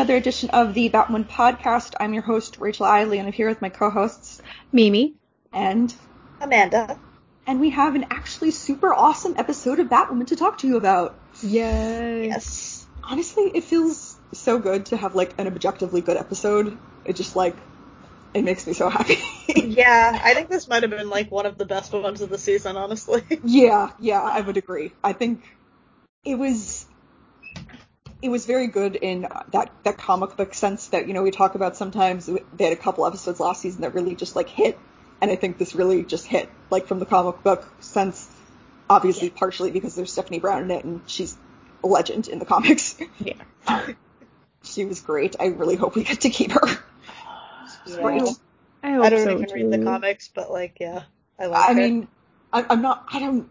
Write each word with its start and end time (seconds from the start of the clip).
another 0.00 0.16
edition 0.16 0.48
of 0.48 0.72
the 0.72 0.88
Batwoman 0.88 1.28
podcast. 1.28 1.92
I'm 2.00 2.14
your 2.14 2.22
host, 2.22 2.56
Rachel 2.58 2.86
Isley, 2.86 3.18
and 3.18 3.26
I'm 3.26 3.34
here 3.34 3.50
with 3.50 3.60
my 3.60 3.68
co-hosts, 3.68 4.40
Mimi 4.72 5.12
and 5.52 5.94
Amanda. 6.40 6.98
And 7.46 7.60
we 7.60 7.68
have 7.68 7.94
an 7.94 8.06
actually 8.08 8.50
super 8.50 8.94
awesome 8.94 9.34
episode 9.36 9.78
of 9.78 9.88
Batwoman 9.88 10.28
to 10.28 10.36
talk 10.36 10.56
to 10.60 10.66
you 10.66 10.78
about. 10.78 11.18
Yay. 11.42 12.28
Yes. 12.28 12.86
Honestly, 13.04 13.50
it 13.54 13.64
feels 13.64 14.16
so 14.32 14.58
good 14.58 14.86
to 14.86 14.96
have 14.96 15.14
like 15.14 15.38
an 15.38 15.46
objectively 15.46 16.00
good 16.00 16.16
episode. 16.16 16.78
It 17.04 17.16
just 17.16 17.36
like 17.36 17.56
it 18.32 18.40
makes 18.40 18.66
me 18.66 18.72
so 18.72 18.88
happy. 18.88 19.18
yeah, 19.54 20.18
I 20.24 20.32
think 20.32 20.48
this 20.48 20.66
might 20.66 20.82
have 20.82 20.90
been 20.90 21.10
like 21.10 21.30
one 21.30 21.44
of 21.44 21.58
the 21.58 21.66
best 21.66 21.92
ones 21.92 22.22
of 22.22 22.30
the 22.30 22.38
season, 22.38 22.78
honestly. 22.78 23.22
yeah, 23.44 23.90
yeah, 24.00 24.22
I 24.22 24.40
would 24.40 24.56
agree. 24.56 24.92
I 25.04 25.12
think 25.12 25.44
it 26.24 26.36
was 26.36 26.86
it 28.22 28.28
was 28.28 28.46
very 28.46 28.66
good 28.66 28.96
in 28.96 29.26
that 29.52 29.70
that 29.84 29.98
comic 29.98 30.36
book 30.36 30.54
sense 30.54 30.88
that 30.88 31.08
you 31.08 31.14
know 31.14 31.22
we 31.22 31.30
talk 31.30 31.54
about 31.54 31.76
sometimes. 31.76 32.26
They 32.26 32.64
had 32.64 32.72
a 32.72 32.76
couple 32.76 33.06
episodes 33.06 33.40
last 33.40 33.62
season 33.62 33.82
that 33.82 33.94
really 33.94 34.14
just 34.14 34.36
like 34.36 34.48
hit, 34.48 34.78
and 35.20 35.30
I 35.30 35.36
think 35.36 35.58
this 35.58 35.74
really 35.74 36.04
just 36.04 36.26
hit 36.26 36.48
like 36.70 36.86
from 36.86 36.98
the 36.98 37.06
comic 37.06 37.42
book 37.42 37.66
sense. 37.80 38.28
Obviously, 38.88 39.28
yeah. 39.28 39.34
partially 39.36 39.70
because 39.70 39.94
there's 39.94 40.12
Stephanie 40.12 40.40
Brown 40.40 40.64
in 40.64 40.70
it, 40.72 40.84
and 40.84 41.00
she's 41.06 41.36
a 41.84 41.86
legend 41.86 42.28
in 42.28 42.38
the 42.38 42.44
comics. 42.44 42.96
Yeah, 43.20 43.34
um, 43.66 43.96
she 44.64 44.84
was 44.84 45.00
great. 45.00 45.36
I 45.38 45.46
really 45.46 45.76
hope 45.76 45.94
we 45.94 46.04
get 46.04 46.22
to 46.22 46.30
keep 46.30 46.52
her. 46.52 46.66
Yeah. 47.86 48.02
Great. 48.02 48.22
I, 48.82 48.98
I 48.98 49.10
don't 49.10 49.24
so 49.24 49.30
even 49.32 49.46
too. 49.46 49.54
read 49.54 49.70
the 49.70 49.84
comics, 49.84 50.28
but 50.28 50.50
like, 50.50 50.78
yeah, 50.80 51.04
I 51.38 51.46
like 51.46 51.62
her. 51.62 51.70
I 51.70 51.74
her. 51.74 51.74
mean, 51.74 52.08
I, 52.52 52.66
I'm 52.68 52.82
not. 52.82 53.06
I 53.12 53.20
don't. 53.20 53.48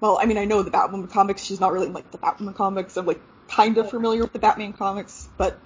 Well, 0.00 0.18
I 0.20 0.26
mean, 0.26 0.38
I 0.38 0.44
know 0.44 0.62
the 0.62 0.70
Batwoman 0.70 1.10
comics. 1.10 1.42
She's 1.42 1.60
not 1.60 1.72
really 1.72 1.86
in, 1.86 1.92
like 1.92 2.10
the 2.10 2.18
Batwoman 2.18 2.54
comics. 2.54 2.96
I'm 2.96 3.06
like 3.06 3.20
kind 3.52 3.78
of 3.78 3.90
familiar 3.90 4.22
with 4.22 4.32
the 4.32 4.38
Batman 4.38 4.72
comics, 4.72 5.28
but 5.36 5.58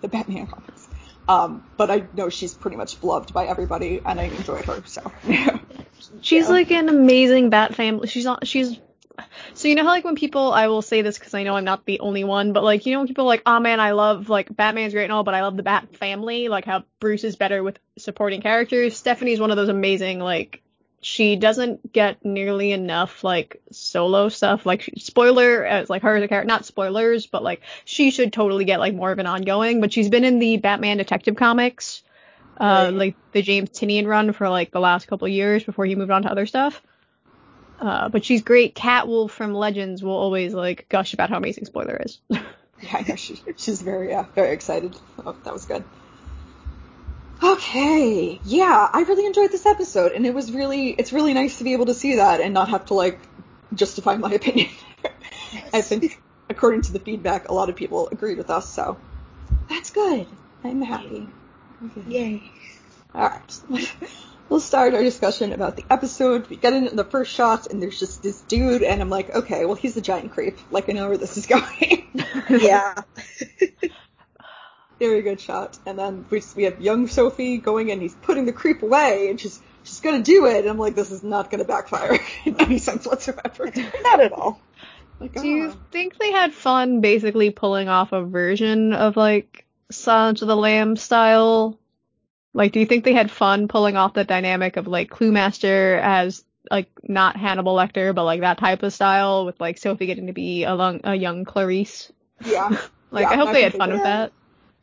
the 0.00 0.08
Batman 0.08 0.46
comics. 0.46 0.88
Um, 1.28 1.64
but 1.76 1.90
I 1.90 2.04
know 2.14 2.28
she's 2.28 2.54
pretty 2.54 2.76
much 2.76 3.00
beloved 3.00 3.32
by 3.32 3.46
everybody, 3.46 4.00
and 4.04 4.20
I 4.20 4.24
enjoyed 4.24 4.64
her. 4.64 4.82
So 4.86 5.12
she's 6.20 6.46
yeah. 6.46 6.52
like 6.52 6.70
an 6.70 6.88
amazing 6.88 7.50
Bat 7.50 7.74
family. 7.74 8.08
She's 8.08 8.24
not. 8.24 8.46
She's 8.46 8.78
so 9.54 9.68
you 9.68 9.74
know 9.74 9.82
how 9.82 9.90
like 9.90 10.04
when 10.04 10.14
people 10.14 10.52
I 10.52 10.68
will 10.68 10.82
say 10.82 11.02
this 11.02 11.18
because 11.18 11.34
I 11.34 11.42
know 11.42 11.56
I'm 11.56 11.64
not 11.64 11.84
the 11.84 12.00
only 12.00 12.24
one, 12.24 12.52
but 12.52 12.62
like 12.62 12.86
you 12.86 12.92
know 12.92 13.00
when 13.00 13.08
people 13.08 13.24
are 13.24 13.28
like, 13.28 13.42
oh 13.44 13.60
man, 13.60 13.80
I 13.80 13.92
love 13.92 14.28
like 14.28 14.54
Batman's 14.54 14.92
great 14.92 15.04
and 15.04 15.12
all, 15.12 15.24
but 15.24 15.34
I 15.34 15.42
love 15.42 15.56
the 15.56 15.62
Bat 15.62 15.96
family, 15.96 16.48
like 16.48 16.64
how 16.64 16.84
Bruce 17.00 17.24
is 17.24 17.36
better 17.36 17.62
with 17.62 17.78
supporting 17.98 18.40
characters. 18.40 18.96
Stephanie's 18.96 19.40
one 19.40 19.50
of 19.50 19.56
those 19.56 19.68
amazing 19.68 20.20
like 20.20 20.62
she 21.06 21.36
doesn't 21.36 21.92
get 21.92 22.24
nearly 22.24 22.72
enough 22.72 23.22
like 23.22 23.62
solo 23.70 24.28
stuff. 24.28 24.66
Like 24.66 24.90
spoiler, 24.96 25.64
as 25.64 25.88
like 25.88 26.02
her 26.02 26.16
as 26.16 26.24
a 26.24 26.26
character, 26.26 26.48
not 26.48 26.64
spoilers, 26.64 27.26
but 27.26 27.44
like 27.44 27.60
she 27.84 28.10
should 28.10 28.32
totally 28.32 28.64
get 28.64 28.80
like 28.80 28.92
more 28.92 29.12
of 29.12 29.20
an 29.20 29.26
ongoing. 29.26 29.80
But 29.80 29.92
she's 29.92 30.08
been 30.08 30.24
in 30.24 30.40
the 30.40 30.56
Batman 30.56 30.96
Detective 30.96 31.36
Comics, 31.36 32.02
uh, 32.60 32.64
right. 32.64 32.92
like 32.92 33.16
the 33.30 33.40
James 33.40 33.70
Tynion 33.70 34.08
run 34.08 34.32
for 34.32 34.48
like 34.48 34.72
the 34.72 34.80
last 34.80 35.06
couple 35.06 35.28
years 35.28 35.62
before 35.62 35.86
he 35.86 35.94
moved 35.94 36.10
on 36.10 36.22
to 36.22 36.28
other 36.28 36.44
stuff. 36.44 36.82
Uh, 37.78 38.08
but 38.08 38.24
she's 38.24 38.42
great. 38.42 38.74
Catwolf 38.74 39.30
from 39.30 39.54
Legends 39.54 40.02
will 40.02 40.10
always 40.10 40.54
like 40.54 40.88
gush 40.88 41.14
about 41.14 41.30
how 41.30 41.36
amazing 41.36 41.66
Spoiler 41.66 42.02
is. 42.04 42.18
yeah, 42.28 42.40
I 42.92 43.04
know 43.08 43.14
she, 43.14 43.40
she's 43.56 43.80
very 43.80 44.12
uh, 44.12 44.24
very 44.34 44.50
excited. 44.50 44.96
Oh, 45.24 45.36
that 45.44 45.52
was 45.52 45.66
good. 45.66 45.84
Okay, 47.42 48.40
yeah, 48.44 48.88
I 48.92 49.02
really 49.02 49.26
enjoyed 49.26 49.52
this 49.52 49.66
episode, 49.66 50.12
and 50.12 50.26
it 50.26 50.34
was 50.34 50.50
really, 50.52 50.90
it's 50.90 51.12
really 51.12 51.34
nice 51.34 51.58
to 51.58 51.64
be 51.64 51.74
able 51.74 51.86
to 51.86 51.94
see 51.94 52.16
that 52.16 52.40
and 52.40 52.54
not 52.54 52.70
have 52.70 52.86
to 52.86 52.94
like 52.94 53.18
justify 53.74 54.16
my 54.16 54.32
opinion. 54.40 54.70
Yes. 55.52 55.70
I 55.74 55.82
think, 55.82 56.22
according 56.48 56.82
to 56.82 56.92
the 56.92 56.98
feedback, 56.98 57.48
a 57.48 57.52
lot 57.52 57.68
of 57.68 57.76
people 57.76 58.08
agreed 58.08 58.38
with 58.38 58.48
us, 58.50 58.68
so 58.68 58.96
that's 59.68 59.90
good. 59.90 60.26
I'm 60.64 60.80
happy. 60.80 61.28
Okay. 61.84 62.02
Yay. 62.08 62.52
All 63.14 63.28
right, 63.28 63.60
we'll 64.48 64.60
start 64.60 64.94
our 64.94 65.02
discussion 65.02 65.52
about 65.52 65.76
the 65.76 65.84
episode. 65.90 66.48
We 66.48 66.56
get 66.56 66.72
into 66.72 66.96
the 66.96 67.04
first 67.04 67.32
shot, 67.32 67.66
and 67.66 67.82
there's 67.82 67.98
just 67.98 68.22
this 68.22 68.40
dude, 68.42 68.82
and 68.82 69.02
I'm 69.02 69.10
like, 69.10 69.34
okay, 69.34 69.66
well, 69.66 69.74
he's 69.74 69.96
a 69.98 70.02
giant 70.02 70.32
creep. 70.32 70.58
Like, 70.70 70.88
I 70.88 70.92
know 70.92 71.08
where 71.08 71.18
this 71.18 71.36
is 71.36 71.46
going. 71.46 72.08
yeah 72.48 73.02
very 74.98 75.22
good 75.22 75.40
shot. 75.40 75.78
And 75.86 75.98
then 75.98 76.24
we 76.30 76.42
we 76.54 76.64
have 76.64 76.80
young 76.80 77.06
Sophie 77.06 77.58
going 77.58 77.90
and 77.90 78.00
he's 78.00 78.14
putting 78.14 78.46
the 78.46 78.52
creep 78.52 78.82
away 78.82 79.28
and 79.30 79.40
she's 79.40 79.60
she's 79.84 80.00
gonna 80.00 80.22
do 80.22 80.46
it. 80.46 80.60
And 80.60 80.68
I'm 80.68 80.78
like, 80.78 80.94
this 80.94 81.10
is 81.10 81.22
not 81.22 81.50
gonna 81.50 81.64
backfire 81.64 82.18
in 82.44 82.60
any 82.60 82.78
sense 82.78 83.06
whatsoever. 83.06 83.70
not 84.02 84.20
at 84.20 84.32
all. 84.32 84.60
Like, 85.20 85.34
do 85.34 85.40
oh. 85.40 85.44
you 85.44 85.68
ah. 85.70 85.76
think 85.90 86.18
they 86.18 86.32
had 86.32 86.52
fun 86.52 87.00
basically 87.00 87.50
pulling 87.50 87.88
off 87.88 88.12
a 88.12 88.22
version 88.22 88.92
of 88.92 89.16
like 89.16 89.64
Silence 89.90 90.42
of 90.42 90.48
the 90.48 90.56
Lamb 90.56 90.96
style? 90.96 91.78
Like, 92.52 92.72
do 92.72 92.80
you 92.80 92.86
think 92.86 93.04
they 93.04 93.12
had 93.12 93.30
fun 93.30 93.68
pulling 93.68 93.96
off 93.96 94.14
the 94.14 94.24
dynamic 94.24 94.76
of 94.76 94.86
like 94.86 95.10
Clue 95.10 95.30
Master 95.30 95.96
as 96.02 96.44
like 96.70 96.88
not 97.02 97.36
Hannibal 97.36 97.76
Lecter, 97.76 98.14
but 98.14 98.24
like 98.24 98.40
that 98.40 98.58
type 98.58 98.82
of 98.82 98.92
style 98.92 99.44
with 99.44 99.60
like 99.60 99.78
Sophie 99.78 100.06
getting 100.06 100.26
to 100.26 100.32
be 100.32 100.64
a, 100.64 100.74
long, 100.74 101.00
a 101.04 101.14
young 101.14 101.44
Clarice? 101.44 102.10
Yeah. 102.44 102.68
like, 103.10 103.22
yeah, 103.22 103.30
I 103.30 103.36
hope 103.36 103.48
I 103.48 103.52
they 103.52 103.62
had 103.62 103.74
fun 103.74 103.92
with 103.92 104.02
that. 104.02 104.32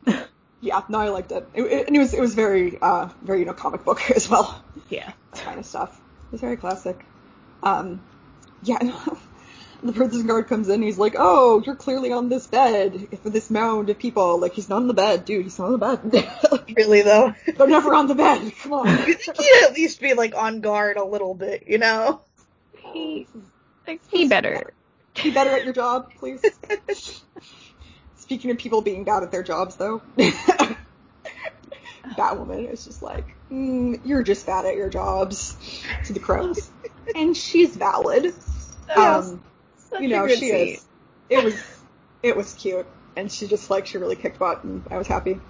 yeah, 0.62 0.82
no, 0.90 1.00
I 1.00 1.10
liked 1.10 1.32
it. 1.32 1.48
It, 1.54 1.62
it. 1.64 1.90
it, 1.90 1.98
was 1.98 2.14
it 2.14 2.20
was 2.20 2.36
very 2.36 2.80
uh 2.82 3.10
very 3.22 3.40
you 3.40 3.46
know 3.46 3.54
comic 3.54 3.84
book 3.84 4.10
as 4.16 4.30
well. 4.30 4.64
Yeah, 4.90 5.12
that 5.34 5.44
kind 5.44 5.60
of 5.60 5.66
stuff. 5.66 6.00
It 6.28 6.32
was 6.34 6.42
very 6.42 6.58
classic. 6.58 7.04
Um, 7.62 8.02
yeah. 8.64 8.80
the 9.84 9.92
prison 9.92 10.26
guard 10.26 10.48
comes 10.48 10.70
in. 10.70 10.82
He's 10.82 10.98
like, 10.98 11.16
"Oh, 11.18 11.62
you're 11.66 11.76
clearly 11.76 12.12
on 12.12 12.30
this 12.30 12.48
bed 12.48 13.08
for 13.22 13.30
this 13.30 13.50
mound 13.50 13.90
of 13.90 14.00
people. 14.00 14.40
Like 14.40 14.54
he's 14.54 14.70
not 14.70 14.78
on 14.78 14.88
the 14.88 14.94
bed, 14.94 15.26
dude. 15.26 15.44
He's 15.44 15.60
not 15.60 15.66
on 15.66 15.72
the 15.74 15.78
bed. 15.78 16.76
really 16.76 17.02
though? 17.02 17.36
They're 17.46 17.68
never 17.68 17.94
on 17.94 18.08
the 18.08 18.16
bed. 18.16 18.52
Come 18.62 18.74
on. 18.74 18.88
you 18.88 19.14
think 19.14 19.38
he'd 19.38 19.64
at 19.66 19.74
least 19.74 20.00
be 20.00 20.14
like 20.14 20.36
on 20.36 20.62
guard 20.62 20.98
a 20.98 21.04
little 21.04 21.34
bit, 21.34 21.66
you 21.68 21.78
know? 21.78 22.22
He, 22.94 23.28
like, 23.88 24.02
he 24.10 24.28
better. 24.28 24.74
Be 25.22 25.32
better 25.32 25.52
at 25.52 25.64
your 25.64 25.74
job, 25.74 26.12
please. 26.18 26.42
Speaking 28.24 28.52
of 28.52 28.58
people 28.58 28.82
being 28.82 29.04
bad 29.04 29.22
at 29.22 29.34
their 29.34 29.44
jobs, 29.44 29.76
though, 29.76 30.02
Batwoman 32.16 32.72
is 32.72 32.86
just 32.86 33.02
like, 33.02 33.36
mm, 33.52 34.00
you're 34.06 34.24
just 34.24 34.46
bad 34.46 34.66
at 34.66 34.78
your 34.78 34.88
jobs 34.88 35.58
to 36.06 36.14
the 36.14 36.22
crows, 36.22 36.72
and 37.16 37.36
she's 37.36 37.76
valid. 37.76 38.34
Um, 38.96 39.44
you 40.00 40.08
know, 40.08 40.26
she 40.30 40.36
scene. 40.36 40.56
is. 40.56 40.86
It 41.30 41.44
was, 41.44 41.62
it 42.24 42.38
was 42.38 42.54
cute, 42.54 42.88
and 43.18 43.30
she 43.30 43.46
just 43.46 43.70
like 43.70 43.88
she 43.88 43.98
really 43.98 44.16
kicked 44.16 44.40
butt, 44.40 44.64
and 44.64 44.88
I 44.90 44.98
was 44.98 45.08
happy. 45.08 45.34
Um, 45.34 45.42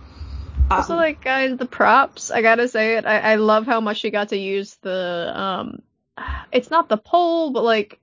also, 0.71 0.95
like 0.95 1.23
guys, 1.23 1.55
the 1.55 1.67
props. 1.67 2.31
I 2.31 2.41
gotta 2.41 2.67
say 2.67 2.97
it. 2.97 3.05
I, 3.05 3.19
I 3.19 3.35
love 3.35 3.67
how 3.67 3.81
much 3.81 3.99
she 3.99 4.09
got 4.09 4.29
to 4.29 4.37
use 4.37 4.73
the 4.81 5.31
um. 5.35 5.83
It's 6.51 6.71
not 6.71 6.89
the 6.89 6.97
pole, 6.97 7.51
but 7.51 7.63
like. 7.63 7.99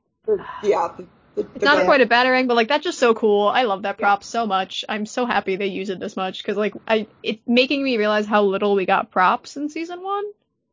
Yeah, 0.62 0.92
the, 0.96 1.08
the, 1.34 1.46
it's 1.54 1.64
not 1.64 1.84
quite 1.84 2.00
a 2.00 2.06
batarang, 2.06 2.48
but 2.48 2.56
like 2.56 2.68
that's 2.68 2.84
just 2.84 2.98
so 2.98 3.14
cool. 3.14 3.48
I 3.48 3.62
love 3.62 3.82
that 3.82 3.98
prop 3.98 4.20
yeah. 4.20 4.26
so 4.26 4.46
much. 4.46 4.84
I'm 4.88 5.06
so 5.06 5.26
happy 5.26 5.56
they 5.56 5.66
use 5.66 5.90
it 5.90 6.00
this 6.00 6.16
much 6.16 6.42
because 6.42 6.56
like 6.56 6.74
I 6.88 7.06
it's 7.22 7.40
making 7.46 7.82
me 7.82 7.96
realize 7.96 8.26
how 8.26 8.42
little 8.42 8.74
we 8.74 8.86
got 8.86 9.10
props 9.10 9.56
in 9.56 9.68
season 9.68 10.02
one. 10.02 10.24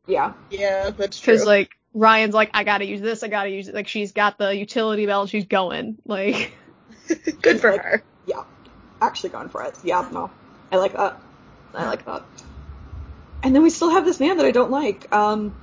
Yeah. 0.06 0.32
Yeah, 0.50 0.90
that's 0.90 1.20
true. 1.20 1.34
Because 1.34 1.46
like 1.46 1.70
Ryan's 1.94 2.34
like 2.34 2.50
I 2.54 2.64
gotta 2.64 2.86
use 2.86 3.00
this, 3.00 3.22
I 3.22 3.28
gotta 3.28 3.50
use 3.50 3.68
it. 3.68 3.74
Like 3.74 3.88
she's 3.88 4.12
got 4.12 4.38
the 4.38 4.54
utility 4.54 5.06
belt, 5.06 5.30
she's 5.30 5.46
going. 5.46 5.98
Like 6.04 6.52
good 7.42 7.60
for 7.60 7.70
her. 7.70 8.02
Yeah, 8.26 8.44
actually 9.00 9.30
going 9.30 9.50
for 9.50 9.62
it. 9.62 9.76
Yeah, 9.84 10.08
no, 10.12 10.30
I 10.72 10.76
like 10.76 10.94
that. 10.94 11.20
I 11.74 11.86
like 11.86 12.04
that. 12.06 12.24
And 13.42 13.54
then 13.54 13.62
we 13.62 13.70
still 13.70 13.90
have 13.90 14.04
this 14.04 14.18
man 14.18 14.38
that 14.38 14.46
I 14.46 14.50
don't 14.50 14.72
like. 14.72 15.14
Um, 15.14 15.54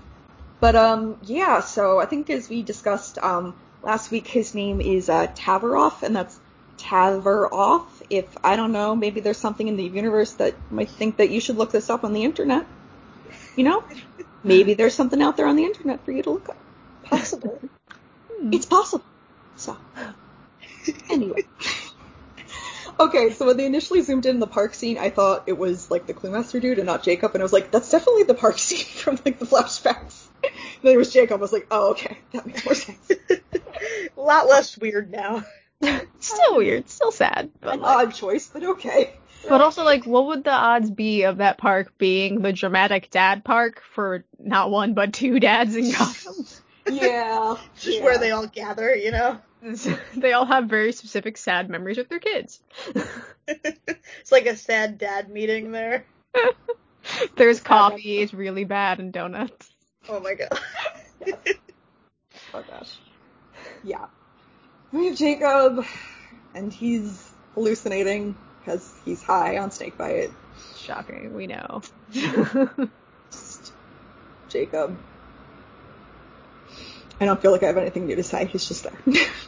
but 0.62 0.77
um, 0.77 1.18
yeah. 1.24 1.59
So 1.59 2.00
I 2.00 2.06
think 2.06 2.30
as 2.30 2.47
we 2.47 2.63
discussed, 2.63 3.18
um 3.18 3.56
last 3.85 4.11
week. 4.11 4.27
His 4.27 4.53
name 4.53 4.81
is 4.81 5.09
uh, 5.09 5.27
Tavaroff, 5.27 6.03
and 6.03 6.15
that's 6.15 6.37
Tavaroff. 6.77 7.85
If 8.09 8.25
I 8.43 8.55
don't 8.55 8.71
know, 8.71 8.95
maybe 8.95 9.21
there's 9.21 9.37
something 9.37 9.67
in 9.67 9.77
the 9.77 9.83
universe 9.83 10.33
that 10.33 10.55
might 10.71 10.89
think 10.89 11.17
that 11.17 11.29
you 11.29 11.39
should 11.39 11.57
look 11.57 11.71
this 11.71 11.89
up 11.89 12.03
on 12.03 12.13
the 12.13 12.23
internet. 12.23 12.65
You 13.55 13.63
know, 13.63 13.83
maybe 14.43 14.73
there's 14.73 14.93
something 14.93 15.21
out 15.21 15.37
there 15.37 15.47
on 15.47 15.55
the 15.55 15.63
internet 15.63 16.03
for 16.03 16.11
you 16.11 16.23
to 16.23 16.31
look 16.31 16.49
up. 16.49 16.57
Possible. 17.03 17.61
Hmm. 18.31 18.53
It's 18.53 18.65
possible. 18.65 19.05
So, 19.55 19.77
anyway. 21.09 21.43
okay, 22.99 23.31
so 23.31 23.45
when 23.45 23.57
they 23.57 23.65
initially 23.65 24.01
zoomed 24.01 24.25
in 24.25 24.39
the 24.39 24.47
park 24.47 24.73
scene, 24.73 24.97
I 24.97 25.09
thought 25.09 25.43
it 25.47 25.57
was 25.57 25.89
like 25.89 26.05
the 26.07 26.13
Cluemaster 26.13 26.59
dude 26.59 26.79
and 26.79 26.85
not 26.85 27.03
Jacob, 27.03 27.33
and 27.33 27.41
I 27.41 27.45
was 27.45 27.53
like, 27.53 27.71
that's 27.71 27.89
definitely 27.89 28.23
the 28.23 28.33
park 28.33 28.57
scene 28.59 28.85
from 28.85 29.19
like 29.25 29.39
the 29.39 29.45
flashbacks. 29.45 30.25
then 30.81 30.93
it 30.93 30.97
was 30.97 31.13
Jacob. 31.13 31.39
I 31.39 31.41
was 31.41 31.53
like, 31.53 31.67
oh, 31.71 31.91
okay, 31.91 32.17
that 32.33 32.45
makes 32.45 32.65
more 32.65 32.75
sense. 32.75 33.11
A 34.17 34.21
lot 34.21 34.47
less 34.47 34.77
weird 34.77 35.12
now. 35.12 35.44
still 36.19 36.57
weird, 36.57 36.89
still 36.89 37.12
sad. 37.12 37.51
But 37.62 37.75
An 37.75 37.81
like, 37.81 38.07
odd 38.07 38.13
choice, 38.13 38.47
but 38.47 38.63
okay. 38.63 39.13
But 39.47 39.62
also, 39.62 39.83
like, 39.83 40.06
what 40.06 40.27
would 40.27 40.44
the 40.44 40.51
odds 40.51 40.89
be 40.89 41.23
of 41.23 41.38
that 41.38 41.57
park 41.57 41.97
being 41.97 42.41
the 42.41 42.53
dramatic 42.53 43.12
dad 43.12 43.44
park 43.44 43.81
for 43.94 44.25
not 44.39 44.71
one 44.71 44.94
but 44.94 45.13
two 45.13 45.39
dads 45.39 45.75
in 45.75 45.91
Gotham? 45.91 46.45
yeah, 46.91 47.56
just 47.75 48.00
yeah. 48.00 48.03
where 48.03 48.17
they 48.17 48.31
all 48.31 48.47
gather, 48.47 48.95
you 48.95 49.12
know. 49.12 49.39
they 50.15 50.33
all 50.33 50.45
have 50.45 50.65
very 50.65 50.91
specific 50.91 51.38
sad 51.38 51.69
memories 51.69 51.97
with 51.97 52.09
their 52.09 52.19
kids. 52.19 52.59
it's 53.47 54.31
like 54.31 54.45
a 54.45 54.56
sad 54.56 54.97
dad 54.97 55.29
meeting 55.29 55.71
there. 55.71 56.06
There's 57.35 57.59
coffee, 57.61 58.19
it's 58.19 58.33
really 58.33 58.63
bad, 58.63 59.00
and 59.00 59.11
donuts. 59.11 59.71
Oh 60.07 60.19
my 60.19 60.35
god. 60.35 60.59
oh 62.53 62.63
gosh. 62.69 62.97
Yeah. 63.85 64.07
We 64.91 65.07
have 65.07 65.17
Jacob, 65.17 65.85
and 66.55 66.73
he's 66.73 67.31
hallucinating 67.53 68.35
because 68.59 68.91
he's 69.05 69.21
high 69.21 69.59
on 69.59 69.69
snakebite. 69.71 70.31
Shocking, 70.75 71.33
we 71.35 71.47
know. 71.47 71.81
Jacob. 74.49 74.97
I 77.19 77.25
don't 77.25 77.41
feel 77.41 77.51
like 77.51 77.63
I 77.63 77.67
have 77.67 77.77
anything 77.77 78.07
new 78.07 78.15
to 78.15 78.23
say. 78.23 78.45
He's 78.45 78.67
just 78.67 78.83
there. 78.83 78.97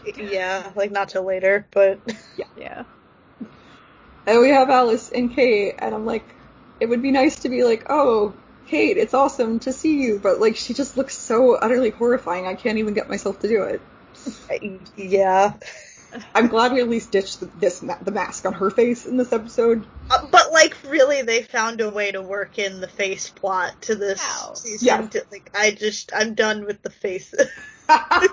yeah, 0.15 0.71
like 0.75 0.91
not 0.91 1.09
till 1.09 1.23
later, 1.23 1.65
but 1.71 1.99
yeah, 2.37 2.45
yeah. 2.57 2.83
And 4.27 4.39
we 4.39 4.49
have 4.49 4.69
Alice 4.69 5.09
and 5.11 5.33
Kate, 5.33 5.75
and 5.79 5.95
I'm 5.95 6.05
like, 6.05 6.25
it 6.79 6.87
would 6.87 7.01
be 7.01 7.11
nice 7.11 7.39
to 7.39 7.49
be 7.49 7.63
like, 7.63 7.87
oh, 7.89 8.33
Kate, 8.67 8.97
it's 8.97 9.13
awesome 9.13 9.59
to 9.59 9.73
see 9.73 10.03
you, 10.03 10.19
but 10.19 10.39
like 10.39 10.57
she 10.57 10.73
just 10.73 10.97
looks 10.97 11.17
so 11.17 11.55
utterly 11.55 11.89
horrifying. 11.89 12.45
I 12.45 12.55
can't 12.55 12.77
even 12.77 12.93
get 12.93 13.09
myself 13.09 13.39
to 13.39 13.47
do 13.47 13.63
it. 13.63 13.81
Yeah. 14.97 15.53
I'm 16.33 16.47
glad 16.47 16.71
we 16.71 16.79
at 16.79 16.87
least 16.87 17.11
ditched 17.11 17.41
the, 17.41 17.47
this 17.59 17.79
the 17.79 18.11
mask 18.11 18.45
on 18.45 18.53
her 18.53 18.69
face 18.69 19.05
in 19.05 19.17
this 19.17 19.33
episode. 19.33 19.85
Uh, 20.09 20.25
but 20.31 20.51
like, 20.53 20.75
really, 20.87 21.21
they 21.21 21.43
found 21.43 21.81
a 21.81 21.89
way 21.89 22.11
to 22.11 22.21
work 22.21 22.57
in 22.57 22.79
the 22.79 22.87
face 22.87 23.29
plot 23.29 23.81
to 23.83 23.95
this 23.95 24.21
Ow. 24.23 24.53
season. 24.53 24.87
Yeah. 24.87 25.07
To, 25.07 25.25
like, 25.31 25.51
I 25.53 25.71
just 25.71 26.11
I'm 26.15 26.33
done 26.33 26.65
with 26.65 26.81
the 26.81 26.89
faces. 26.89 27.49
I 27.89 28.29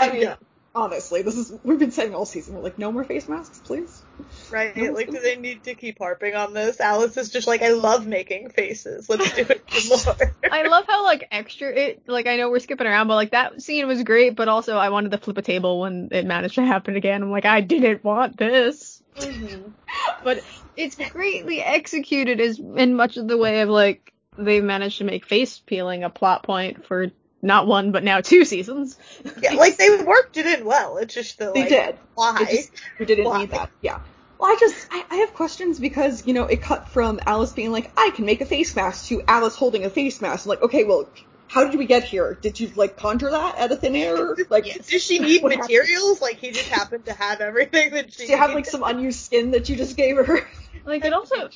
mean, 0.00 0.24
done 0.24 0.38
honestly, 0.74 1.22
this 1.22 1.36
is 1.36 1.52
we've 1.62 1.78
been 1.78 1.90
saying 1.90 2.14
all 2.14 2.24
season. 2.24 2.54
We're 2.54 2.62
like, 2.62 2.78
no 2.78 2.92
more 2.92 3.04
face 3.04 3.28
masks, 3.28 3.60
please. 3.64 4.02
Right? 4.50 4.76
No 4.76 4.92
like, 4.92 5.10
do 5.10 5.20
they 5.20 5.36
need 5.36 5.64
to 5.64 5.74
keep 5.74 5.98
harping 5.98 6.34
on 6.34 6.54
this? 6.54 6.80
Alice 6.80 7.16
is 7.16 7.30
just 7.30 7.46
like, 7.46 7.62
I 7.62 7.70
love 7.70 8.06
making 8.06 8.50
faces. 8.50 9.08
Let's 9.08 9.32
do 9.34 9.46
it 9.48 10.06
more. 10.06 10.34
I 10.50 10.66
love 10.66 10.84
how 10.86 11.04
like 11.04 11.28
extra 11.30 11.70
it. 11.70 12.02
Like, 12.06 12.26
I 12.26 12.36
know 12.36 12.50
we're 12.50 12.60
skipping 12.60 12.86
around, 12.86 13.08
but 13.08 13.16
like 13.16 13.32
that 13.32 13.62
scene 13.62 13.86
was 13.86 14.02
great. 14.02 14.36
But 14.36 14.48
also, 14.48 14.76
I 14.76 14.90
wanted 14.90 15.10
to 15.12 15.18
flip 15.18 15.38
a 15.38 15.42
table 15.42 15.80
when 15.80 16.08
it 16.10 16.26
managed 16.26 16.56
to 16.56 16.64
happen 16.64 16.96
again. 16.96 17.22
I'm 17.22 17.30
like, 17.30 17.44
I 17.44 17.60
didn't 17.60 18.04
want 18.04 18.36
this. 18.36 19.02
Mm-hmm. 19.16 19.70
But 20.24 20.42
it's 20.76 20.96
greatly 20.96 21.60
executed 21.60 22.40
as 22.40 22.58
in 22.58 22.94
much 22.94 23.16
of 23.16 23.28
the 23.28 23.36
way 23.36 23.60
of 23.60 23.68
like 23.68 24.12
they 24.38 24.60
managed 24.60 24.98
to 24.98 25.04
make 25.04 25.26
face 25.26 25.58
peeling 25.58 26.04
a 26.04 26.10
plot 26.10 26.44
point 26.44 26.86
for 26.86 27.10
not 27.42 27.66
one 27.66 27.92
but 27.92 28.04
now 28.04 28.20
two 28.20 28.44
seasons. 28.44 28.96
yeah, 29.42 29.54
like 29.54 29.76
they 29.76 30.02
worked 30.02 30.36
it 30.36 30.46
in 30.46 30.64
well. 30.64 30.96
It's 30.96 31.12
just 31.12 31.38
the 31.38 31.52
they 31.52 31.60
like, 31.62 31.68
did. 31.68 31.98
Why? 32.14 32.44
Just, 32.48 32.70
we 32.98 33.06
didn't 33.06 33.24
why? 33.24 33.40
need 33.40 33.50
that. 33.50 33.70
Yeah. 33.80 34.00
Well, 34.38 34.50
I 34.50 34.56
just 34.58 34.88
I, 34.90 35.04
I, 35.10 35.16
have 35.16 35.34
questions 35.34 35.78
because 35.78 36.26
you 36.26 36.34
know 36.34 36.46
it 36.46 36.62
cut 36.62 36.88
from 36.88 37.20
Alice 37.26 37.52
being 37.52 37.70
like 37.70 37.92
I 37.96 38.10
can 38.10 38.24
make 38.24 38.40
a 38.40 38.46
face 38.46 38.74
mask 38.74 39.06
to 39.08 39.22
Alice 39.28 39.54
holding 39.54 39.84
a 39.84 39.90
face 39.90 40.20
mask. 40.20 40.46
I'm 40.46 40.50
like, 40.50 40.62
okay, 40.62 40.84
well, 40.84 41.08
how 41.48 41.68
did 41.68 41.78
we 41.78 41.86
get 41.86 42.04
here? 42.04 42.36
Did 42.40 42.58
you 42.58 42.72
like 42.74 42.96
conjure 42.96 43.30
that 43.30 43.58
out 43.58 43.70
of 43.70 43.80
thin 43.80 43.94
air? 43.94 44.34
Like, 44.50 44.66
yeah, 44.66 44.82
does 44.88 45.02
she 45.02 45.18
need 45.18 45.42
materials? 45.42 46.18
Happened? 46.18 46.20
Like 46.22 46.36
he 46.38 46.50
just 46.50 46.68
happened 46.68 47.04
to 47.06 47.12
have 47.12 47.40
everything 47.40 47.90
that 47.90 48.12
she. 48.12 48.18
Does 48.22 48.26
she 48.28 48.32
have 48.32 48.54
like 48.54 48.66
some 48.66 48.82
unused 48.82 49.20
skin 49.20 49.52
that 49.52 49.68
you 49.68 49.76
just 49.76 49.96
gave 49.96 50.16
her? 50.16 50.46
Like 50.84 51.04
it 51.04 51.12
also 51.12 51.48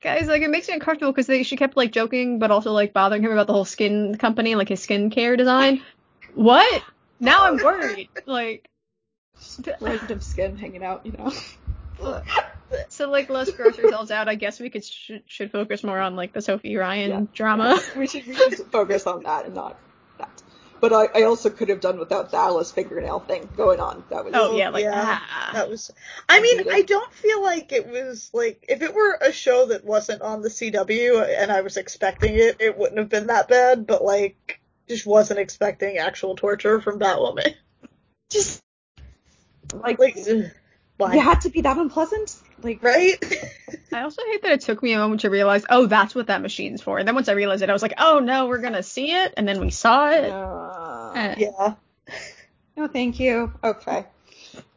Guys, 0.00 0.28
like 0.28 0.42
it 0.42 0.50
makes 0.50 0.68
me 0.68 0.74
uncomfortable 0.74 1.12
because 1.12 1.46
she 1.46 1.56
kept 1.56 1.76
like 1.76 1.90
joking, 1.90 2.38
but 2.38 2.50
also 2.50 2.72
like 2.72 2.92
bothering 2.92 3.22
him 3.22 3.32
about 3.32 3.48
the 3.48 3.52
whole 3.52 3.64
skin 3.64 4.16
company, 4.16 4.54
like 4.54 4.68
his 4.68 4.84
skincare 4.86 5.36
design. 5.36 5.82
What? 6.34 6.82
Now 7.18 7.46
I'm 7.46 7.56
worried. 7.56 8.08
Like 8.24 8.68
random 9.80 10.20
skin 10.20 10.56
hanging 10.56 10.84
out, 10.84 11.04
you 11.04 11.12
know. 11.12 11.32
so 12.88 13.10
like 13.10 13.28
let's 13.28 13.50
gross 13.50 13.78
ourselves 13.78 14.12
out. 14.12 14.28
I 14.28 14.36
guess 14.36 14.60
we 14.60 14.70
could 14.70 14.84
sh- 14.84 15.12
should 15.26 15.50
focus 15.50 15.82
more 15.82 15.98
on 15.98 16.14
like 16.14 16.32
the 16.32 16.42
Sophie 16.42 16.76
Ryan 16.76 17.10
yeah. 17.10 17.22
drama. 17.32 17.80
we 17.96 18.06
should 18.06 18.26
we 18.26 18.34
should 18.34 18.70
focus 18.70 19.06
on 19.06 19.24
that 19.24 19.46
and 19.46 19.54
not. 19.54 19.78
But 20.80 20.92
I, 20.92 21.08
I 21.14 21.22
also 21.24 21.50
could 21.50 21.68
have 21.68 21.80
done 21.80 21.98
without 21.98 22.30
the 22.30 22.36
Alice 22.36 22.70
fingernail 22.70 23.20
thing 23.20 23.48
going 23.56 23.80
on. 23.80 24.04
That 24.10 24.24
was 24.24 24.34
oh 24.36 24.56
yeah, 24.56 24.70
like 24.70 24.84
yeah, 24.84 25.18
ah. 25.20 25.50
that 25.52 25.68
was. 25.68 25.90
I 26.28 26.40
mean, 26.40 26.70
I 26.70 26.82
don't 26.82 27.12
feel 27.12 27.42
like 27.42 27.72
it 27.72 27.88
was 27.88 28.30
like 28.32 28.64
if 28.68 28.82
it 28.82 28.94
were 28.94 29.18
a 29.20 29.32
show 29.32 29.66
that 29.66 29.84
wasn't 29.84 30.22
on 30.22 30.42
the 30.42 30.48
CW 30.48 31.40
and 31.40 31.50
I 31.50 31.62
was 31.62 31.76
expecting 31.76 32.34
it, 32.34 32.56
it 32.60 32.78
wouldn't 32.78 32.98
have 32.98 33.08
been 33.08 33.26
that 33.26 33.48
bad. 33.48 33.86
But 33.86 34.04
like, 34.04 34.60
just 34.88 35.06
wasn't 35.06 35.40
expecting 35.40 35.98
actual 35.98 36.36
torture 36.36 36.80
from 36.80 36.98
Batwoman. 36.98 37.54
Just 38.30 38.62
like, 39.72 39.98
like 39.98 40.16
why? 40.96 41.14
You 41.14 41.20
had 41.20 41.40
to 41.42 41.50
be 41.50 41.62
that 41.62 41.76
unpleasant? 41.76 42.36
Like, 42.62 42.82
right? 42.82 43.16
I 43.92 44.02
also 44.02 44.22
hate 44.30 44.42
that 44.42 44.52
it 44.52 44.60
took 44.62 44.82
me 44.82 44.92
a 44.92 44.98
moment 44.98 45.22
to 45.22 45.30
realize, 45.30 45.64
oh, 45.70 45.86
that's 45.86 46.14
what 46.14 46.26
that 46.26 46.42
machine's 46.42 46.82
for. 46.82 46.98
And 46.98 47.06
then 47.06 47.14
once 47.14 47.28
I 47.28 47.32
realized 47.32 47.62
it, 47.62 47.70
I 47.70 47.72
was 47.72 47.82
like, 47.82 47.94
oh 47.98 48.18
no, 48.18 48.46
we're 48.46 48.58
gonna 48.58 48.82
see 48.82 49.12
it. 49.12 49.34
And 49.36 49.46
then 49.46 49.60
we 49.60 49.70
saw 49.70 50.10
it. 50.10 50.30
Uh, 50.30 51.12
eh. 51.14 51.34
Yeah. 51.38 51.74
No, 52.76 52.88
thank 52.88 53.20
you. 53.20 53.52
Okay. 53.62 54.06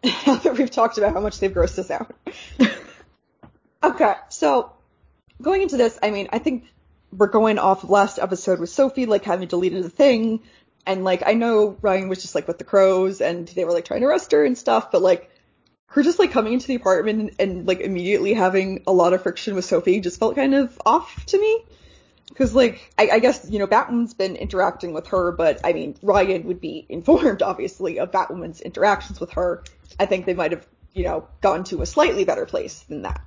now 0.04 0.36
that 0.36 0.56
we've 0.58 0.72
talked 0.72 0.98
about 0.98 1.14
how 1.14 1.22
much 1.22 1.40
they've 1.40 1.52
grossed 1.52 1.80
us 1.80 1.92
out. 1.92 2.16
okay, 3.84 4.14
so 4.30 4.74
going 5.42 5.62
into 5.62 5.78
this, 5.78 5.98
I 6.02 6.12
mean, 6.12 6.30
I 6.32 6.40
think 6.40 6.66
we're 7.12 7.28
going 7.28 7.60
off 7.60 7.84
of 7.84 7.90
last 7.90 8.20
episode 8.20 8.60
with 8.60 8.70
Sophie, 8.70 9.06
like 9.06 9.24
having 9.24 9.48
deleted 9.48 9.86
a 9.86 9.90
thing. 9.90 10.42
And 10.86 11.04
like, 11.04 11.24
I 11.26 11.34
know 11.34 11.78
Ryan 11.82 12.10
was 12.10 12.22
just 12.22 12.36
like 12.36 12.48
with 12.48 12.58
the 12.58 12.64
crows 12.64 13.22
and 13.22 13.48
they 13.48 13.66
were 13.66 13.72
like 13.72 13.86
trying 13.86 14.02
to 14.02 14.08
arrest 14.08 14.32
her 14.32 14.46
and 14.46 14.58
stuff, 14.58 14.92
but 14.92 15.02
like, 15.02 15.31
her 15.92 16.04
just 16.04 16.20
like 16.20 16.32
coming 16.32 16.54
into 16.54 16.68
the 16.68 16.76
apartment 16.76 17.20
and, 17.20 17.32
and, 17.40 17.68
like 17.68 17.82
immediately 17.82 18.34
having 18.34 18.82
a 18.88 18.94
lot 18.94 19.12
of 19.12 19.22
friction 19.24 19.56
with 19.56 19.66
Sophie 19.66 20.00
just 20.00 20.20
felt 20.20 20.36
kind 20.36 20.56
of 20.56 20.80
off 20.86 21.26
to 21.26 21.40
me. 21.40 21.66
Cause 22.36 22.56
like, 22.56 22.94
I, 22.98 23.10
I 23.10 23.20
guess, 23.20 23.46
you 23.50 23.60
know, 23.60 23.68
Batwoman's 23.68 24.14
been 24.14 24.38
interacting 24.38 24.94
with 24.94 25.08
her, 25.08 25.34
but 25.34 25.60
I 25.66 25.74
mean, 25.74 25.98
Ryan 26.02 26.46
would 26.46 26.62
be 26.62 26.86
informed 26.90 27.42
obviously 27.42 28.00
of 28.00 28.12
Batwoman's 28.12 28.62
interactions 28.62 29.20
with 29.20 29.32
her. 29.34 29.64
I 30.00 30.06
think 30.06 30.26
they 30.26 30.34
might 30.34 30.52
have, 30.52 30.66
you 30.94 31.04
know, 31.04 31.28
gone 31.42 31.66
to 31.66 31.82
a 31.82 31.86
slightly 31.86 32.24
better 32.24 32.46
place 32.46 32.80
than 32.84 33.02
that. 33.02 33.20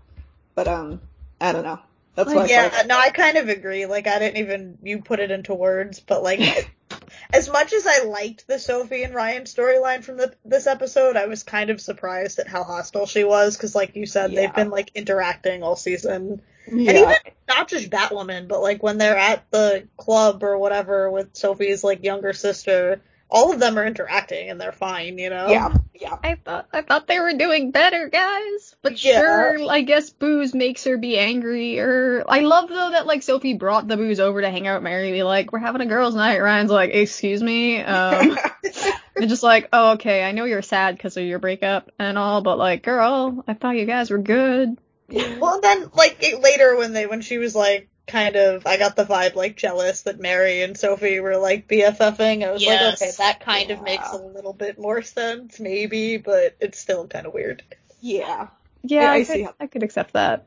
But 0.55 0.67
um, 0.67 1.03
I 1.41 1.53
don't 1.53 1.65
know. 1.65 1.81
That's 2.15 2.33
like, 2.33 2.49
Yeah, 2.49 2.71
I 2.73 2.85
no, 2.85 2.99
I 2.99 3.11
kind 3.11 3.37
of 3.37 3.51
agree. 3.51 3.85
Like 3.85 4.07
I 4.07 4.19
didn't 4.19 4.39
even, 4.39 4.79
you 4.83 5.03
put 5.03 5.21
it 5.21 5.31
into 5.31 5.53
words, 5.53 6.01
but 6.01 6.23
like, 6.23 6.71
as 7.33 7.49
much 7.49 7.73
as 7.73 7.87
I 7.87 8.05
liked 8.05 8.47
the 8.47 8.59
Sophie 8.59 9.03
and 9.03 9.15
Ryan 9.15 9.45
storyline 9.45 10.05
from 10.05 10.17
the, 10.17 10.35
this 10.45 10.67
episode, 10.67 11.17
I 11.17 11.27
was 11.27 11.43
kind 11.43 11.71
of 11.71 11.81
surprised 11.81 12.39
at 12.39 12.49
how 12.49 12.65
hostile 12.65 13.07
she 13.07 13.25
was 13.25 13.57
because, 13.57 13.75
like 13.75 13.97
you 13.97 14.07
said, 14.07 14.33
yeah. 14.33 14.41
they've 14.41 14.55
been 14.55 14.71
like 14.71 14.91
interacting 14.95 15.63
all 15.63 15.77
season, 15.77 16.43
yeah. 16.67 16.91
and 16.91 16.99
even 16.99 17.15
not 17.49 17.69
just 17.69 17.91
Batwoman, 17.91 18.49
but 18.49 18.63
like 18.63 18.83
when 18.83 18.99
they're 18.99 19.17
at 19.17 19.45
the 19.51 19.89
club 19.97 20.43
or 20.43 20.59
whatever 20.59 21.11
with 21.11 21.37
Sophie's 21.37 21.85
like 21.85 22.05
younger 22.05 22.33
sister, 22.33 23.01
all 23.35 23.53
of 23.53 23.59
them 23.59 23.77
are 23.77 23.85
interacting 23.85 24.49
and 24.49 24.61
they're 24.61 24.73
fine, 24.73 25.19
you 25.19 25.29
know. 25.29 25.49
Yeah, 25.49 25.75
yeah. 25.93 26.17
I 26.23 26.37
thought 26.37 26.69
I 26.73 26.83
thought 26.83 27.09
they 27.09 27.19
were 27.19 27.33
doing 27.33 27.73
better, 27.73 28.09
guys. 28.09 28.77
But 28.81 29.05
yeah. 29.05 29.19
sure, 29.19 29.69
I 29.69 29.81
guess 29.81 30.11
booze 30.11 30.55
makes 30.55 30.85
her 30.85 30.97
be 30.97 31.19
angry. 31.19 31.81
Or 31.81 32.25
I 32.29 32.41
love 32.41 32.69
though 32.69 32.93
that 32.93 33.07
like 33.07 33.25
Sophie 33.25 33.55
brought 33.55 33.89
the 33.89 33.97
booze 33.97 34.21
over 34.21 34.41
to 34.41 34.49
hang 34.49 34.69
out 34.69 34.77
with 34.77 34.85
Mary. 34.85 35.11
Be 35.11 35.25
like, 35.25 35.53
we're 35.53 35.59
having 35.59 35.81
a 35.81 35.87
girls' 35.87 36.15
night. 36.15 36.39
Ryan's 36.39 36.71
like, 36.71 36.91
excuse 36.95 37.43
me. 37.43 37.81
Um, 37.81 38.39
and 39.17 39.29
just 39.29 39.43
like, 39.43 39.69
oh 39.73 39.95
okay, 39.95 40.23
I 40.23 40.31
know 40.31 40.45
you're 40.45 40.63
sad 40.63 40.97
because 40.97 41.17
of 41.17 41.25
your 41.25 41.41
breakup 41.41 41.91
and 41.99 42.17
all, 42.17 42.41
but 42.41 42.57
like, 42.57 42.85
girl, 42.85 43.45
I 43.49 43.55
thought 43.55 43.77
you 43.77 43.85
guys 43.85 44.13
were 44.13 44.19
good. 44.19 44.79
Well, 45.09 45.61
then 45.61 45.91
like 45.93 46.25
later 46.41 46.77
when 46.77 46.93
they 46.93 47.07
when 47.07 47.21
she 47.21 47.39
was 47.39 47.57
like 47.57 47.89
kind 48.07 48.37
of 48.37 48.67
I 48.67 48.77
got 48.77 48.97
the 48.97 49.05
vibe 49.05 49.35
like 49.35 49.57
jealous 49.57 50.03
that 50.03 50.21
Mary 50.21 50.63
and 50.63 50.77
Sophie 50.77 51.21
were 51.21 51.37
like 51.37 51.69
BFFing. 51.69 52.47
I 52.47 52.53
was 52.53 52.63
yes. 52.63 53.01
like, 53.01 53.09
okay, 53.09 53.17
that 53.19 53.41
kind 53.41 53.69
yeah. 53.69 53.77
of 53.77 53.83
makes 53.83 54.13
a 54.13 54.17
little 54.17 54.53
bit 54.53 54.79
more 54.79 55.03
sense, 55.03 55.59
maybe, 55.59 56.17
but 56.17 56.57
it's 56.61 56.79
still 56.79 57.07
kind 57.07 57.27
of 57.27 57.35
weird. 57.35 57.63
Yeah. 58.01 58.49
Yeah, 58.83 59.11
I, 59.11 59.15
I, 59.15 59.19
I 59.19 59.25
could, 59.25 59.49
I 59.61 59.67
could 59.67 59.83
accept 59.83 60.13
that. 60.13 60.47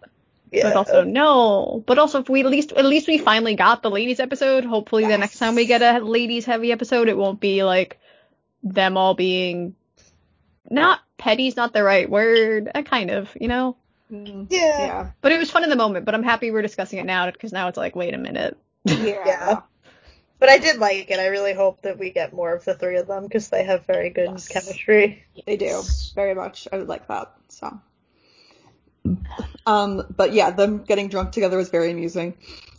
Yeah. 0.51 0.63
But 0.63 0.75
also 0.75 1.03
no. 1.03 1.83
But 1.85 1.97
also 1.99 2.21
if 2.21 2.29
we 2.29 2.41
at 2.41 2.45
least 2.45 2.71
at 2.71 2.85
least 2.85 3.07
we 3.07 3.17
finally 3.17 3.55
got 3.55 3.81
the 3.81 3.89
ladies 3.89 4.19
episode. 4.19 4.63
Hopefully 4.63 5.03
yes. 5.03 5.11
the 5.11 5.17
next 5.17 5.39
time 5.39 5.55
we 5.55 5.65
get 5.65 5.81
a 5.81 6.03
ladies 6.03 6.45
heavy 6.45 6.71
episode 6.71 7.09
it 7.09 7.17
won't 7.17 7.39
be 7.39 7.63
like 7.63 7.99
them 8.63 8.97
all 8.97 9.13
being 9.13 9.75
not 10.69 10.99
petty's 11.17 11.55
not 11.55 11.73
the 11.73 11.83
right 11.83 12.09
word. 12.09 12.69
Uh, 12.73 12.83
kind 12.83 13.11
of, 13.11 13.29
you 13.39 13.47
know? 13.47 13.75
Mm-hmm. 14.11 14.45
Yeah. 14.49 14.59
yeah. 14.59 15.11
But 15.21 15.31
it 15.31 15.39
was 15.39 15.51
fun 15.51 15.63
in 15.63 15.69
the 15.69 15.75
moment, 15.75 16.05
but 16.05 16.15
I'm 16.15 16.23
happy 16.23 16.51
we're 16.51 16.61
discussing 16.61 16.99
it 16.99 17.05
now 17.05 17.29
because 17.29 17.51
now 17.51 17.67
it's 17.67 17.77
like, 17.77 17.95
wait 17.95 18.13
a 18.13 18.17
minute. 18.17 18.57
Yeah. 18.85 18.95
yeah. 19.25 19.61
But 20.39 20.49
I 20.49 20.59
did 20.59 20.77
like 20.77 21.09
it. 21.09 21.19
I 21.19 21.27
really 21.27 21.53
hope 21.53 21.81
that 21.81 21.97
we 21.97 22.11
get 22.11 22.31
more 22.31 22.53
of 22.53 22.63
the 22.63 22.75
three 22.75 22.97
of 22.97 23.07
them 23.07 23.23
because 23.23 23.49
they 23.49 23.63
have 23.63 23.85
very 23.85 24.11
good 24.11 24.29
yes. 24.31 24.47
chemistry. 24.47 25.23
They 25.45 25.57
do. 25.57 25.81
Very 26.13 26.35
much. 26.35 26.67
I 26.71 26.77
would 26.77 26.87
like 26.87 27.07
that. 27.07 27.33
So. 27.49 27.79
Um, 29.65 30.03
but 30.15 30.33
yeah, 30.33 30.51
them 30.51 30.83
getting 30.83 31.09
drunk 31.09 31.31
together 31.31 31.57
was 31.57 31.69
very 31.69 31.91
amusing. 31.91 32.35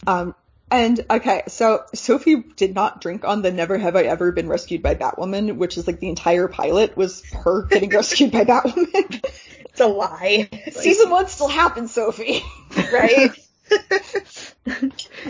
Um, 0.06 0.34
And 0.70 1.04
okay, 1.10 1.42
so 1.48 1.84
Sophie 1.94 2.44
did 2.56 2.74
not 2.74 3.00
drink 3.00 3.24
on 3.24 3.40
the 3.42 3.50
Never 3.50 3.78
Have 3.78 3.96
I 3.96 4.02
Ever 4.02 4.32
Been 4.32 4.48
Rescued 4.48 4.82
by 4.82 4.94
Batwoman, 4.94 5.56
which 5.56 5.78
is 5.78 5.86
like 5.86 5.98
the 5.98 6.10
entire 6.10 6.46
pilot 6.46 6.96
was 6.96 7.24
her 7.32 7.62
getting 7.62 7.88
rescued 7.94 8.32
by 8.32 8.44
Batwoman. 8.44 9.24
It's 9.78 9.86
a 9.86 9.86
lie. 9.86 10.48
Season 10.72 11.08
one 11.08 11.28
still 11.28 11.46
happened, 11.46 11.88
Sophie. 11.88 12.42
right? 12.92 13.30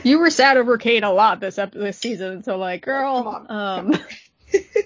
you 0.04 0.18
were 0.18 0.30
sad 0.30 0.56
over 0.56 0.78
Kate 0.78 1.02
a 1.02 1.10
lot 1.10 1.40
this 1.40 1.58
ep- 1.58 1.72
this 1.72 1.98
season, 1.98 2.42
so 2.44 2.56
like, 2.56 2.82
girl, 2.82 3.24
Come 3.24 3.26
on, 3.26 3.50
um, 3.50 3.94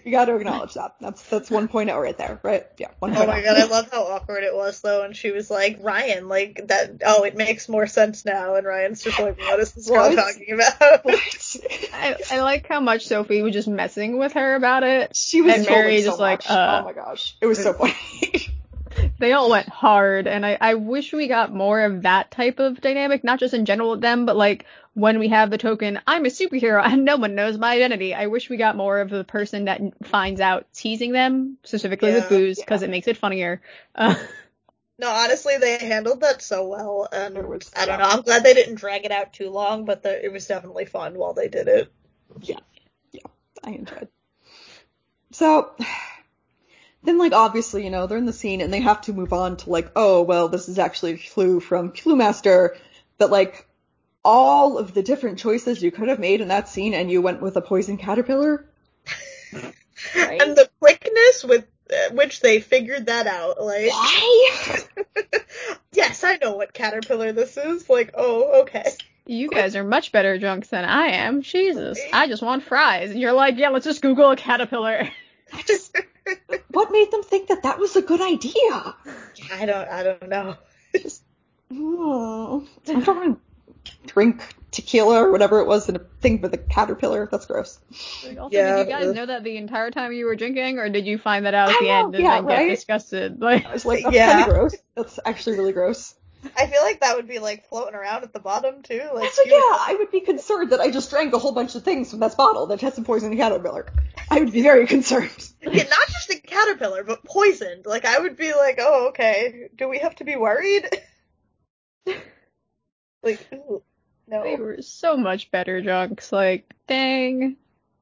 you 0.05 0.11
got 0.11 0.25
to 0.25 0.35
acknowledge 0.35 0.75
that. 0.75 0.97
That's 1.01 1.23
that's 1.29 1.49
1.0 1.49 2.03
right 2.03 2.19
there, 2.19 2.41
right? 2.43 2.67
Yeah, 2.77 2.89
1.0. 3.01 3.17
Oh 3.17 3.27
my 3.27 3.41
god, 3.41 3.57
I 3.57 3.65
love 3.67 3.89
how 3.93 4.03
awkward 4.03 4.43
it 4.43 4.53
was 4.53 4.81
though, 4.81 5.05
and 5.05 5.17
she 5.17 5.31
was 5.31 5.49
like, 5.49 5.79
Ryan, 5.81 6.29
like 6.29 6.67
that 6.67 7.03
oh, 7.07 7.23
it 7.23 7.37
makes 7.37 7.69
more 7.69 7.87
sense 7.87 8.25
now 8.25 8.57
and 8.57 8.67
Ryan's 8.67 9.05
just 9.05 9.21
like, 9.21 9.39
What 9.39 9.61
is 9.61 9.75
this 9.75 9.89
girl 9.89 10.09
What? 10.09 10.17
talking 10.17 10.55
about? 10.55 11.05
What? 11.05 11.57
I, 11.93 12.17
I 12.33 12.41
like 12.41 12.67
how 12.67 12.81
much 12.81 13.07
Sophie 13.07 13.43
was 13.43 13.53
just 13.53 13.69
messing 13.69 14.19
with 14.19 14.33
her 14.33 14.57
about 14.57 14.83
it. 14.83 15.15
She 15.15 15.41
was 15.41 15.55
And 15.55 15.67
Mary 15.67 16.01
so 16.01 16.07
just 16.09 16.19
like, 16.19 16.51
uh, 16.51 16.81
oh 16.81 16.85
my 16.85 16.95
gosh, 16.95 17.37
it 17.41 17.47
was 17.47 17.63
so 17.63 17.75
funny. 17.75 17.95
They 19.23 19.35
all 19.35 19.51
went 19.51 19.69
hard, 19.69 20.27
and 20.27 20.45
I, 20.45 20.59
I 20.61 20.75
wish 20.75 21.13
we 21.13 21.29
got 21.29 21.55
more 21.55 21.83
of 21.83 22.03
that 22.03 22.33
type 22.33 22.59
of 22.59 22.81
dynamic, 22.81 23.23
not 23.23 23.39
just 23.39 23.55
in 23.55 23.67
general 23.67 23.93
with 23.93 24.01
them, 24.01 24.27
but 24.27 24.37
like 24.37 24.65
when 24.95 25.21
we 25.21 25.29
have 25.29 25.49
the 25.49 25.59
token, 25.59 26.01
I'm 26.09 26.25
a 26.27 26.29
superhero 26.29 26.83
and 26.85 27.05
no 27.05 27.19
one 27.19 27.37
knows 27.37 27.57
my 27.57 27.73
identity. 27.77 28.15
I 28.15 28.27
wish 28.27 28.51
we 28.51 28.57
got 28.57 28.75
more 28.77 29.01
of 29.01 29.11
the 29.11 29.23
person 29.23 29.67
that 29.67 29.81
finds 30.03 30.41
out 30.41 30.67
teasing 30.73 31.13
them, 31.13 31.57
specifically 31.63 32.09
Yeah, 32.09 32.17
with 32.17 32.31
booze, 32.31 32.59
yeah. 32.59 32.65
because 32.65 32.83
it 32.83 32.91
makes 32.91 33.07
it 33.07 33.17
funnier. 33.17 33.63
Uh, 33.95 34.17
No, 34.99 35.09
honestly, 35.09 35.57
they 35.57 35.79
handled 35.79 36.21
that 36.23 36.43
so 36.43 36.67
well, 36.67 37.09
and 37.13 37.37
was- 37.47 37.71
I 37.77 37.87
don't 37.87 37.99
yeah. 37.99 38.05
know. 38.05 38.11
I'm 38.11 38.23
glad 38.23 38.43
they 38.43 38.55
didn't 38.55 38.75
drag 38.75 39.05
it 39.05 39.13
out 39.13 39.33
too 39.33 39.51
long, 39.51 39.85
but 39.85 40.03
the, 40.03 40.25
it 40.25 40.33
was 40.33 40.49
definitely 40.49 40.87
fun 40.87 41.15
while 41.15 41.33
they 41.33 41.47
did 41.47 41.69
it. 41.69 41.93
Yeah, 42.41 42.59
yeah, 43.13 43.21
I 43.63 43.71
enjoyed. 43.71 44.09
So 45.31 45.75
then, 47.05 47.19
like, 47.19 47.33
obviously, 47.33 47.85
you 47.85 47.91
know, 47.91 48.07
they're 48.07 48.19
in 48.19 48.27
the 48.27 48.33
scene 48.33 48.61
and 48.61 48.73
they 48.73 48.81
have 48.81 49.01
to 49.03 49.13
move 49.13 49.33
on 49.33 49.57
to 49.59 49.71
like, 49.71 49.91
oh, 49.97 50.23
well, 50.23 50.49
this 50.49 50.69
is 50.69 50.79
actually 50.79 51.13
a 51.13 51.19
Clue 51.19 51.61
from 51.61 51.93
Clue 51.93 52.17
Master, 52.17 52.77
but 53.19 53.31
like 53.31 53.67
all 54.25 54.79
of 54.79 54.95
the 54.95 55.03
different 55.03 55.39
choices 55.39 55.83
you 55.83 55.91
could 55.91 56.09
have 56.09 56.19
made 56.19 56.41
in 56.41 56.49
that 56.49 56.69
scene, 56.69 56.95
and 56.95 57.11
you 57.11 57.21
went 57.21 57.43
with 57.43 57.57
a 57.57 57.61
poison 57.61 57.97
caterpillar. 57.97 58.65
Right? 60.17 60.43
And 60.43 60.57
the 60.57 60.69
quickness 60.81 61.45
with 61.45 61.67
uh, 61.91 62.15
which 62.15 62.41
they 62.41 62.61
figured 62.61 63.07
that 63.07 63.27
out, 63.27 63.63
like, 63.63 63.91
Why? 63.91 64.79
yes, 65.93 66.25
I 66.25 66.39
know 66.41 66.57
what 66.57 66.73
caterpillar 66.73 67.33
this 67.33 67.57
is. 67.57 67.89
Like, 67.89 68.13
oh, 68.15 68.63
okay. 68.63 68.93
you 69.27 69.49
guys 69.49 69.77
are 69.77 69.85
much 69.85 70.13
better 70.13 70.39
drunks 70.39 70.69
than 70.69 70.85
I 70.85 71.09
am. 71.09 71.43
Jesus, 71.43 71.99
I 72.13 72.29
just 72.29 72.43
want 72.43 72.63
fries. 72.63 73.11
And 73.11 73.21
you're 73.21 73.33
like, 73.33 73.59
yeah, 73.59 73.69
let's 73.69 73.85
just 73.85 74.03
Google 74.03 74.31
a 74.31 74.37
caterpillar. 74.37 75.09
I 75.53 75.63
just, 75.63 75.97
what 76.73 76.93
made 76.93 77.11
them 77.11 77.23
think 77.23 77.49
that 77.49 77.63
that 77.65 77.79
was 77.79 77.97
a 77.97 78.03
good 78.03 78.21
idea? 78.21 78.53
I 79.53 79.67
don't, 79.67 79.89
I 79.89 80.03
don't 80.03 80.29
know. 80.29 80.57
Hmm. 81.71 82.67
I 82.89 83.01
don't 83.01 83.07
want 83.17 83.41
to 83.85 83.93
drink 84.07 84.43
tequila 84.71 85.23
or 85.25 85.31
whatever 85.33 85.61
it 85.61 85.67
was 85.67 85.89
in 85.89 85.97
a 85.97 86.01
thing 86.21 86.41
with 86.41 86.53
a 86.55 86.59
caterpillar. 86.59 87.29
That's 87.31 87.47
gross. 87.47 87.79
Like, 88.27 88.39
also, 88.39 88.57
Yeah, 88.57 88.77
did 88.77 88.87
you 88.87 88.93
guys 88.93 89.09
ugh. 89.09 89.15
know 89.15 89.27
that 89.27 89.45
the 89.45 89.57
entire 89.57 89.91
time 89.91 90.13
you 90.13 90.27
were 90.27 90.37
drinking, 90.37 90.79
or 90.79 90.89
did 90.89 91.07
you 91.07 91.19
find 91.19 91.47
that 91.47 91.55
out 91.55 91.71
at 91.71 91.77
I 91.77 91.81
the 91.81 91.89
know, 91.89 91.95
end 92.07 92.15
and 92.15 92.25
yeah, 92.25 92.41
then 92.41 92.49
get 92.49 92.69
disgusted? 92.69 93.41
Like, 93.41 93.67
I 93.67 93.73
was 93.73 93.85
like, 93.85 94.03
that's 94.03 94.15
Yeah. 94.15 94.33
kind 94.33 94.41
of 94.41 94.55
gross. 94.55 94.75
That's 94.97 95.19
actually 95.25 95.59
really 95.59 95.73
gross. 95.73 96.15
I 96.57 96.67
feel 96.67 96.83
like 96.83 97.01
that 97.01 97.17
would 97.17 97.29
be 97.29 97.39
like 97.39 97.69
floating 97.69 97.95
around 97.95 98.25
at 98.25 98.33
the 98.33 98.41
bottom 98.41 98.83
too. 98.83 99.03
Like, 99.15 99.33
So 99.33 99.43
you- 99.45 99.53
yeah, 99.53 99.77
I 99.79 99.97
would 99.99 100.11
be 100.11 100.21
concerned 100.21 100.71
that 100.71 100.81
I 100.81 100.91
just 100.91 101.11
drank 101.11 101.33
a 101.35 101.39
whole 101.39 101.53
bunch 101.53 101.75
of 101.75 101.85
things 101.85 102.11
from 102.11 102.21
this 102.21 102.35
bottle 102.35 102.67
that 102.69 102.81
has 102.81 102.95
some 102.95 103.05
poison 103.05 103.37
caterpillar. 103.37 103.87
I 104.31 104.41
would 104.41 104.53
be 104.53 104.63
very 104.63 104.87
concerned. 104.87 105.31
Yeah, 105.61 105.85
not 105.85 106.09
just 106.09 106.31
a 106.31 106.41
caterpillar, 106.41 107.05
but 107.05 107.25
poisoned. 107.25 107.87
Like, 107.87 108.05
I 108.05 108.19
would 108.19 108.37
be 108.37 108.53
like, 108.53 108.79
oh, 108.81 109.09
okay. 109.09 109.69
Do 109.77 109.89
we 109.89 109.99
have 109.99 110.17
to 110.17 110.25
be 110.25 110.37
worried? 110.37 110.89
like, 113.23 113.47
ooh, 113.53 113.83
they 114.27 114.57
no. 114.57 114.57
were 114.57 114.83
so 114.83 115.17
much 115.17 115.51
better 115.51 115.81
drunks. 115.81 116.33
Like, 116.33 116.73
dang. 116.89 117.57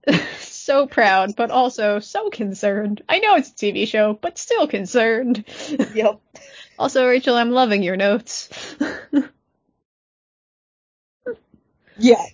so 0.38 0.86
proud, 0.86 1.36
but 1.36 1.50
also 1.50 1.98
so 1.98 2.30
concerned. 2.30 3.02
I 3.08 3.18
know 3.18 3.34
it's 3.36 3.50
a 3.50 3.54
TV 3.54 3.86
show, 3.86 4.14
but 4.14 4.38
still 4.38 4.66
concerned. 4.66 5.44
Yep. 5.94 6.20
also, 6.80 7.06
Rachel, 7.06 7.36
I'm 7.36 7.50
loving 7.50 7.82
your 7.82 7.96
notes. 7.96 8.48
Yeah. 11.98 12.24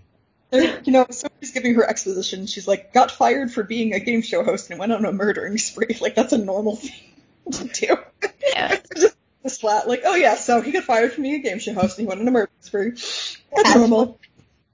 You 0.53 0.93
know, 0.93 1.07
somebody's 1.11 1.51
giving 1.51 1.75
her 1.75 1.85
exposition. 1.85 2.47
She's 2.47 2.69
like, 2.69 2.95
got 2.95 3.11
fired 3.11 3.51
for 3.51 3.65
being 3.65 3.93
a 3.93 3.99
game 4.01 4.23
show 4.23 4.45
host 4.45 4.71
and 4.71 4.79
went 4.79 4.93
on 4.93 5.05
a 5.05 5.13
murdering 5.13 5.59
spree. 5.59 5.97
Like, 6.01 6.15
that's 6.15 6.33
a 6.33 6.39
normal 6.39 6.77
thing 7.51 7.51
to 7.51 7.65
do. 7.65 7.97
yeah. 8.49 8.77
just 8.97 9.17
just 9.43 9.61
flat, 9.61 9.87
like, 9.87 10.03
oh 10.05 10.15
yeah, 10.15 10.35
so 10.35 10.61
he 10.61 10.73
got 10.73 10.85
fired 10.85 11.13
from 11.13 11.23
being 11.23 11.37
a 11.37 11.39
game 11.39 11.59
show 11.59 11.73
host 11.75 11.99
and 11.99 12.05
he 12.05 12.09
went 12.09 12.21
on 12.21 12.27
a 12.27 12.31
murdering 12.31 12.51
spree. 12.61 12.91
That's 12.91 13.69
As 13.69 13.75
normal. 13.77 14.19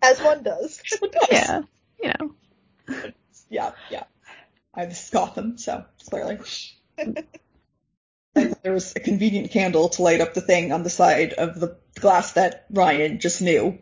As 0.03 0.21
one 0.21 0.43
does. 0.43 0.83
Yeah. 1.31 1.63
You 2.03 2.13
know. 2.21 3.11
Yeah, 3.51 3.73
yeah. 3.91 4.05
I 4.75 4.87
this 4.87 5.05
is 5.05 5.11
Gotham, 5.11 5.59
so 5.59 5.85
clearly. 6.09 6.39
And 8.35 8.57
there 8.63 8.73
was 8.73 8.95
a 8.97 9.01
convenient 9.01 9.51
candle 9.51 9.91
to 9.91 10.03
light 10.03 10.21
up 10.21 10.33
the 10.35 10.41
thing 10.41 10.73
on 10.73 10.83
the 10.83 10.91
side 10.91 11.35
of 11.35 11.61
the 11.61 11.77
glass 12.01 12.33
that 12.33 12.67
Ryan 12.71 13.21
just 13.21 13.43
knew. 13.43 13.79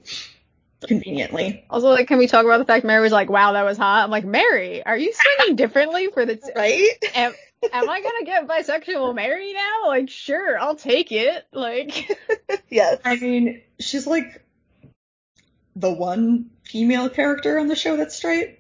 Conveniently. 0.83 1.65
Also, 1.69 1.89
like, 1.91 2.09
can 2.09 2.19
we 2.19 2.27
talk 2.27 2.45
about 2.45 2.59
the 2.59 2.65
fact 2.65 2.85
Mary 2.87 3.03
was 3.03 3.13
like, 3.13 3.29
wow, 3.29 3.53
that 3.53 3.65
was 3.65 3.77
hot? 3.77 4.03
I'm 4.05 4.11
like, 4.11 4.25
Mary, 4.25 4.85
are 4.85 4.97
you 4.97 5.13
swinging 5.13 5.57
differently 5.57 6.09
for 6.13 6.25
the. 6.25 6.37
T- 6.37 6.51
Right? 6.57 6.89
am, 7.15 7.33
am 7.73 7.89
I 7.91 8.01
gonna 8.01 8.25
get 8.25 8.49
bisexual 8.49 9.15
Mary 9.15 9.53
now? 9.53 9.89
Like, 9.89 10.09
sure, 10.09 10.59
I'll 10.59 10.77
take 10.77 11.13
it. 11.13 11.45
Like, 11.53 12.11
yes. 12.71 12.99
I 13.05 13.17
mean, 13.17 13.61
she's 13.79 14.07
like 14.07 14.43
the 15.77 15.93
one 15.93 16.51
female 16.65 17.09
character 17.11 17.59
on 17.59 17.69
the 17.69 17.77
show 17.77 17.97
that's 17.99 18.17
straight. 18.17 18.59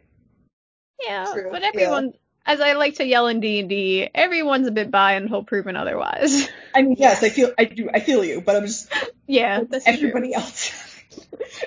yeah, 1.02 1.24
True, 1.32 1.48
but 1.50 1.62
yeah. 1.62 1.68
everyone, 1.68 2.12
as 2.52 2.60
I 2.60 2.72
like 2.72 2.96
to 2.96 3.04
yell 3.06 3.26
in 3.28 3.40
D&D, 3.40 4.08
everyone's 4.14 4.66
a 4.66 4.70
bit 4.72 4.90
bi 4.90 5.12
until 5.12 5.44
proven 5.44 5.76
otherwise. 5.76 6.48
I 6.74 6.82
mean, 6.82 6.96
yes, 6.98 7.22
I 7.22 7.28
feel 7.28 7.52
I 7.58 7.64
do 7.64 7.88
I 7.92 8.00
feel 8.00 8.24
you, 8.24 8.40
but 8.40 8.56
I'm 8.56 8.66
just 8.66 8.92
yeah, 9.26 9.62
that's 9.68 9.84
true. 9.84 9.92
everybody 9.94 10.34
else. 10.34 10.72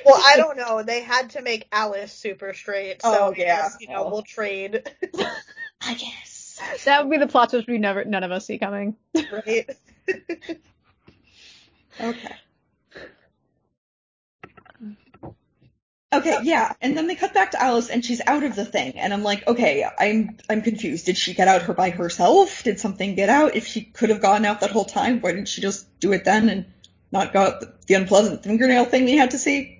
Well, 0.06 0.22
I 0.26 0.38
don't 0.38 0.56
know. 0.58 0.84
They 0.84 1.02
had 1.02 1.32
to 1.32 1.42
make 1.42 1.68
Alice 1.72 2.14
super 2.14 2.54
straight, 2.54 3.02
so 3.02 3.10
Oh, 3.28 3.34
yeah. 3.36 3.58
guess, 3.64 3.78
you 3.82 3.90
know, 3.90 4.06
Oh. 4.06 4.10
we'll 4.12 4.22
trade. 4.22 4.88
I 5.82 5.94
guess. 5.96 6.60
That 6.86 7.04
would 7.04 7.12
be 7.12 7.18
the 7.18 7.28
plot 7.28 7.50
twist 7.50 7.68
we 7.68 7.78
never, 7.78 8.06
none 8.06 8.24
of 8.24 8.32
us 8.32 8.46
see 8.46 8.58
coming. 8.58 8.96
right? 9.16 9.70
Okay. 12.00 12.36
Okay, 16.14 16.38
yeah, 16.44 16.74
and 16.82 16.96
then 16.98 17.08
they 17.08 17.16
cut 17.16 17.34
back 17.34 17.52
to 17.52 17.62
Alice 17.62 17.90
and 17.90 18.04
she's 18.06 18.22
out 18.26 18.44
of 18.44 18.56
the 18.56 18.66
thing, 18.66 19.00
and 19.00 19.14
I'm 19.14 19.24
like, 19.24 19.48
okay, 19.48 19.86
I'm 19.98 20.38
I'm 20.50 20.62
confused. 20.62 21.06
Did 21.06 21.18
she 21.18 21.34
get 21.34 21.48
out 21.48 21.64
her 21.64 21.74
by 21.74 21.90
herself? 21.90 22.64
Did 22.64 22.80
something 22.80 23.16
get 23.16 23.30
out? 23.30 23.56
If 23.56 23.68
she 23.68 23.82
could 23.82 24.10
have 24.10 24.22
gotten 24.22 24.46
out 24.46 24.62
that 24.62 24.72
whole 24.72 24.86
time, 24.86 25.22
why 25.22 25.32
didn't 25.32 25.48
she 25.48 25.62
just 25.62 25.88
do 26.00 26.12
it 26.14 26.24
then 26.26 26.50
and 26.50 26.66
not 27.12 27.34
got 27.34 27.60
the, 27.62 27.74
the 27.88 27.94
unpleasant 27.96 28.44
fingernail 28.44 28.86
thing 28.86 29.06
we 29.06 29.18
had 29.18 29.32
to 29.32 29.38
see? 29.38 29.80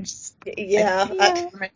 Just- 0.00 0.34
Yeah. 0.46 1.06
I- 1.20 1.28
I- 1.28 1.32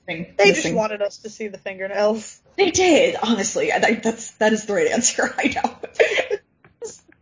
missing- 0.09 0.35
they 0.38 0.52
just 0.52 0.73
wanted 0.75 1.02
us 1.02 1.19
to 1.19 1.31
see 1.31 1.49
the 1.49 1.59
fingernails. 1.59 2.40
They 2.57 2.71
did, 2.71 3.16
honestly. 3.23 3.71
I, 3.73 3.76
I- 3.76 3.95
that's 3.95 4.33
that 4.33 4.52
is 4.52 4.64
the 4.66 4.75
right 4.75 4.88
answer. 4.88 5.33
I 5.38 5.49
know. 5.49 5.76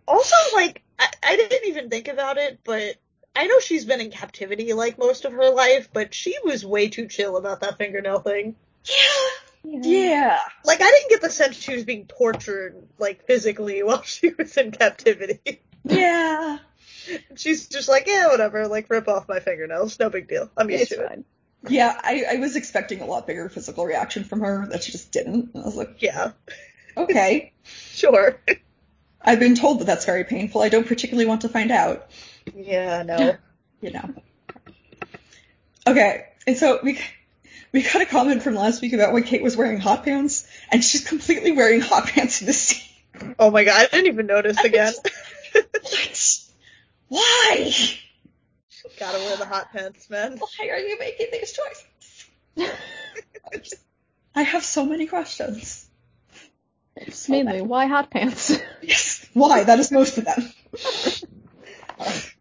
Also, 0.07 0.37
like, 0.55 0.83
I, 0.99 1.07
I 1.23 1.37
didn't 1.37 1.67
even 1.69 1.89
think 1.91 2.09
about 2.09 2.37
it, 2.37 2.61
but 2.65 2.97
I 3.37 3.47
know 3.47 3.59
she's 3.61 3.85
been 3.85 4.01
in 4.01 4.11
captivity 4.11 4.73
like 4.73 4.99
most 4.99 5.25
of 5.25 5.33
her 5.33 5.51
life, 5.51 5.89
but 5.93 6.15
she 6.15 6.37
was 6.45 6.65
way 6.65 6.89
too 6.89 7.09
chill 7.09 7.37
about 7.37 7.61
that 7.61 7.79
fingernail 7.79 8.21
thing. 8.21 8.55
yeah. 9.65 9.81
Yeah. 9.83 10.39
Like, 10.65 10.83
I 10.83 10.91
didn't 10.91 11.09
get 11.11 11.23
the 11.23 11.31
sense 11.31 11.57
she 11.57 11.75
was 11.75 11.85
being 11.85 12.07
tortured, 12.07 12.77
like, 12.99 13.27
physically 13.27 13.83
while 13.85 14.03
she 14.03 14.31
was 14.31 14.57
in 14.57 14.71
captivity. 14.73 15.63
Yeah. 15.85 16.59
She's 17.37 17.67
just 17.69 17.89
like, 17.89 18.07
yeah, 18.07 18.29
whatever, 18.29 18.69
like, 18.69 18.89
rip 18.91 19.09
off 19.09 19.27
my 19.29 19.41
fingernails, 19.41 19.99
no 19.99 20.11
big 20.11 20.29
deal. 20.29 20.51
I'm 20.57 20.69
used 20.71 20.83
It's 20.83 20.91
to 20.93 21.03
it. 21.03 21.09
fine. 21.09 21.25
Yeah, 21.67 21.99
I, 22.03 22.25
I 22.33 22.37
was 22.37 22.57
expecting 22.57 23.01
a 23.01 23.07
lot 23.07 23.27
bigger 23.27 23.49
physical 23.49 23.87
reaction 23.87 24.25
from 24.25 24.41
her 24.41 24.67
that 24.67 24.83
she 24.85 24.93
just 24.93 25.11
didn't. 25.13 25.55
And 25.55 25.63
I 25.63 25.67
was 25.67 25.77
like, 25.77 26.03
Yeah, 26.03 26.33
okay. 26.97 27.53
sure. 27.65 28.39
I've 29.23 29.41
been 29.41 29.55
told 29.55 29.81
that 29.81 29.87
that's 29.87 30.05
very 30.05 30.25
painful. 30.25 30.61
I 30.61 30.69
don't 30.69 30.87
particularly 30.87 31.27
want 31.27 31.41
to 31.41 31.49
find 31.49 31.71
out. 31.71 32.11
Yeah, 32.55 33.03
no. 33.03 33.37
You 33.81 33.91
know. 33.91 34.15
Okay, 35.87 36.25
and 36.47 36.57
so 36.57 36.79
we 36.83 36.99
we 37.73 37.83
got 37.83 38.01
a 38.01 38.07
comment 38.07 38.43
from 38.43 38.55
last 38.55 38.81
week 38.81 38.95
about 38.95 39.13
when 39.13 39.25
Kate 39.25 39.43
was 39.43 39.59
wearing 39.59 39.79
hot 39.79 40.05
pants, 40.05 40.47
and 40.73 40.83
she's 40.83 41.07
completely 41.07 41.53
wearing 41.53 41.83
hot 41.83 42.07
pants 42.07 42.41
in 42.41 42.47
this 42.47 42.59
scene. 42.59 43.35
Oh 43.39 43.51
my 43.51 43.65
god, 43.65 43.79
I 43.79 43.87
didn't 43.95 44.07
even 44.07 44.27
notice 44.27 44.59
again. 44.65 44.95
What? 45.83 46.41
Why? 47.09 47.73
Gotta 48.99 49.19
wear 49.19 49.37
the 49.37 49.45
hot 49.45 49.71
pants, 49.73 50.09
man. 50.09 50.39
Why 50.39 50.69
are 50.71 50.79
you 50.79 50.99
making 50.99 51.27
these 51.31 51.53
choices? 51.53 52.71
I 54.35 54.43
have 54.43 54.65
so 54.65 54.87
many 54.87 55.07
questions. 55.07 55.87
So 57.11 57.33
Mainly, 57.33 57.53
many. 57.53 57.63
why 57.63 57.87
hot 57.87 58.11
pants? 58.11 58.57
Yes, 58.83 59.29
why? 59.35 59.65
That 59.65 59.79
is 59.79 59.91
most 59.93 60.17
of 60.17 60.25
them. 60.25 60.53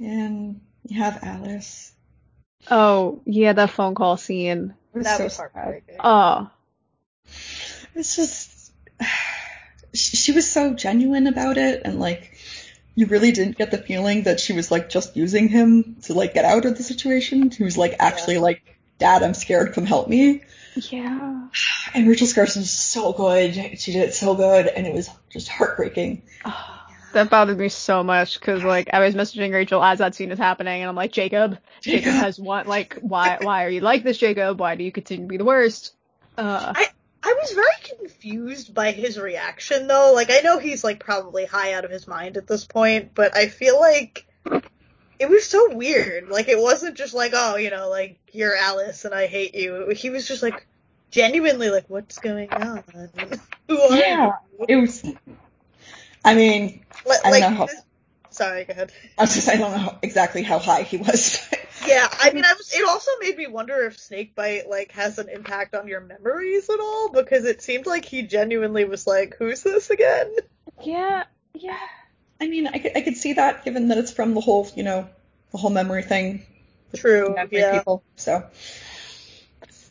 and 0.00 0.60
you 0.86 0.98
have 0.98 1.22
Alice. 1.22 1.92
Oh, 2.70 3.20
yeah, 3.24 3.52
that 3.52 3.70
phone 3.70 3.94
call 3.94 4.16
scene. 4.16 4.74
That 4.94 5.18
so 5.18 5.24
was 5.24 5.36
heartbreaking. 5.36 5.96
Oh. 6.00 6.50
It's 7.94 8.16
just, 8.16 8.72
she 9.94 10.32
was 10.32 10.50
so 10.50 10.74
genuine 10.74 11.26
about 11.26 11.58
it, 11.58 11.82
and 11.84 12.00
like, 12.00 12.36
you 12.94 13.06
really 13.06 13.32
didn't 13.32 13.56
get 13.56 13.70
the 13.70 13.78
feeling 13.78 14.24
that 14.24 14.40
she 14.40 14.52
was 14.52 14.70
like 14.70 14.90
just 14.90 15.16
using 15.16 15.48
him 15.48 15.96
to 16.02 16.14
like 16.14 16.34
get 16.34 16.44
out 16.44 16.64
of 16.64 16.76
the 16.76 16.82
situation. 16.82 17.50
He 17.50 17.62
was 17.62 17.78
like 17.78 17.96
actually 17.98 18.34
yeah. 18.34 18.40
like, 18.40 18.78
Dad, 18.98 19.22
I'm 19.22 19.34
scared, 19.34 19.72
come 19.72 19.86
help 19.86 20.08
me. 20.08 20.42
Yeah. 20.74 21.48
And 21.92 22.06
Rachel 22.06 22.28
Skarsten's 22.28 22.70
so 22.70 23.12
good. 23.12 23.52
She 23.80 23.92
did 23.92 24.08
it 24.08 24.14
so 24.14 24.36
good, 24.36 24.68
and 24.68 24.86
it 24.86 24.94
was 24.94 25.10
just 25.28 25.48
heartbreaking. 25.48 26.22
Oh, 26.44 26.79
that 27.12 27.30
bothered 27.30 27.58
me 27.58 27.68
so 27.68 28.02
much 28.02 28.38
because 28.38 28.62
like 28.62 28.90
I 28.92 29.00
was 29.00 29.14
messaging 29.14 29.52
Rachel 29.52 29.82
as 29.82 29.98
that 29.98 30.14
scene 30.14 30.30
is 30.30 30.38
happening, 30.38 30.82
and 30.82 30.88
I'm 30.88 30.96
like, 30.96 31.12
Jacob, 31.12 31.58
Jacob, 31.80 32.04
Jacob 32.04 32.20
has 32.20 32.38
one. 32.38 32.66
Like, 32.66 32.98
why, 33.00 33.38
why 33.40 33.64
are 33.64 33.70
you 33.70 33.80
like 33.80 34.04
this, 34.04 34.18
Jacob? 34.18 34.60
Why 34.60 34.74
do 34.76 34.84
you 34.84 34.92
continue 34.92 35.24
to 35.24 35.28
be 35.28 35.36
the 35.36 35.44
worst? 35.44 35.94
Uh, 36.36 36.72
I, 36.74 36.86
I 37.22 37.36
was 37.40 37.52
very 37.52 37.98
confused 37.98 38.74
by 38.74 38.92
his 38.92 39.18
reaction 39.18 39.86
though. 39.86 40.12
Like 40.14 40.30
I 40.30 40.40
know 40.40 40.58
he's 40.58 40.84
like 40.84 41.00
probably 41.00 41.44
high 41.44 41.74
out 41.74 41.84
of 41.84 41.90
his 41.90 42.08
mind 42.08 42.36
at 42.36 42.46
this 42.46 42.64
point, 42.64 43.14
but 43.14 43.36
I 43.36 43.48
feel 43.48 43.78
like 43.78 44.26
it 45.18 45.28
was 45.28 45.46
so 45.46 45.74
weird. 45.74 46.28
Like 46.28 46.48
it 46.48 46.58
wasn't 46.58 46.96
just 46.96 47.12
like, 47.12 47.32
oh, 47.34 47.56
you 47.56 47.70
know, 47.70 47.90
like 47.90 48.18
you're 48.32 48.56
Alice 48.56 49.04
and 49.04 49.14
I 49.14 49.26
hate 49.26 49.54
you. 49.54 49.90
He 49.90 50.10
was 50.10 50.26
just 50.26 50.42
like 50.42 50.66
genuinely 51.10 51.68
like, 51.68 51.84
what's 51.88 52.18
going 52.18 52.50
on? 52.50 52.84
Who 53.68 53.78
are 53.78 53.96
yeah, 53.96 54.32
you? 54.58 54.66
It 54.68 54.76
was. 54.76 55.04
I 56.24 56.34
mean, 56.34 56.84
like, 57.06 57.24
I 57.24 57.40
don't 57.40 57.52
know 57.52 57.66
how. 57.66 57.68
Sorry, 58.30 58.64
go 58.64 58.72
ahead. 58.72 58.92
I 59.18 59.22
was 59.22 59.34
just 59.34 59.48
I 59.48 59.56
don't 59.56 59.72
know 59.72 59.98
exactly 60.02 60.42
how 60.42 60.58
high 60.58 60.82
he 60.82 60.98
was. 60.98 61.40
yeah, 61.86 62.08
I 62.20 62.30
mean, 62.32 62.44
I 62.44 62.52
was. 62.54 62.72
It 62.72 62.86
also 62.88 63.10
made 63.20 63.36
me 63.36 63.48
wonder 63.48 63.84
if 63.86 63.98
Snakebite 63.98 64.68
like 64.68 64.92
has 64.92 65.18
an 65.18 65.28
impact 65.28 65.74
on 65.74 65.88
your 65.88 66.00
memories 66.00 66.70
at 66.70 66.78
all 66.78 67.10
because 67.10 67.44
it 67.44 67.62
seemed 67.62 67.86
like 67.86 68.04
he 68.04 68.22
genuinely 68.22 68.84
was 68.84 69.06
like, 69.06 69.36
"Who's 69.38 69.62
this 69.62 69.90
again?" 69.90 70.36
Yeah, 70.82 71.24
yeah. 71.54 71.78
I 72.40 72.46
mean, 72.46 72.68
I 72.68 72.78
could 72.78 72.96
I 72.96 73.00
could 73.00 73.16
see 73.16 73.34
that 73.34 73.64
given 73.64 73.88
that 73.88 73.98
it's 73.98 74.12
from 74.12 74.34
the 74.34 74.40
whole 74.40 74.68
you 74.76 74.84
know 74.84 75.08
the 75.50 75.58
whole 75.58 75.70
memory 75.70 76.02
thing. 76.02 76.44
True. 76.94 77.34
Yeah. 77.50 77.78
People, 77.78 78.02
so 78.16 78.44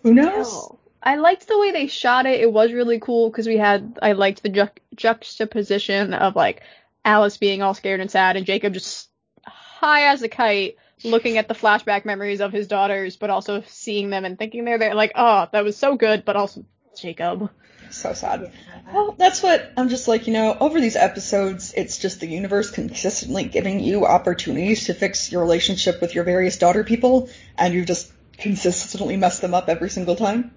who 0.03 0.13
knows? 0.13 0.71
I 1.01 1.15
liked 1.15 1.47
the 1.47 1.59
way 1.59 1.71
they 1.71 1.87
shot 1.87 2.25
it. 2.25 2.41
It 2.41 2.51
was 2.51 2.73
really 2.73 2.99
cool 2.99 3.29
because 3.29 3.47
we 3.47 3.57
had 3.57 3.97
I 4.01 4.13
liked 4.13 4.43
the 4.43 4.49
ju- 4.49 4.69
juxtaposition 4.95 6.13
of 6.13 6.35
like 6.35 6.61
Alice 7.05 7.37
being 7.37 7.61
all 7.61 7.73
scared 7.73 8.01
and 8.01 8.11
sad 8.11 8.35
and 8.35 8.45
Jacob 8.45 8.73
just 8.73 9.09
high 9.45 10.11
as 10.11 10.21
a 10.21 10.29
kite 10.29 10.75
looking 11.03 11.37
at 11.37 11.47
the 11.47 11.53
flashback 11.53 12.05
memories 12.05 12.41
of 12.41 12.51
his 12.51 12.67
daughters, 12.67 13.15
but 13.15 13.29
also 13.29 13.63
seeing 13.67 14.09
them 14.09 14.25
and 14.25 14.37
thinking 14.37 14.65
they're 14.65 14.77
there. 14.77 14.93
Like, 14.93 15.13
oh, 15.15 15.47
that 15.51 15.63
was 15.63 15.77
so 15.77 15.95
good, 15.95 16.25
but 16.25 16.35
also 16.35 16.65
Jacob. 16.99 17.49
So 17.89 18.13
sad. 18.13 18.51
Well, 18.93 19.15
that's 19.17 19.41
what 19.41 19.71
I'm 19.77 19.89
just 19.89 20.07
like, 20.07 20.27
you 20.27 20.33
know, 20.33 20.55
over 20.59 20.79
these 20.79 20.95
episodes, 20.95 21.73
it's 21.75 21.97
just 21.97 22.19
the 22.19 22.27
universe 22.27 22.69
consistently 22.69 23.45
giving 23.45 23.79
you 23.79 24.05
opportunities 24.05 24.85
to 24.85 24.93
fix 24.93 25.31
your 25.31 25.41
relationship 25.41 26.01
with 26.01 26.13
your 26.13 26.23
various 26.23 26.57
daughter 26.57 26.83
people, 26.83 27.29
and 27.57 27.73
you've 27.73 27.87
just 27.87 28.11
consistently 28.37 29.17
mess 29.17 29.39
them 29.39 29.53
up 29.53 29.69
every 29.69 29.89
single 29.89 30.15
time. 30.15 30.51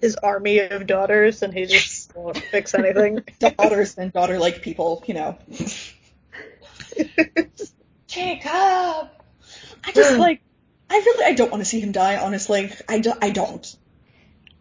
His 0.00 0.16
army 0.16 0.58
of 0.60 0.86
daughters, 0.86 1.42
and 1.42 1.52
he 1.52 1.66
just 1.66 2.14
won't 2.16 2.38
fix 2.38 2.74
anything. 2.74 3.24
daughters 3.38 3.96
and 3.98 4.12
daughter 4.12 4.38
like 4.38 4.62
people, 4.62 5.02
you 5.06 5.14
know. 5.14 5.38
Jacob! 8.06 9.10
I 9.84 9.92
just 9.92 10.18
like, 10.18 10.40
I 10.90 10.96
really, 10.96 11.24
I 11.24 11.34
don't 11.34 11.50
want 11.50 11.62
to 11.62 11.68
see 11.68 11.80
him 11.80 11.92
die, 11.92 12.16
honestly. 12.16 12.72
I, 12.88 13.00
do, 13.00 13.12
I 13.20 13.30
don't. 13.30 13.76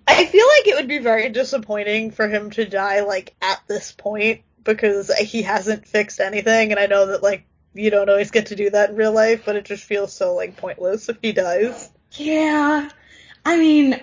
I 0.08 0.26
feel 0.26 0.46
like 0.46 0.68
it 0.68 0.76
would 0.76 0.88
be 0.88 1.00
very 1.00 1.30
disappointing 1.30 2.12
for 2.12 2.28
him 2.28 2.52
to 2.52 2.66
die, 2.66 3.02
like, 3.02 3.36
at 3.42 3.62
this 3.68 3.92
point, 3.92 4.42
because 4.64 5.14
he 5.14 5.42
hasn't 5.42 5.88
fixed 5.88 6.20
anything, 6.20 6.72
and 6.72 6.80
I 6.80 6.88
know 6.88 7.08
that, 7.08 7.24
like, 7.24 7.46
you 7.74 7.90
don't 7.90 8.10
always 8.10 8.32
get 8.32 8.48
to 8.48 8.56
do 8.56 8.70
that 8.70 8.90
in 8.90 8.96
real 8.96 9.12
life, 9.12 9.44
but 9.46 9.56
it 9.56 9.66
just 9.66 9.84
feels 9.84 10.14
so, 10.14 10.36
like, 10.36 10.58
pointless 10.58 11.10
if 11.10 11.18
he 11.22 11.32
dies. 11.32 11.90
Yeah. 12.12 12.90
I 13.46 13.58
mean, 13.58 14.02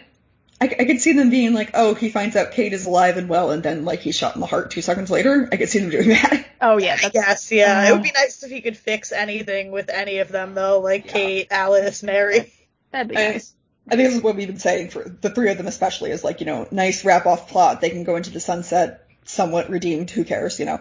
I, 0.61 0.67
I 0.67 0.85
could 0.85 1.01
see 1.01 1.13
them 1.13 1.31
being 1.31 1.53
like, 1.53 1.71
oh, 1.75 1.95
he 1.95 2.11
finds 2.11 2.37
out 2.37 2.53
Kate 2.53 2.73
is 2.73 2.87
alive 2.87 3.17
and 3.17 3.29
well, 3.29 3.51
and 3.51 3.63
then 3.63 3.85
like 3.85 4.01
he's 4.01 4.17
shot 4.17 4.35
in 4.35 4.41
the 4.41 4.47
heart 4.47 4.71
two 4.71 4.83
seconds 4.83 5.11
later. 5.11 5.49
I 5.51 5.57
could 5.57 5.69
see 5.69 5.81
them 5.81 5.91
doing 5.91 6.11
that. 6.11 6.47
Oh 6.65 6.79
yeah, 6.79 6.97
that's, 6.97 7.15
yes, 7.15 7.53
yeah. 7.53 7.81
Uh, 7.81 7.91
it 7.91 7.93
would 7.93 8.03
be 8.03 8.13
nice 8.13 8.43
if 8.43 8.51
he 8.51 8.63
could 8.63 8.79
fix 8.79 9.13
anything 9.13 9.71
with 9.71 9.91
any 9.91 10.21
of 10.21 10.31
them 10.31 10.55
though, 10.55 10.81
like 10.81 11.05
yeah. 11.05 11.13
Kate, 11.13 11.47
Alice, 11.51 12.03
Mary. 12.03 12.55
That'd 12.91 13.09
be 13.09 13.19
I, 13.19 13.33
nice. 13.33 13.55
I 13.87 13.97
think 13.97 14.09
this 14.09 14.17
is 14.17 14.23
what 14.23 14.35
we've 14.35 14.47
been 14.47 14.59
saying 14.59 14.89
for 14.89 15.07
the 15.07 15.29
three 15.29 15.51
of 15.51 15.59
them 15.59 15.67
especially 15.67 16.11
is 16.11 16.25
like, 16.25 16.41
you 16.41 16.47
know, 16.47 16.67
nice 16.71 17.05
wrap 17.05 17.27
off 17.27 17.51
plot. 17.51 17.83
They 17.83 17.91
can 17.91 18.05
go 18.05 18.17
into 18.17 18.31
the 18.31 18.41
sunset 18.41 19.07
somewhat 19.25 19.69
redeemed. 19.69 20.11
Who 20.11 20.25
cares, 20.25 20.59
you 20.59 20.65
know? 20.65 20.81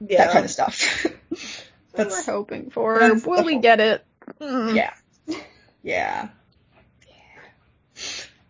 Yeah. 0.00 0.24
That 0.24 0.32
kind 0.32 0.44
of 0.44 0.50
stuff. 0.50 1.06
That's 1.92 2.14
what 2.14 2.26
we're 2.26 2.32
hoping 2.32 2.70
for. 2.70 2.98
Will 3.24 3.44
we 3.44 3.60
get 3.60 3.80
it? 3.80 4.04
Mm. 4.40 4.74
Yeah. 4.74 4.92
Yeah. 5.82 6.28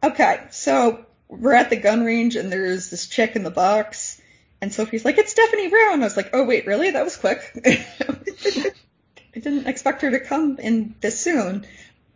Okay, 0.04 0.40
so 0.50 1.06
we're 1.28 1.54
at 1.54 1.70
the 1.70 1.76
gun 1.76 2.04
range 2.04 2.36
and 2.36 2.52
there's 2.52 2.90
this 2.90 3.06
chick 3.06 3.36
in 3.36 3.42
the 3.42 3.50
box, 3.50 4.20
and 4.60 4.72
Sophie's 4.72 5.04
like, 5.04 5.16
"It's 5.18 5.30
Stephanie 5.30 5.68
Brown." 5.68 6.02
I 6.02 6.04
was 6.04 6.16
like, 6.16 6.30
"Oh 6.34 6.44
wait, 6.44 6.66
really? 6.66 6.90
That 6.90 7.04
was 7.04 7.16
quick." 7.16 7.40
I 7.66 9.40
didn't 9.40 9.66
expect 9.66 10.02
her 10.02 10.10
to 10.10 10.20
come 10.20 10.58
in 10.58 10.94
this 11.00 11.18
soon. 11.18 11.66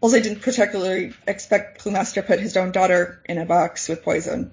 Also, 0.00 0.18
I 0.18 0.20
didn't 0.20 0.42
particularly 0.42 1.12
expect 1.26 1.82
Cluemaster 1.82 2.14
to 2.14 2.22
put 2.22 2.40
his 2.40 2.56
own 2.56 2.70
daughter 2.70 3.22
in 3.24 3.38
a 3.38 3.46
box 3.46 3.88
with 3.88 4.04
poison 4.04 4.52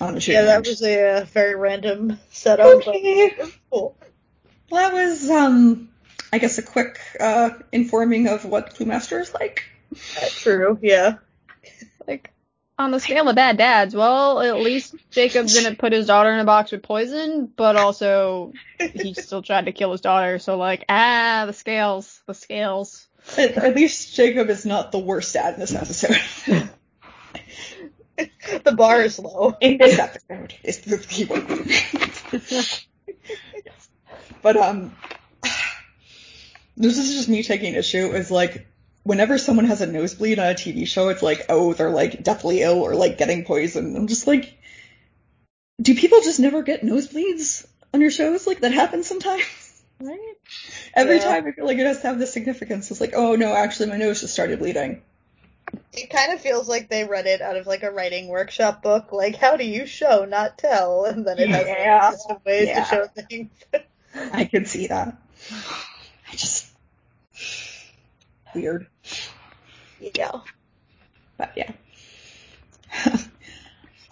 on 0.00 0.14
the 0.14 0.20
shooting 0.20 0.40
Yeah, 0.40 0.46
that 0.46 0.56
range. 0.56 0.68
was 0.68 0.82
a 0.82 1.18
uh, 1.18 1.24
very 1.26 1.54
random 1.54 2.18
setup. 2.30 2.66
Okay. 2.78 3.34
Cool. 3.70 3.96
Well, 4.70 4.90
that 4.90 4.92
was, 4.92 5.30
um, 5.30 5.90
I 6.32 6.38
guess, 6.38 6.58
a 6.58 6.62
quick 6.62 6.98
uh, 7.20 7.50
informing 7.70 8.26
of 8.26 8.44
what 8.44 8.74
Cluemaster 8.74 9.20
is 9.20 9.32
like. 9.32 9.62
Uh, 9.92 10.26
true. 10.30 10.78
Yeah. 10.82 11.18
like 12.08 12.32
on 12.78 12.90
the 12.90 12.98
scale 12.98 13.28
of 13.28 13.36
bad 13.36 13.56
dads, 13.56 13.94
well, 13.94 14.40
at 14.40 14.56
least 14.56 14.94
Jacob 15.10 15.46
didn't 15.46 15.78
put 15.78 15.92
his 15.92 16.06
daughter 16.06 16.32
in 16.32 16.40
a 16.40 16.44
box 16.44 16.72
with 16.72 16.82
poison, 16.82 17.46
but 17.54 17.76
also 17.76 18.52
he 18.78 19.14
still 19.14 19.42
tried 19.42 19.66
to 19.66 19.72
kill 19.72 19.92
his 19.92 20.00
daughter. 20.00 20.38
So 20.38 20.56
like, 20.56 20.84
ah, 20.88 21.44
the 21.46 21.52
scales, 21.52 22.20
the 22.26 22.34
scales. 22.34 23.06
At, 23.38 23.52
at 23.52 23.76
least 23.76 24.14
Jacob 24.14 24.50
is 24.50 24.66
not 24.66 24.92
the 24.92 24.98
worst 24.98 25.34
dad 25.34 25.54
in 25.54 25.60
this 25.60 25.74
episode. 25.74 26.18
the 28.64 28.72
bar 28.72 29.02
is 29.02 29.18
low. 29.18 29.56
In 29.60 29.78
this 29.78 29.98
episode 29.98 30.54
is 30.62 30.80
the 30.80 30.96
yes. 32.44 32.86
But 34.42 34.56
um, 34.58 34.94
this 36.76 36.98
is 36.98 37.14
just 37.14 37.28
me 37.28 37.42
taking 37.42 37.74
issue. 37.74 38.08
Is 38.08 38.30
like 38.30 38.66
whenever 39.04 39.38
someone 39.38 39.66
has 39.66 39.80
a 39.80 39.86
nosebleed 39.86 40.38
on 40.38 40.46
a 40.46 40.54
TV 40.54 40.86
show, 40.86 41.08
it's 41.10 41.22
like, 41.22 41.46
oh, 41.48 41.72
they're 41.72 41.90
like 41.90 42.22
deathly 42.22 42.62
ill 42.62 42.80
or 42.82 42.94
like 42.94 43.18
getting 43.18 43.44
poisoned. 43.44 43.96
I'm 43.96 44.08
just 44.08 44.26
like, 44.26 44.58
do 45.80 45.94
people 45.94 46.20
just 46.22 46.40
never 46.40 46.62
get 46.62 46.82
nosebleeds 46.82 47.66
on 47.92 48.00
your 48.00 48.10
shows? 48.10 48.46
Like 48.46 48.60
that 48.60 48.72
happens 48.72 49.06
sometimes. 49.06 49.44
Right? 50.00 50.18
Every 50.94 51.16
yeah. 51.16 51.24
time 51.24 51.46
I 51.46 51.52
feel 51.52 51.66
like 51.66 51.78
it 51.78 51.86
has 51.86 52.00
to 52.00 52.08
have 52.08 52.18
this 52.18 52.32
significance. 52.32 52.90
It's 52.90 53.00
like, 53.00 53.12
oh 53.14 53.36
no, 53.36 53.54
actually 53.54 53.90
my 53.90 53.96
nose 53.96 54.20
just 54.20 54.32
started 54.32 54.58
bleeding. 54.58 55.02
It 55.92 56.10
kind 56.10 56.32
of 56.32 56.40
feels 56.40 56.68
like 56.68 56.88
they 56.88 57.04
read 57.04 57.26
it 57.26 57.40
out 57.40 57.56
of 57.56 57.66
like 57.66 57.82
a 57.82 57.90
writing 57.90 58.28
workshop 58.28 58.82
book, 58.82 59.12
like 59.12 59.36
how 59.36 59.56
do 59.56 59.64
you 59.64 59.86
show, 59.86 60.24
not 60.24 60.58
tell, 60.58 61.04
and 61.08 61.26
then 61.26 61.38
it 61.38 61.48
has 61.48 61.66
yeah. 61.66 62.12
like, 62.28 62.44
ways 62.44 62.68
yeah. 62.68 62.84
to 62.84 62.90
show 62.90 63.06
things. 63.06 63.50
I 64.32 64.44
can 64.44 64.64
see 64.64 64.88
that. 64.88 65.16
I 65.52 66.32
just 66.32 66.70
weird. 68.54 68.86
Yeah. 70.00 70.40
But 71.36 71.52
yeah. 71.56 71.72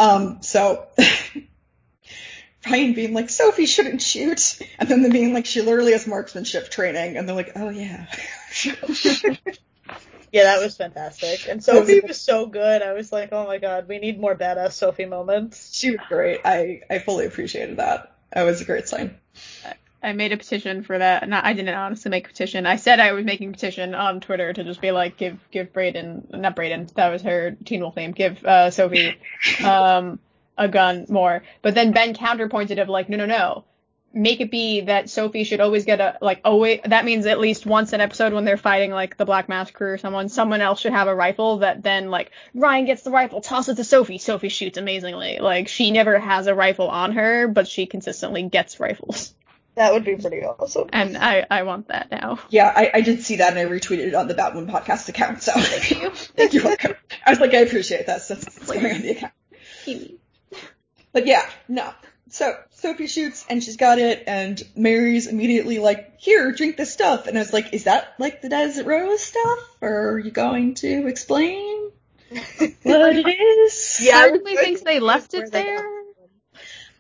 um, 0.00 0.42
so 0.42 0.86
Ryan 2.70 2.94
being 2.94 3.12
like, 3.12 3.30
Sophie 3.30 3.66
shouldn't 3.66 4.02
shoot, 4.02 4.58
and 4.78 4.88
then 4.88 5.02
them 5.02 5.12
being 5.12 5.34
like, 5.34 5.46
she 5.46 5.62
literally 5.62 5.92
has 5.92 6.06
marksmanship 6.06 6.70
training, 6.70 7.16
and 7.16 7.28
they're 7.28 7.36
like, 7.36 7.52
oh 7.56 7.70
yeah. 7.70 8.06
yeah, 10.32 10.44
that 10.44 10.60
was 10.62 10.76
fantastic. 10.76 11.48
And 11.48 11.62
Sophie 11.62 12.00
was 12.00 12.20
so 12.20 12.46
good. 12.46 12.82
I 12.82 12.92
was 12.92 13.10
like, 13.12 13.30
oh 13.32 13.46
my 13.46 13.58
god, 13.58 13.88
we 13.88 13.98
need 13.98 14.20
more 14.20 14.36
badass 14.36 14.72
Sophie 14.72 15.06
moments. 15.06 15.74
She 15.74 15.90
was 15.90 16.00
great. 16.08 16.40
I, 16.44 16.82
I 16.88 17.00
fully 17.00 17.26
appreciated 17.26 17.78
that. 17.78 18.16
That 18.32 18.44
was 18.44 18.60
a 18.60 18.64
great 18.64 18.88
sign. 18.88 19.16
I 20.02 20.12
made 20.12 20.32
a 20.32 20.36
petition 20.36 20.82
for 20.82 20.98
that. 20.98 21.28
Not, 21.28 21.44
I 21.44 21.52
didn't 21.52 21.74
honestly 21.74 22.10
make 22.10 22.26
a 22.26 22.28
petition. 22.28 22.66
I 22.66 22.76
said 22.76 22.98
I 22.98 23.12
was 23.12 23.24
making 23.24 23.50
a 23.50 23.52
petition 23.52 23.94
on 23.94 24.20
Twitter 24.20 24.52
to 24.52 24.64
just 24.64 24.80
be 24.80 24.90
like, 24.90 25.16
give, 25.16 25.38
give 25.50 25.72
Braeden, 25.72 26.26
not 26.30 26.56
Braeden, 26.56 26.88
that 26.96 27.10
was 27.10 27.22
her 27.22 27.56
Teen 27.64 27.80
Wolf 27.80 27.94
name, 27.94 28.10
give, 28.10 28.44
uh, 28.44 28.70
Sophie, 28.70 29.16
um, 29.64 30.18
a 30.58 30.68
gun 30.68 31.06
more. 31.08 31.44
But 31.62 31.74
then 31.74 31.92
Ben 31.92 32.14
counterpointed 32.14 32.80
of 32.80 32.88
like, 32.88 33.08
no, 33.08 33.16
no, 33.16 33.26
no. 33.26 33.64
Make 34.14 34.42
it 34.42 34.50
be 34.50 34.82
that 34.82 35.08
Sophie 35.08 35.44
should 35.44 35.60
always 35.60 35.86
get 35.86 36.00
a, 36.00 36.18
like, 36.20 36.42
always, 36.44 36.80
that 36.84 37.06
means 37.06 37.24
at 37.24 37.40
least 37.40 37.64
once 37.64 37.94
an 37.94 38.02
episode 38.02 38.34
when 38.34 38.44
they're 38.44 38.58
fighting 38.58 38.90
like 38.90 39.16
the 39.16 39.24
Black 39.24 39.48
Mask 39.48 39.72
crew 39.72 39.92
or 39.92 39.98
someone, 39.98 40.28
someone 40.28 40.60
else 40.60 40.80
should 40.80 40.92
have 40.92 41.08
a 41.08 41.14
rifle 41.14 41.58
that 41.58 41.82
then 41.82 42.10
like, 42.10 42.30
Ryan 42.52 42.84
gets 42.84 43.02
the 43.02 43.10
rifle, 43.10 43.40
toss 43.40 43.68
it 43.68 43.76
to 43.76 43.84
Sophie, 43.84 44.18
Sophie 44.18 44.50
shoots 44.50 44.76
amazingly. 44.76 45.38
Like, 45.38 45.68
she 45.68 45.92
never 45.92 46.18
has 46.18 46.46
a 46.48 46.54
rifle 46.54 46.88
on 46.88 47.12
her, 47.12 47.48
but 47.48 47.68
she 47.68 47.86
consistently 47.86 48.42
gets 48.42 48.80
rifles. 48.80 49.32
That 49.74 49.92
would 49.94 50.04
be 50.04 50.16
pretty 50.16 50.44
awesome. 50.44 50.90
And 50.92 51.16
I, 51.16 51.46
I 51.50 51.62
want 51.62 51.88
that 51.88 52.10
now. 52.10 52.38
Yeah, 52.50 52.70
I, 52.74 52.90
I 52.94 53.00
did 53.00 53.22
see 53.22 53.36
that 53.36 53.56
and 53.56 53.58
I 53.58 53.64
retweeted 53.64 54.08
it 54.08 54.14
on 54.14 54.28
the 54.28 54.34
Batwoman 54.34 54.70
podcast 54.70 55.08
account. 55.08 55.42
So 55.42 55.52
thank 55.52 55.90
you. 55.90 56.10
Thank 56.36 56.52
you. 56.52 56.64
welcome. 56.64 56.94
I 57.24 57.30
was 57.30 57.40
like, 57.40 57.54
I 57.54 57.58
appreciate 57.58 58.06
that 58.06 58.22
since 58.22 58.46
it's 58.46 58.58
coming 58.58 58.94
on 58.94 59.00
the 59.00 59.10
account. 59.12 59.32
But 61.12 61.26
yeah, 61.26 61.48
no. 61.68 61.92
So 62.30 62.54
Sophie 62.70 63.06
shoots 63.06 63.44
and 63.50 63.62
she's 63.62 63.76
got 63.76 63.98
it, 63.98 64.24
and 64.26 64.60
Mary's 64.74 65.26
immediately 65.26 65.78
like, 65.78 66.18
"Here, 66.18 66.50
drink 66.52 66.78
this 66.78 66.90
stuff." 66.90 67.26
And 67.26 67.36
I 67.36 67.42
was 67.42 67.52
like, 67.52 67.74
"Is 67.74 67.84
that 67.84 68.14
like 68.18 68.40
the 68.40 68.48
Desert 68.48 68.86
Rose 68.86 69.22
stuff, 69.22 69.58
or 69.82 70.12
are 70.12 70.18
you 70.18 70.30
going 70.30 70.74
to 70.76 71.06
explain 71.08 71.90
what 72.30 73.16
it 73.16 73.28
is?" 73.28 74.00
Yeah, 74.02 74.20
Part 74.20 74.36
of 74.36 74.44
me 74.44 74.56
thinks 74.56 74.80
they 74.80 74.98
left 74.98 75.34
it 75.34 75.52
they 75.52 75.62
got 75.62 75.66
there. 75.66 76.01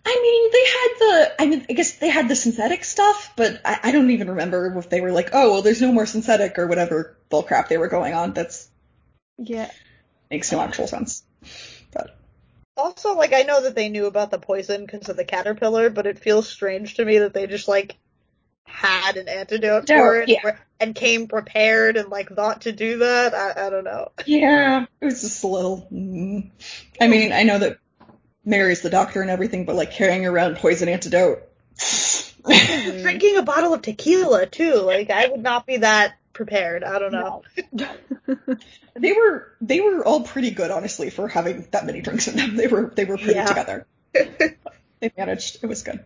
I 0.04 0.18
mean, 0.20 0.50
they 0.52 0.64
had 0.64 0.98
the. 0.98 1.42
I 1.42 1.46
mean, 1.46 1.66
I 1.70 1.72
guess 1.74 1.92
they 1.98 2.08
had 2.08 2.28
the 2.28 2.34
synthetic 2.36 2.84
stuff, 2.84 3.32
but 3.36 3.60
I, 3.64 3.78
I 3.84 3.92
don't 3.92 4.10
even 4.10 4.30
remember 4.30 4.76
if 4.78 4.88
they 4.88 5.00
were 5.00 5.12
like, 5.12 5.30
"Oh, 5.32 5.52
well, 5.52 5.62
there's 5.62 5.80
no 5.80 5.92
more 5.92 6.06
synthetic" 6.06 6.58
or 6.58 6.66
whatever 6.66 7.16
bullcrap 7.30 7.68
they 7.68 7.78
were 7.78 7.88
going 7.88 8.12
on. 8.12 8.32
That's 8.32 8.68
Yeah. 9.38 9.70
makes 10.30 10.50
no 10.50 10.60
actual 10.60 10.88
sense. 10.88 11.22
But 11.92 12.16
Also, 12.76 13.14
like, 13.14 13.32
I 13.32 13.42
know 13.42 13.62
that 13.62 13.74
they 13.76 13.90
knew 13.90 14.06
about 14.06 14.30
the 14.32 14.38
poison 14.38 14.84
because 14.86 15.08
of 15.08 15.16
the 15.16 15.24
caterpillar, 15.24 15.88
but 15.90 16.06
it 16.06 16.18
feels 16.18 16.48
strange 16.48 16.94
to 16.94 17.04
me 17.04 17.18
that 17.18 17.32
they 17.34 17.46
just, 17.46 17.68
like, 17.68 17.96
had 18.64 19.16
an 19.16 19.28
antidote 19.28 19.86
for 19.86 20.20
it 20.20 20.28
Yeah. 20.28 20.56
and 20.80 20.94
came 20.94 21.28
prepared 21.28 21.96
and, 21.96 22.08
like, 22.08 22.28
thought 22.30 22.62
to 22.62 22.72
do 22.72 22.98
that. 22.98 23.34
I, 23.34 23.66
I 23.66 23.70
don't 23.70 23.84
know. 23.84 24.10
yeah, 24.26 24.86
it 25.00 25.04
was 25.04 25.20
just 25.20 25.44
a 25.44 25.46
little. 25.46 25.86
Mm. 25.92 26.50
I 27.00 27.06
mean, 27.08 27.32
I 27.32 27.44
know 27.44 27.58
that 27.58 27.78
Mary's 28.44 28.82
the 28.82 28.90
doctor 28.90 29.22
and 29.22 29.30
everything, 29.30 29.64
but 29.64 29.76
like 29.76 29.92
carrying 29.92 30.26
around 30.26 30.56
poison 30.56 30.88
antidote. 30.88 31.42
Drinking 32.44 33.36
a 33.36 33.42
bottle 33.42 33.72
of 33.74 33.82
tequila, 33.82 34.46
too. 34.46 34.74
Like, 34.74 35.10
I 35.10 35.28
would 35.28 35.42
not 35.42 35.66
be 35.66 35.78
that 35.78 36.16
prepared. 36.32 36.82
I 36.82 36.98
don't 36.98 37.12
know. 37.12 37.42
They 38.94 39.12
were 39.12 39.50
they 39.62 39.80
were 39.80 40.04
all 40.04 40.20
pretty 40.22 40.50
good, 40.50 40.70
honestly, 40.70 41.08
for 41.08 41.26
having 41.26 41.66
that 41.70 41.86
many 41.86 42.02
drinks 42.02 42.28
in 42.28 42.36
them. 42.36 42.56
They 42.56 42.66
were 42.66 42.92
they 42.94 43.06
were 43.06 43.16
pretty 43.16 43.32
Yeah. 43.34 43.46
together. 43.46 43.86
they 44.12 45.10
managed. 45.16 45.58
It 45.62 45.66
was 45.66 45.82
good. 45.82 46.04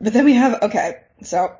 But 0.00 0.12
then 0.12 0.24
we 0.24 0.34
have 0.34 0.62
okay, 0.62 1.02
so 1.22 1.56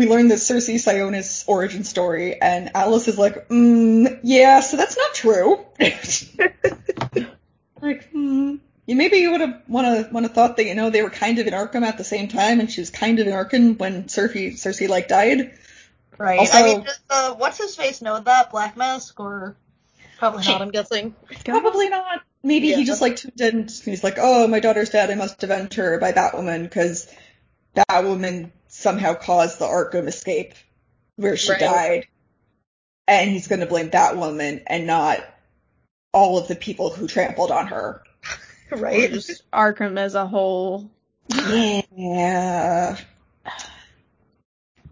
we 0.00 0.08
learned 0.08 0.30
the 0.30 0.38
Circe 0.38 0.66
Sionis 0.68 1.44
origin 1.46 1.84
story, 1.84 2.40
and 2.40 2.70
Alice 2.74 3.06
is 3.06 3.18
like, 3.18 3.48
mm, 3.50 4.18
yeah, 4.22 4.60
so 4.60 4.78
that's 4.78 4.96
not 4.96 5.12
true. 5.14 5.58
like, 7.82 8.10
hmm. 8.10 8.56
You 8.86 8.96
maybe 8.96 9.18
you 9.18 9.30
would 9.32 9.42
have 9.42 9.62
wanna 9.68 10.08
wanna 10.10 10.30
thought 10.30 10.56
that 10.56 10.64
you 10.64 10.74
know 10.74 10.88
they 10.88 11.02
were 11.02 11.10
kind 11.10 11.38
of 11.38 11.46
in 11.46 11.52
Arkham 11.52 11.82
at 11.82 11.98
the 11.98 12.02
same 12.04 12.28
time, 12.28 12.60
and 12.60 12.70
she 12.70 12.80
was 12.80 12.88
kind 12.88 13.20
of 13.20 13.26
in 13.26 13.32
Arkham 13.34 13.78
when 13.78 14.08
Circe 14.08 14.58
Circe 14.60 14.80
like 14.88 15.06
died. 15.06 15.52
Right. 16.16 16.38
Also- 16.38 16.56
I 16.58 16.62
mean, 16.62 16.82
does 16.84 16.98
uh, 17.10 17.34
what's 17.34 17.58
his 17.58 17.76
face 17.76 18.00
know 18.00 18.18
that 18.18 18.50
Black 18.50 18.78
Mask 18.78 19.20
or 19.20 19.54
probably 20.18 20.44
not? 20.44 20.62
I'm 20.62 20.70
guessing. 20.70 21.14
Probably 21.44 21.90
not. 21.90 22.22
Maybe 22.42 22.68
Yeah. 22.68 22.76
he 22.76 22.84
just 22.84 23.02
like 23.02 23.16
tuned 23.16 23.38
in. 23.40 23.56
and 23.60 23.70
He's 23.70 24.02
like, 24.02 24.16
oh, 24.18 24.46
my 24.48 24.60
daughter's 24.60 24.88
dead. 24.90 25.10
I 25.10 25.14
must 25.14 25.42
avenge 25.44 25.74
her 25.74 25.98
by 25.98 26.12
Batwoman 26.12 26.62
because 26.62 27.06
Batwoman 27.76 28.50
somehow 28.70 29.14
caused 29.14 29.58
the 29.58 29.66
Arkham 29.66 30.06
escape 30.06 30.54
where 31.16 31.36
she 31.36 31.50
Right. 31.50 31.60
died, 31.60 32.06
and 33.06 33.30
he's 33.30 33.48
going 33.48 33.60
to 33.60 33.66
blame 33.66 33.90
that 33.90 34.16
woman 34.16 34.62
and 34.66 34.86
not 34.86 35.22
all 36.12 36.38
of 36.38 36.48
the 36.48 36.56
people 36.56 36.90
who 36.90 37.06
trampled 37.06 37.50
on 37.50 37.66
her. 37.66 38.02
Or 38.72 38.78
Right. 38.78 39.10
just 39.12 39.50
Arkham 39.50 39.98
as 39.98 40.14
a 40.14 40.28
whole. 40.28 40.88
Yeah. 41.28 42.96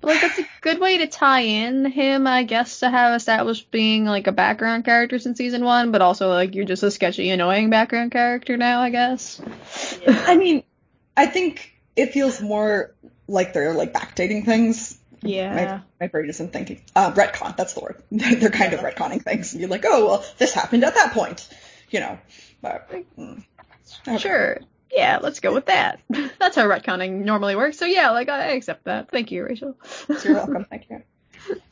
But, 0.00 0.08
like 0.08 0.20
that's 0.20 0.40
a 0.40 0.48
good 0.62 0.80
way 0.80 0.98
to 0.98 1.06
tie 1.06 1.42
in 1.42 1.84
him, 1.84 2.26
I 2.26 2.42
guess, 2.42 2.80
to 2.80 2.90
have 2.90 3.14
established 3.14 3.70
being 3.70 4.04
like 4.04 4.26
a 4.26 4.32
background 4.32 4.84
character 4.84 5.20
since 5.20 5.38
season 5.38 5.62
one, 5.62 5.92
but 5.92 6.02
also 6.02 6.28
like 6.28 6.56
you're 6.56 6.64
just 6.64 6.82
a 6.82 6.90
sketchy, 6.90 7.30
annoying 7.30 7.70
background 7.70 8.10
character 8.10 8.56
now, 8.56 8.80
I 8.80 8.90
guess. 8.90 9.40
I 10.08 10.36
mean, 10.36 10.64
I 11.16 11.26
think 11.26 11.72
it 11.94 12.12
feels 12.12 12.40
more 12.40 12.96
like 13.28 13.52
they're 13.52 13.74
like 13.74 13.92
backdating 13.92 14.44
things. 14.44 14.98
Yeah. 15.22 15.54
My, 16.00 16.06
my 16.06 16.06
brain 16.08 16.28
isn't 16.30 16.52
thinking. 16.52 16.80
Uh, 16.94 17.12
retcon, 17.12 17.56
that's 17.56 17.74
the 17.74 17.80
word. 17.80 18.02
They're 18.10 18.50
kind 18.50 18.72
of 18.72 18.80
retconning 18.80 19.22
things. 19.22 19.52
And 19.52 19.60
you're 19.60 19.70
like, 19.70 19.84
oh, 19.84 20.06
well, 20.06 20.24
this 20.38 20.52
happened 20.52 20.84
at 20.84 20.94
that 20.94 21.12
point. 21.12 21.48
You 21.90 22.00
know. 22.00 22.18
But, 22.62 22.90
mm, 23.16 23.42
okay. 24.06 24.18
Sure. 24.18 24.58
Yeah, 24.92 25.18
let's 25.20 25.40
go 25.40 25.52
with 25.52 25.66
that. 25.66 26.00
That's 26.08 26.56
how 26.56 26.66
retconning 26.66 27.24
normally 27.24 27.56
works. 27.56 27.78
So 27.78 27.84
yeah, 27.84 28.10
like 28.10 28.28
I 28.28 28.52
accept 28.52 28.84
that. 28.84 29.10
Thank 29.10 29.30
you, 29.30 29.44
Rachel. 29.44 29.76
You're 30.24 30.34
welcome. 30.34 30.64
Thank 30.64 30.88
you. 30.90 31.02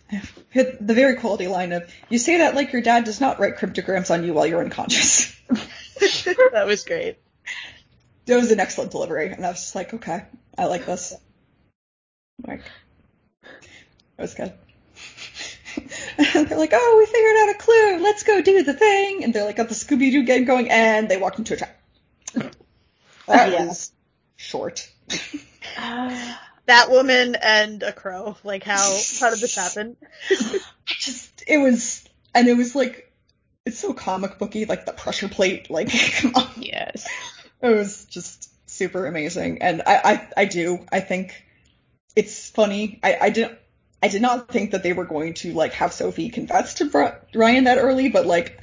Hit 0.50 0.86
the 0.86 0.94
very 0.94 1.16
quality 1.16 1.48
line 1.48 1.72
of, 1.72 1.90
you 2.08 2.18
say 2.18 2.38
that 2.38 2.54
like 2.54 2.72
your 2.72 2.82
dad 2.82 3.04
does 3.04 3.20
not 3.20 3.40
write 3.40 3.56
cryptograms 3.56 4.10
on 4.10 4.24
you 4.24 4.34
while 4.34 4.46
you're 4.46 4.62
unconscious. 4.62 5.34
that 5.48 6.64
was 6.66 6.84
great. 6.84 7.18
That 8.26 8.36
was 8.36 8.50
an 8.50 8.60
excellent 8.60 8.90
delivery. 8.90 9.30
And 9.30 9.44
I 9.44 9.50
was 9.50 9.60
just 9.60 9.74
like, 9.74 9.94
okay, 9.94 10.24
I 10.58 10.66
like 10.66 10.86
this. 10.86 11.14
Like, 12.44 12.62
that 13.42 14.22
was 14.22 14.34
good. 14.34 14.52
And 16.18 16.46
they're 16.48 16.58
like, 16.58 16.70
oh, 16.72 16.96
we 16.98 17.06
figured 17.06 17.36
out 17.42 17.54
a 17.54 17.58
clue. 17.58 18.02
Let's 18.02 18.22
go 18.22 18.40
do 18.40 18.62
the 18.62 18.72
thing. 18.74 19.24
And 19.24 19.32
they're 19.34 19.44
like, 19.44 19.56
got 19.56 19.68
the 19.68 19.74
Scooby 19.74 20.10
Doo 20.10 20.24
game 20.24 20.44
going, 20.44 20.70
and 20.70 21.08
they 21.08 21.16
walk 21.18 21.38
into 21.38 21.54
a 21.54 21.56
trap. 21.56 21.76
Oh, 23.28 23.32
that 23.32 23.50
Yeah. 23.52 23.66
was 23.66 23.90
short. 24.36 24.88
Batwoman 26.68 27.36
and 27.42 27.82
a 27.82 27.92
crow. 27.92 28.36
Like 28.44 28.62
how 28.62 28.88
how 29.20 29.30
did 29.30 29.40
this 29.40 29.56
happen? 29.56 29.96
Just, 30.86 31.42
it 31.48 31.58
was, 31.58 32.08
and 32.34 32.46
it 32.46 32.56
was 32.56 32.76
like, 32.76 33.12
it's 33.64 33.80
so 33.80 33.92
comic 33.92 34.38
booky, 34.38 34.64
like 34.64 34.86
the 34.86 34.92
pressure 34.92 35.28
plate, 35.28 35.70
like, 35.70 35.88
come 36.20 36.34
on. 36.36 36.48
yes. 36.56 37.04
It 37.60 37.68
was 37.74 38.04
just 38.04 38.48
super 38.70 39.06
amazing, 39.06 39.60
and 39.62 39.82
I, 39.84 40.00
I, 40.04 40.28
I 40.36 40.44
do. 40.44 40.86
I 40.92 41.00
think 41.00 41.42
it's 42.16 42.50
funny. 42.50 42.98
I, 43.02 43.18
I 43.20 43.30
didn't. 43.30 43.58
I 44.02 44.08
did 44.08 44.22
not 44.22 44.48
think 44.48 44.72
that 44.72 44.82
they 44.82 44.92
were 44.92 45.04
going 45.04 45.34
to 45.34 45.52
like 45.52 45.72
have 45.74 45.92
Sophie 45.92 46.30
confess 46.30 46.74
to 46.74 47.18
Ryan 47.34 47.64
that 47.64 47.78
early, 47.78 48.08
but 48.08 48.26
like, 48.26 48.60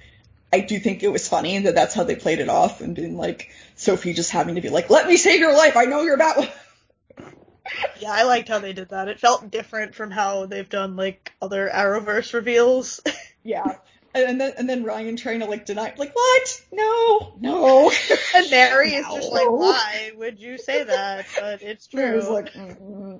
I 0.52 0.60
do 0.60 0.80
think 0.80 1.04
it 1.04 1.12
was 1.12 1.28
funny 1.28 1.58
that 1.60 1.76
that's 1.76 1.94
how 1.94 2.04
they 2.04 2.16
played 2.16 2.40
it 2.40 2.50
off, 2.50 2.82
and 2.82 2.96
being 2.96 3.18
like 3.18 3.52
Sophie 3.76 4.14
just 4.14 4.32
having 4.32 4.56
to 4.56 4.62
be 4.62 4.70
like, 4.70 4.90
"Let 4.90 5.08
me 5.08 5.18
save 5.18 5.40
your 5.40 5.56
life. 5.56 5.78
I 5.78 5.86
know 5.86 6.02
you're 6.02 6.16
about." 6.16 6.50
Yeah, 8.00 8.12
I 8.12 8.24
liked 8.24 8.50
how 8.50 8.60
they 8.60 8.74
did 8.74 8.90
that. 8.90 9.08
It 9.08 9.22
felt 9.22 9.50
different 9.50 9.96
from 9.96 10.12
how 10.12 10.46
they've 10.46 10.68
done 10.68 10.98
like 10.98 11.32
other 11.42 11.72
Arrowverse 11.74 12.34
reveals. 12.34 13.00
yeah, 13.44 13.78
and, 14.14 14.26
and 14.26 14.42
then 14.42 14.54
and 14.58 14.70
then 14.70 14.84
Ryan 14.84 15.16
trying 15.16 15.40
to 15.40 15.46
like 15.46 15.66
deny, 15.66 15.94
like, 15.98 16.14
"What? 16.14 16.62
No, 16.72 17.34
no." 17.40 17.92
and 18.36 18.52
Mary 18.52 18.94
is 18.94 19.06
just 19.06 19.32
like, 19.32 19.50
why 19.50 20.12
would 20.16 20.40
you 20.40 20.58
say 20.58 20.84
that? 20.84 21.26
But 21.40 21.62
it's 21.62 21.90
I 21.96 22.14
was 22.14 22.26
true. 22.26 22.34
like, 22.34 22.54
mm. 22.54 23.20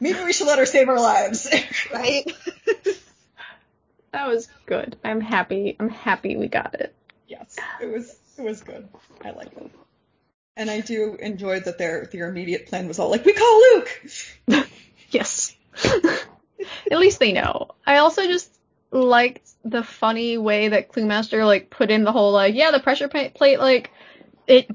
maybe 0.00 0.24
we 0.24 0.32
should 0.32 0.46
let 0.46 0.58
her 0.58 0.66
save 0.66 0.88
our 0.88 1.00
lives. 1.00 1.48
right? 1.92 2.30
That 4.12 4.28
was 4.28 4.48
good. 4.66 4.96
I'm 5.04 5.20
happy. 5.20 5.76
I'm 5.78 5.90
happy 5.90 6.36
we 6.36 6.48
got 6.48 6.74
it. 6.74 6.94
Yes, 7.28 7.56
it 7.80 7.86
was 7.86 8.18
it 8.36 8.42
was 8.42 8.62
good. 8.62 8.88
I 9.24 9.30
like 9.30 9.52
it. 9.56 9.70
And 10.56 10.68
I 10.68 10.80
do 10.80 11.16
enjoy 11.20 11.60
that 11.60 11.78
their 11.78 12.06
their 12.06 12.28
immediate 12.28 12.66
plan 12.66 12.88
was 12.88 12.98
all 12.98 13.10
like, 13.10 13.24
we 13.24 13.32
call 13.32 13.60
Luke. 13.60 14.66
Yes. 15.10 15.56
At 16.90 16.98
least 16.98 17.18
they 17.18 17.32
know. 17.32 17.70
I 17.86 17.98
also 17.98 18.26
just 18.26 18.50
liked 18.90 19.50
the 19.64 19.82
funny 19.82 20.38
way 20.38 20.68
that 20.68 20.90
Cluemaster 20.90 21.44
like 21.44 21.70
put 21.70 21.90
in 21.90 22.04
the 22.04 22.12
whole 22.12 22.32
like, 22.32 22.54
yeah, 22.54 22.70
the 22.70 22.80
pressure 22.80 23.08
plate 23.08 23.60
like 23.60 23.90
it 24.46 24.68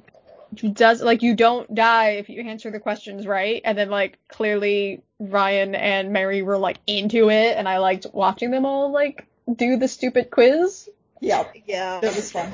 does 0.73 1.01
like 1.01 1.21
you 1.21 1.36
don't 1.36 1.73
die 1.73 2.12
if 2.12 2.30
you 2.30 2.41
answer 2.41 2.71
the 2.71 2.80
questions 2.80 3.28
right, 3.28 3.62
and 3.65 3.78
then 3.78 3.89
like 3.89 4.17
clearly 4.28 5.01
Ryan 5.19 5.75
and 5.75 6.13
Mary 6.13 6.41
were 6.41 6.58
like 6.58 6.78
into 6.88 7.30
it, 7.30 7.58
and 7.58 7.67
I 7.67 7.80
liked 7.80 8.08
watching 8.13 8.51
them 8.51 8.65
all 8.65 8.91
like 8.91 9.25
do 9.54 9.78
the 9.78 9.88
stupid 9.88 10.32
quiz. 10.32 10.89
Yeah, 11.21 11.45
Yeah. 11.65 11.99
that 12.01 12.15
was 12.15 12.32
fun. 12.32 12.54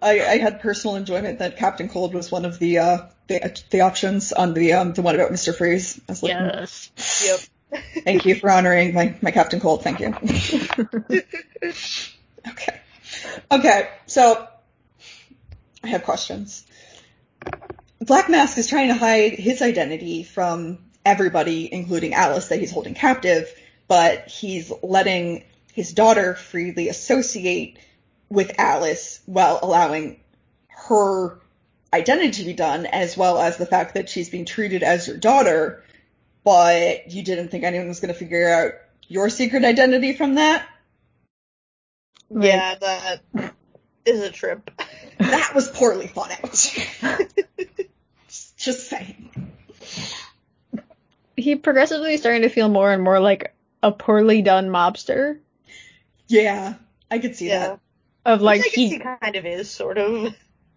I, 0.00 0.20
I 0.20 0.38
had 0.38 0.60
personal 0.60 0.96
enjoyment 0.96 1.40
that 1.40 1.56
Captain 1.56 1.88
Cold 1.88 2.14
was 2.14 2.30
one 2.30 2.44
of 2.44 2.58
the 2.58 2.78
uh, 2.78 2.98
the, 3.26 3.60
the 3.70 3.80
options 3.80 4.32
on 4.32 4.54
the 4.54 4.74
um 4.74 4.92
the 4.92 5.02
one 5.02 5.14
about 5.14 5.32
Mr. 5.32 5.56
Freeze. 5.56 6.00
I 6.08 6.12
was 6.12 6.22
like, 6.22 6.32
Yes. 6.32 6.90
Yep. 7.24 7.40
Thank 8.04 8.24
you 8.24 8.34
for 8.34 8.50
honoring 8.50 8.94
my, 8.94 9.14
my 9.20 9.30
Captain 9.30 9.60
Cold. 9.60 9.82
Thank 9.82 10.00
you. 10.00 10.08
okay. 12.48 12.80
Okay. 13.50 13.88
So 14.06 14.46
I 15.82 15.88
have 15.88 16.04
questions. 16.04 16.66
Black 18.00 18.28
Mask 18.28 18.56
is 18.58 18.68
trying 18.68 18.88
to 18.88 18.94
hide 18.94 19.32
his 19.32 19.60
identity 19.60 20.22
from 20.22 20.78
everybody, 21.04 21.72
including 21.72 22.14
Alice, 22.14 22.48
that 22.48 22.60
he's 22.60 22.70
holding 22.70 22.94
captive, 22.94 23.52
but 23.88 24.28
he's 24.28 24.72
letting 24.82 25.44
his 25.72 25.92
daughter 25.92 26.34
freely 26.34 26.88
associate 26.88 27.78
with 28.28 28.58
Alice 28.58 29.20
while 29.26 29.58
allowing 29.62 30.20
her 30.68 31.38
identity 31.92 32.30
to 32.30 32.44
be 32.44 32.52
done, 32.52 32.86
as 32.86 33.16
well 33.16 33.38
as 33.38 33.56
the 33.56 33.66
fact 33.66 33.94
that 33.94 34.08
she's 34.08 34.28
being 34.28 34.44
treated 34.44 34.82
as 34.82 35.06
your 35.06 35.16
daughter, 35.16 35.82
but 36.48 37.10
you 37.10 37.22
didn't 37.22 37.48
think 37.48 37.62
anyone 37.62 37.88
was 37.88 38.00
going 38.00 38.10
to 38.10 38.18
figure 38.18 38.48
out 38.48 38.72
your 39.06 39.28
secret 39.28 39.66
identity 39.66 40.14
from 40.14 40.36
that? 40.36 40.66
Yeah, 42.30 42.74
that 42.76 43.20
is 44.06 44.22
a 44.22 44.30
trip. 44.30 44.70
That 45.18 45.52
was 45.52 45.68
poorly 45.68 46.06
thought 46.06 46.30
out. 46.30 46.52
Just 48.56 48.88
saying. 48.88 49.50
He 51.36 51.56
progressively 51.56 52.16
starting 52.18 52.42
to 52.42 52.48
feel 52.48 52.68
more 52.68 52.92
and 52.92 53.02
more 53.02 53.18
like 53.18 53.52
a 53.82 53.90
poorly 53.90 54.42
done 54.42 54.68
mobster. 54.68 55.40
Yeah, 56.28 56.74
I 57.10 57.18
could 57.18 57.34
see 57.34 57.48
Yeah. 57.48 57.58
that. 57.58 57.80
Of 58.24 58.40
like 58.42 58.60
I 58.60 58.62
guess 58.62 58.72
he, 58.74 58.88
he 58.90 58.98
kind 59.00 59.34
of 59.34 59.44
is, 59.44 59.68
sort 59.68 59.98
of. 59.98 60.32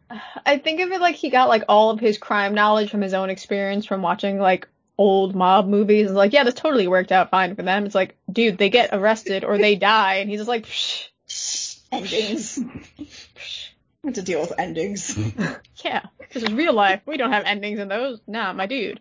I 0.45 0.57
think 0.57 0.81
of 0.81 0.91
it 0.91 0.99
like 0.99 1.15
he 1.15 1.29
got 1.29 1.47
like 1.47 1.65
all 1.69 1.91
of 1.91 1.99
his 1.99 2.17
crime 2.17 2.55
knowledge 2.55 2.89
from 2.89 3.01
his 3.01 3.13
own 3.13 3.29
experience 3.29 3.86
from 3.86 4.01
watching 4.01 4.39
like 4.39 4.67
old 5.01 5.35
mob 5.35 5.67
movies. 5.67 6.07
And 6.07 6.15
like, 6.15 6.31
yeah, 6.31 6.43
this 6.43 6.53
totally 6.53 6.87
worked 6.87 7.11
out 7.11 7.31
fine 7.31 7.55
for 7.55 7.63
them. 7.63 7.85
It's 7.85 7.95
like, 7.95 8.15
dude, 8.31 8.59
they 8.59 8.69
get 8.69 8.91
arrested 8.93 9.43
or 9.43 9.57
they 9.57 9.75
die, 9.75 10.15
and 10.15 10.29
he's 10.29 10.39
just 10.39 10.47
like, 10.47 10.67
Psh, 10.67 11.79
Endings. 11.91 12.59
I 12.99 14.07
have 14.07 14.13
to 14.15 14.21
deal 14.21 14.41
with 14.41 14.53
endings. 14.57 15.15
yeah, 15.83 16.01
this 16.31 16.41
is 16.41 16.51
real 16.51 16.73
life. 16.73 17.01
We 17.05 17.17
don't 17.17 17.31
have 17.31 17.43
endings 17.45 17.79
in 17.79 17.87
those. 17.87 18.19
Nah, 18.25 18.51
my 18.53 18.65
dude. 18.65 18.99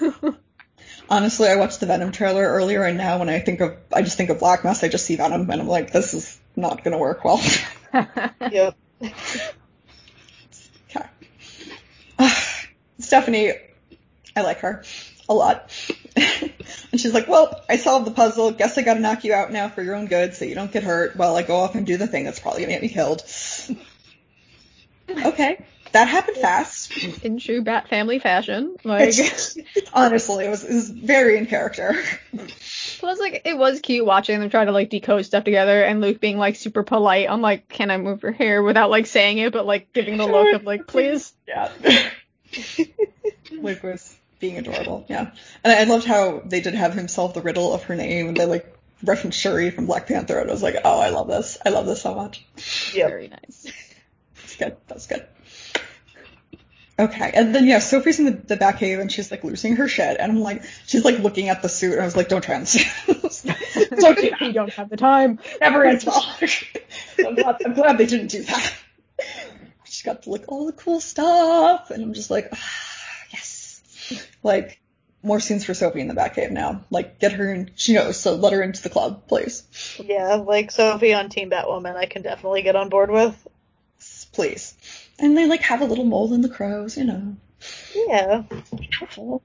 Honestly, 1.10 1.48
I 1.48 1.56
watched 1.56 1.80
the 1.80 1.86
Venom 1.86 2.12
trailer 2.12 2.44
earlier, 2.44 2.84
and 2.84 2.96
now 2.96 3.18
when 3.18 3.28
I 3.28 3.40
think 3.40 3.60
of, 3.60 3.76
I 3.92 4.02
just 4.02 4.16
think 4.16 4.30
of 4.30 4.38
Black 4.38 4.62
Mask, 4.62 4.84
I 4.84 4.88
just 4.88 5.04
see 5.04 5.16
Venom, 5.16 5.50
and 5.50 5.60
I'm 5.60 5.66
like, 5.66 5.92
this 5.92 6.14
is 6.14 6.38
not 6.54 6.84
gonna 6.84 6.98
work 6.98 7.24
well. 7.24 7.40
Yep. 7.92 8.76
okay. 10.90 11.06
Stephanie, 12.98 13.52
I 14.36 14.42
like 14.42 14.58
her 14.60 14.84
a 15.28 15.34
lot. 15.34 15.70
and 16.16 17.00
she's 17.00 17.14
like, 17.14 17.28
well, 17.28 17.62
I 17.68 17.76
solved 17.76 18.06
the 18.06 18.10
puzzle. 18.10 18.52
Guess 18.52 18.78
I 18.78 18.82
gotta 18.82 19.00
knock 19.00 19.24
you 19.24 19.32
out 19.32 19.52
now 19.52 19.68
for 19.68 19.82
your 19.82 19.94
own 19.94 20.06
good 20.06 20.34
so 20.34 20.44
you 20.44 20.54
don't 20.54 20.72
get 20.72 20.82
hurt 20.82 21.16
while 21.16 21.36
I 21.36 21.42
go 21.42 21.56
off 21.56 21.74
and 21.74 21.86
do 21.86 21.96
the 21.96 22.06
thing 22.06 22.24
that's 22.24 22.40
probably 22.40 22.62
gonna 22.62 22.74
get 22.74 22.82
me 22.82 22.88
killed. 22.88 23.22
okay. 25.10 25.64
That 25.92 26.08
happened 26.08 26.36
fast. 26.38 27.24
in 27.24 27.38
true 27.38 27.62
Bat 27.62 27.88
Family 27.88 28.18
fashion, 28.18 28.76
like. 28.84 29.14
Honestly, 29.94 30.44
it 30.44 30.50
was, 30.50 30.64
it 30.64 30.74
was 30.74 30.90
very 30.90 31.38
in 31.38 31.46
character. 31.46 31.94
Plus, 32.98 33.18
like, 33.18 33.42
it 33.44 33.56
was 33.56 33.80
cute 33.80 34.04
watching 34.04 34.40
them 34.40 34.50
try 34.50 34.64
to, 34.64 34.72
like, 34.72 34.90
decode 34.90 35.24
stuff 35.24 35.44
together 35.44 35.82
and 35.82 36.00
Luke 36.00 36.20
being, 36.20 36.38
like, 36.38 36.56
super 36.56 36.82
polite 36.82 37.28
on, 37.28 37.40
like, 37.40 37.68
can 37.68 37.90
I 37.90 37.96
move 37.98 38.22
your 38.22 38.32
hair 38.32 38.62
without, 38.62 38.90
like, 38.90 39.06
saying 39.06 39.38
it, 39.38 39.52
but, 39.52 39.64
like, 39.64 39.92
giving 39.92 40.16
the 40.16 40.26
look 40.26 40.54
of, 40.54 40.64
like, 40.64 40.86
please. 40.88 41.32
Yeah. 41.46 41.70
Luke 43.52 43.82
was 43.82 44.15
being 44.38 44.58
adorable, 44.58 45.04
yeah. 45.08 45.30
And 45.64 45.72
I 45.72 45.84
loved 45.84 46.06
how 46.06 46.42
they 46.44 46.60
did 46.60 46.74
have 46.74 46.94
him 46.94 47.08
solve 47.08 47.34
the 47.34 47.42
riddle 47.42 47.72
of 47.72 47.84
her 47.84 47.96
name, 47.96 48.28
and 48.28 48.36
they, 48.36 48.46
like, 48.46 48.74
referenced 49.02 49.38
Shuri 49.38 49.70
from 49.70 49.86
Black 49.86 50.06
Panther, 50.06 50.38
and 50.38 50.48
I 50.48 50.52
was 50.52 50.62
like, 50.62 50.76
oh, 50.84 51.00
I 51.00 51.10
love 51.10 51.28
this. 51.28 51.58
I 51.64 51.70
love 51.70 51.86
this 51.86 52.02
so 52.02 52.14
much. 52.14 52.44
Yep. 52.92 53.08
Very 53.08 53.28
nice. 53.28 53.66
That's 54.36 54.56
good. 54.56 54.76
That's 54.88 55.06
good. 55.06 55.26
Okay, 56.98 57.30
and 57.34 57.54
then 57.54 57.66
yeah, 57.66 57.80
Sophie's 57.80 58.18
in 58.18 58.24
the, 58.24 58.30
the 58.30 58.56
back 58.56 58.78
cave 58.78 58.98
and 59.00 59.12
she's 59.12 59.30
like 59.30 59.44
losing 59.44 59.76
her 59.76 59.86
shit, 59.86 60.16
and 60.18 60.32
I'm 60.32 60.40
like, 60.40 60.62
she's 60.86 61.04
like 61.04 61.18
looking 61.18 61.50
at 61.50 61.60
the 61.60 61.68
suit, 61.68 61.92
and 61.92 62.00
I 62.00 62.06
was 62.06 62.16
like, 62.16 62.30
don't 62.30 62.42
try 62.42 62.54
and 62.54 62.66
see. 62.66 62.86
don't 63.06 64.18
do 64.18 64.30
We 64.40 64.52
don't 64.52 64.72
have 64.72 64.88
the 64.88 64.96
time. 64.96 65.38
Never 65.60 65.84
ends 65.86 66.06
well. 66.06 66.24
I'm 67.18 67.34
glad, 67.34 67.56
I'm 67.66 67.74
glad 67.74 67.98
they 67.98 68.06
didn't 68.06 68.28
do 68.28 68.42
that. 68.44 68.74
She's 69.84 70.02
got 70.04 70.22
to 70.22 70.30
look 70.30 70.44
all 70.48 70.64
the 70.64 70.72
cool 70.72 71.00
stuff, 71.00 71.90
and 71.90 72.02
I'm 72.02 72.14
just 72.14 72.30
like, 72.30 72.48
ah, 72.54 72.56
yes. 72.56 72.85
Like, 74.46 74.80
more 75.24 75.40
scenes 75.40 75.64
for 75.64 75.74
Sophie 75.74 76.00
in 76.00 76.06
the 76.06 76.14
Batcave 76.14 76.52
now. 76.52 76.84
Like, 76.88 77.18
get 77.18 77.32
her 77.32 77.52
in, 77.52 77.72
she 77.74 77.94
knows, 77.94 78.16
so 78.16 78.36
let 78.36 78.52
her 78.52 78.62
into 78.62 78.80
the 78.80 78.88
club, 78.88 79.26
please. 79.26 79.64
Yeah, 79.98 80.34
like 80.36 80.70
Sophie 80.70 81.14
on 81.14 81.30
Team 81.30 81.50
Batwoman, 81.50 81.96
I 81.96 82.06
can 82.06 82.22
definitely 82.22 82.62
get 82.62 82.76
on 82.76 82.88
board 82.88 83.10
with. 83.10 83.34
Please. 84.30 84.74
And 85.18 85.36
they 85.36 85.46
like 85.46 85.62
have 85.62 85.80
a 85.80 85.84
little 85.84 86.04
mole 86.04 86.32
in 86.32 86.42
the 86.42 86.48
crows, 86.48 86.96
you 86.96 87.04
know. 87.04 87.36
Yeah. 87.94 88.44
Helpful. 88.96 89.42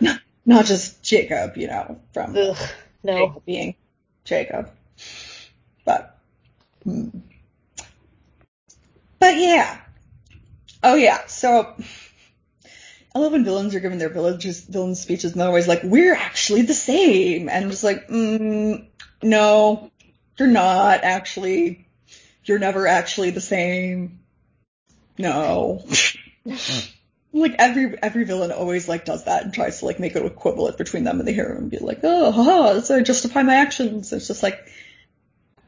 Not, 0.00 0.20
not 0.46 0.64
just 0.66 1.02
Jacob, 1.02 1.56
you 1.56 1.66
know, 1.66 2.00
from 2.12 2.36
Ugh. 2.36 2.56
No. 3.02 3.26
Jacob 3.26 3.44
being 3.44 3.74
Jacob. 4.22 4.70
But, 5.84 6.16
hmm. 6.84 7.08
but 9.18 9.36
yeah. 9.36 9.80
Oh 10.84 10.94
yeah. 10.94 11.26
So 11.26 11.74
I 13.14 13.20
love 13.20 13.32
when 13.32 13.44
villains 13.44 13.74
are 13.74 13.80
giving 13.80 13.98
their 13.98 14.08
villages 14.08 14.60
villain 14.60 14.96
speeches 14.96 15.32
and 15.32 15.40
they're 15.40 15.48
always 15.48 15.68
like, 15.68 15.82
"We're 15.84 16.14
actually 16.14 16.62
the 16.62 16.74
same," 16.74 17.48
and 17.48 17.64
I'm 17.64 17.70
just 17.70 17.84
like, 17.84 18.08
mm, 18.08 18.86
"No, 19.22 19.90
you're 20.38 20.48
not 20.48 21.04
actually. 21.04 21.86
You're 22.44 22.58
never 22.58 22.86
actually 22.86 23.30
the 23.30 23.40
same. 23.40 24.20
No." 25.16 25.84
like 27.32 27.54
every 27.58 27.96
every 28.02 28.24
villain 28.24 28.52
always 28.52 28.88
like 28.88 29.04
does 29.04 29.24
that 29.24 29.44
and 29.44 29.54
tries 29.54 29.80
to 29.80 29.86
like 29.86 29.98
make 30.00 30.14
an 30.14 30.24
equivalent 30.24 30.78
between 30.78 31.04
them 31.04 31.18
and 31.18 31.28
the 31.28 31.32
hero 31.32 31.56
and 31.56 31.70
be 31.70 31.78
like, 31.78 32.00
oh, 32.02 32.30
haha, 32.30 32.80
so 32.80 32.96
I 32.96 33.02
justify 33.02 33.42
my 33.42 33.56
actions. 33.56 34.12
It's 34.12 34.28
just 34.28 34.42
like, 34.42 34.58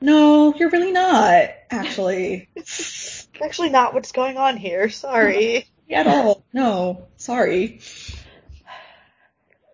no, 0.01 0.55
you're 0.55 0.71
really 0.71 0.93
not 0.93 1.51
actually 1.71 2.49
it's 2.55 3.27
Actually, 3.43 3.71
not 3.71 3.93
what's 3.95 4.13
going 4.13 4.39
on 4.39 4.57
here. 4.57 4.89
Sorry. 4.89 5.69
at 5.91 6.07
all. 6.07 6.45
No, 6.53 7.07
sorry. 7.17 7.81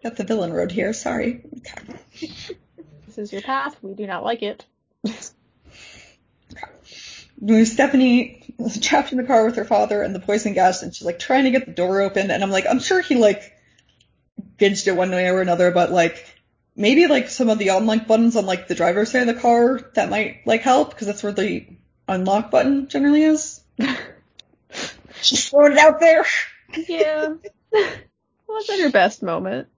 Got 0.02 0.16
the 0.16 0.24
villain 0.24 0.52
road 0.52 0.72
here. 0.72 0.92
Sorry. 0.92 1.42
Okay. 1.58 2.30
This 3.06 3.18
is 3.18 3.32
your 3.32 3.42
path. 3.42 3.76
We 3.82 3.94
do 3.94 4.06
not 4.06 4.24
like 4.24 4.42
it. 4.42 4.64
Stephanie 7.64 8.54
was 8.56 8.78
trapped 8.80 9.12
in 9.12 9.18
the 9.18 9.24
car 9.24 9.44
with 9.44 9.56
her 9.56 9.64
father 9.64 10.02
and 10.02 10.14
the 10.14 10.20
poison 10.20 10.54
gas, 10.54 10.82
and 10.82 10.94
she's 10.94 11.04
like 11.04 11.18
trying 11.18 11.44
to 11.44 11.50
get 11.50 11.66
the 11.66 11.72
door 11.72 12.00
open, 12.00 12.30
and 12.30 12.42
I'm 12.42 12.50
like, 12.50 12.66
I'm 12.68 12.78
sure 12.78 13.00
he 13.00 13.16
like 13.16 13.52
binged 14.58 14.86
it 14.86 14.96
one 14.96 15.10
way 15.10 15.28
or 15.28 15.40
another, 15.40 15.70
but 15.70 15.90
like 15.92 16.24
maybe 16.76 17.06
like 17.06 17.28
some 17.28 17.48
of 17.48 17.58
the 17.58 17.68
unlock 17.68 18.06
buttons 18.06 18.36
on 18.36 18.46
like 18.46 18.68
the 18.68 18.74
driver's 18.74 19.10
side 19.10 19.28
of 19.28 19.34
the 19.34 19.40
car 19.40 19.80
that 19.94 20.08
might 20.08 20.46
like 20.46 20.62
help 20.62 20.90
because 20.90 21.06
that's 21.06 21.22
where 21.22 21.32
the 21.32 21.66
unlock 22.08 22.50
button 22.50 22.88
generally 22.88 23.22
is. 23.22 23.60
Just 25.22 25.50
throwing 25.50 25.72
it 25.72 25.78
out 25.78 26.00
there. 26.00 26.24
Yeah. 26.88 27.34
Wasn't 28.48 28.80
her 28.80 28.90
best 28.90 29.22
moment. 29.22 29.68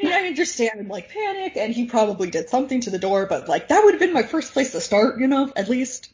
I 0.00 0.04
mean, 0.04 0.12
I 0.14 0.26
understand 0.26 0.88
like 0.88 1.10
panic, 1.10 1.56
and 1.56 1.74
he 1.74 1.86
probably 1.86 2.30
did 2.30 2.48
something 2.48 2.80
to 2.82 2.90
the 2.90 2.98
door, 2.98 3.26
but 3.26 3.48
like 3.48 3.68
that 3.68 3.84
would 3.84 3.92
have 3.92 4.00
been 4.00 4.14
my 4.14 4.22
first 4.22 4.52
place 4.52 4.72
to 4.72 4.80
start, 4.80 5.20
you 5.20 5.26
know, 5.26 5.52
at 5.54 5.68
least. 5.68 6.12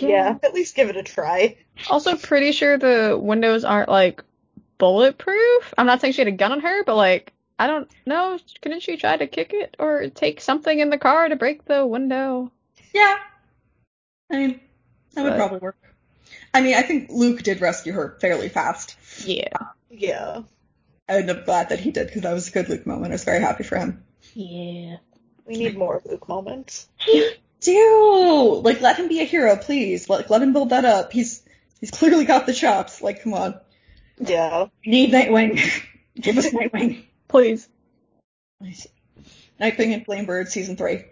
Yeah. 0.00 0.38
At 0.42 0.54
least 0.54 0.74
give 0.74 0.88
it 0.88 0.96
a 0.96 1.02
try. 1.02 1.58
Also, 1.88 2.16
pretty 2.16 2.52
sure 2.52 2.78
the 2.78 3.18
windows 3.20 3.64
aren't 3.64 3.90
like 3.90 4.24
bulletproof. 4.78 5.74
I'm 5.76 5.86
not 5.86 6.00
saying 6.00 6.14
she 6.14 6.22
had 6.22 6.28
a 6.28 6.32
gun 6.32 6.52
on 6.52 6.60
her, 6.60 6.84
but 6.84 6.96
like 6.96 7.32
I 7.58 7.66
don't 7.66 7.90
know. 8.06 8.38
Couldn't 8.62 8.80
she 8.80 8.96
try 8.96 9.18
to 9.18 9.26
kick 9.26 9.52
it 9.52 9.76
or 9.78 10.08
take 10.08 10.40
something 10.40 10.78
in 10.80 10.88
the 10.88 10.98
car 10.98 11.28
to 11.28 11.36
break 11.36 11.66
the 11.66 11.86
window? 11.86 12.50
Yeah. 12.94 13.18
I 14.32 14.36
mean, 14.36 14.60
that 15.12 15.24
would 15.24 15.36
probably 15.36 15.58
work. 15.58 15.76
I 16.52 16.60
mean, 16.62 16.74
I 16.74 16.82
think 16.82 17.10
Luke 17.10 17.42
did 17.42 17.60
rescue 17.60 17.92
her 17.92 18.16
fairly 18.20 18.48
fast. 18.48 18.96
Yeah. 19.24 19.48
Yeah. 19.90 20.42
And 21.08 21.30
I'm 21.30 21.44
glad 21.44 21.70
that 21.70 21.80
he 21.80 21.90
did 21.90 22.06
because 22.08 22.22
that 22.22 22.32
was 22.32 22.48
a 22.48 22.52
good 22.52 22.68
Luke 22.68 22.86
moment. 22.86 23.12
I 23.12 23.14
was 23.14 23.24
very 23.24 23.40
happy 23.40 23.64
for 23.64 23.76
him. 23.76 24.04
Yeah. 24.34 24.96
We 25.46 25.56
need 25.56 25.76
more 25.76 26.00
Luke 26.04 26.28
moments. 26.28 26.88
Do 27.60 28.60
like 28.64 28.80
let 28.80 28.96
him 28.96 29.08
be 29.08 29.20
a 29.20 29.24
hero, 29.24 29.56
please. 29.56 30.08
Like 30.08 30.30
let 30.30 30.40
him 30.42 30.52
build 30.52 30.70
that 30.70 30.84
up. 30.84 31.12
He's 31.12 31.42
he's 31.80 31.90
clearly 31.90 32.24
got 32.24 32.46
the 32.46 32.52
chops. 32.54 33.02
Like 33.02 33.22
come 33.22 33.34
on, 33.34 33.60
Yeah. 34.18 34.66
we 34.86 34.92
need 34.92 35.12
Nightwing. 35.12 35.60
Give 36.20 36.38
us 36.38 36.46
Nightwing. 36.52 37.02
Please. 37.28 37.68
Nightwing 38.62 39.92
and 39.94 40.06
Flamebird 40.06 40.48
season 40.48 40.76
three. 40.76 41.04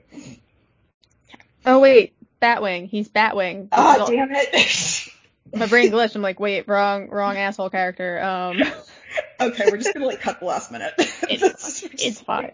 Oh 1.66 1.80
wait, 1.80 2.14
Batwing. 2.40 2.88
He's 2.88 3.08
Batwing. 3.08 3.68
Ah, 3.72 3.94
this 3.98 4.08
is 4.08 4.14
damn 4.14 4.28
it. 4.30 5.08
My 5.54 5.66
brain 5.66 5.90
glitched. 5.90 6.14
I'm 6.14 6.22
like, 6.22 6.40
wait, 6.40 6.68
wrong, 6.68 7.08
wrong 7.08 7.36
asshole 7.36 7.70
character. 7.70 8.20
Um, 8.22 8.62
okay, 9.40 9.66
we're 9.70 9.78
just 9.78 9.94
gonna 9.94 10.06
like 10.06 10.20
cut 10.20 10.40
the 10.40 10.46
last 10.46 10.70
minute. 10.70 10.92
it's, 10.98 11.82
it's 11.82 12.20
fine. 12.20 12.52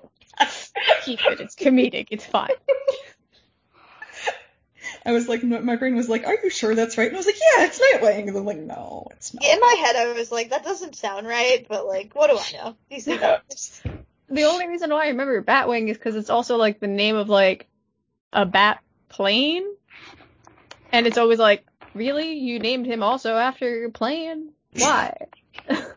Keep 1.03 1.21
it. 1.27 1.41
It's 1.41 1.55
comedic. 1.55 2.09
It's 2.11 2.27
fine. 2.27 2.51
I 5.07 5.13
was 5.13 5.29
like, 5.29 5.43
my 5.43 5.77
brain 5.77 5.97
was 5.97 6.09
like, 6.09 6.27
"Are 6.27 6.37
you 6.43 6.49
sure 6.49 6.75
that's 6.75 6.97
right?" 6.97 7.09
And 7.09 7.17
I 7.17 7.19
was 7.19 7.27
like, 7.27 7.37
"Yeah, 7.37 7.67
it's 7.67 7.79
Nightwing." 7.79 8.29
And 8.29 8.37
I'm 8.37 8.45
like, 8.45 8.59
"No, 8.59 9.09
it's 9.11 9.35
not." 9.35 9.45
In 9.45 9.61
my 9.61 9.77
head, 9.85 9.97
I 9.97 10.13
was 10.13 10.33
like, 10.33 10.51
"That 10.51 10.65
doesn't 10.65 10.97
sound 10.97 11.27
right," 11.27 11.67
but 11.69 11.87
like, 11.87 12.15
what 12.15 12.31
do 12.31 12.39
I 12.39 12.65
know? 12.65 12.77
DC 12.91 13.19
Comics. 13.21 13.83
The 14.29 14.45
only 14.45 14.67
reason 14.67 14.91
why 14.91 15.05
I 15.05 15.09
remember 15.09 15.43
Batwing 15.43 15.89
is 15.89 15.99
because 15.99 16.17
it's 16.17 16.31
also 16.31 16.57
like 16.57 16.81
the 16.81 16.87
name 16.87 17.17
of 17.17 17.29
like 17.29 17.69
a 18.33 18.47
bat 18.47 18.83
plane, 19.11 19.67
and 20.91 21.07
it's 21.07 21.19
always 21.19 21.39
like, 21.39 21.67
really, 21.95 22.35
you 22.35 22.59
named 22.59 22.87
him 22.87 23.03
also 23.03 23.37
after 23.37 23.69
your 23.79 23.91
plane? 23.91 24.51
Why? 24.77 25.15
but 25.69 25.95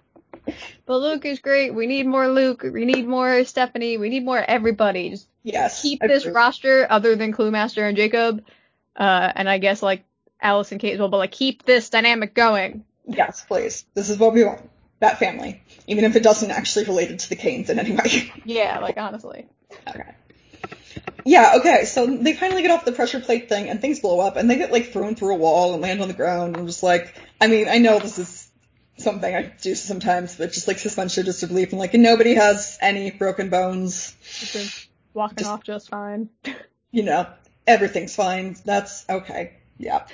Luke 0.88 1.26
is 1.26 1.40
great. 1.40 1.74
We 1.74 1.88
need 1.88 2.06
more 2.06 2.28
Luke. 2.28 2.64
We 2.64 2.86
need 2.86 3.08
more 3.08 3.44
Stephanie. 3.44 3.98
We 3.98 4.10
need 4.10 4.26
more 4.26 4.40
everybody. 4.40 5.10
Just 5.12 5.28
yes, 5.44 5.82
keep 5.82 6.02
this 6.02 6.26
roster 6.26 6.88
other 6.90 7.16
than 7.16 7.34
Cluemaster 7.34 7.88
and 7.88 7.98
Jacob 7.98 8.44
uh, 8.98 9.32
and 9.36 9.48
I 9.50 9.60
guess 9.60 9.82
like 9.82 10.04
Alice 10.42 10.72
and 10.72 10.82
Kate 10.82 10.94
as 10.94 11.00
well, 11.00 11.10
but 11.10 11.18
like 11.18 11.32
keep 11.32 11.64
this 11.64 11.90
dynamic 11.90 12.34
going. 12.34 12.84
Yes, 13.06 13.46
please. 13.48 13.86
This 13.94 14.10
is 14.10 14.18
what 14.18 14.34
we 14.34 14.44
want. 14.44 14.70
That 15.00 15.20
family, 15.20 15.62
even 15.86 16.06
if 16.06 16.16
it 16.16 16.24
doesn't 16.24 16.50
actually 16.50 16.86
relate 16.86 17.20
to 17.20 17.30
the 17.30 17.36
Kanes 17.36 17.70
in 17.70 17.78
any 17.78 17.92
way. 17.92 18.34
Yeah, 18.46 18.80
like 18.80 18.98
honestly. 18.98 19.46
Okay. 19.88 20.16
Yeah, 21.28 21.56
okay, 21.58 21.84
so 21.84 22.06
they 22.06 22.32
finally 22.32 22.62
get 22.62 22.72
off 22.72 22.86
the 22.86 22.94
pressure 22.94 23.20
plate 23.20 23.50
thing 23.50 23.68
and 23.68 23.82
things 23.82 24.00
blow 24.00 24.22
up 24.22 24.38
and 24.38 24.50
they 24.50 24.56
get 24.56 24.72
like 24.72 24.94
thrown 24.94 25.14
through 25.14 25.36
a 25.36 25.38
wall 25.38 25.74
and 25.74 25.82
land 25.82 26.02
on 26.02 26.08
the 26.08 26.14
ground 26.14 26.56
and 26.56 26.58
I'm 26.58 26.68
just 26.68 26.84
like, 26.84 27.14
I 27.42 27.48
mean, 27.48 27.68
I 27.68 27.80
know 27.80 28.00
this 28.00 28.18
is 28.18 28.50
something 28.98 29.36
I 29.36 29.52
do 29.62 29.76
sometimes, 29.76 30.38
but 30.38 30.54
just 30.54 30.70
like 30.70 30.80
suspension 30.80 31.26
just 31.26 31.42
disbelief 31.42 31.72
and 31.72 31.80
like 31.80 31.94
nobody 31.94 32.36
has 32.36 32.78
any 32.80 33.12
broken 33.12 33.50
bones. 33.50 34.16
walking 35.14 35.40
just, 35.40 35.50
off 35.50 35.64
just 35.64 35.90
fine. 35.90 36.30
You 36.92 37.04
know, 37.04 37.28
everything's 37.68 38.16
fine. 38.16 38.56
That's 38.64 39.04
okay. 39.10 39.58
Yeah. 39.78 40.08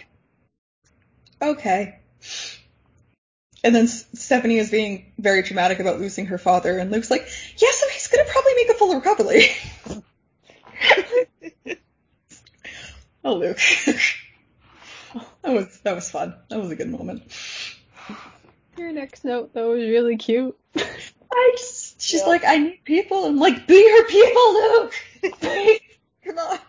Okay. 1.40 2.00
And 3.64 3.76
then 3.76 3.88
Stephanie 3.88 4.58
is 4.58 4.72
being 4.72 5.14
very 5.20 5.44
dramatic 5.44 5.80
about 5.80 6.00
losing 6.00 6.26
her 6.26 6.40
father, 6.40 6.80
and 6.80 6.90
Luke's 6.92 7.12
like, 7.12 7.28
"Yeah, 7.58 7.70
so 7.72 7.88
he's 7.90 8.08
gonna 8.08 8.28
probably 8.28 8.56
make 8.56 8.70
a 8.70 8.74
full 8.74 8.96
recovery." 8.96 9.46
oh, 13.24 13.36
Luke. 13.36 13.60
that 15.42 15.54
was 15.54 15.80
that 15.84 15.96
was 15.96 16.10
fun. 16.10 16.36
That 16.50 16.60
was 16.60 16.72
a 16.72 16.76
good 16.76 16.90
moment. 16.90 17.24
Your 18.78 18.92
next 18.92 19.24
note 19.24 19.54
though 19.54 19.72
was 19.72 19.84
really 19.84 20.18
cute. 20.18 20.58
I 20.76 21.56
just, 21.58 22.02
she's 22.02 22.22
yeah. 22.22 22.28
like, 22.28 22.44
"I 22.46 22.58
need 22.58 22.82
people," 22.84 23.26
and 23.26 23.36
I'm 23.36 23.40
like, 23.40 23.68
"Be 23.68 23.82
her 23.82 24.06
people, 24.08 24.54
Luke." 24.54 25.82
Come 26.26 26.38
on. 26.38 26.60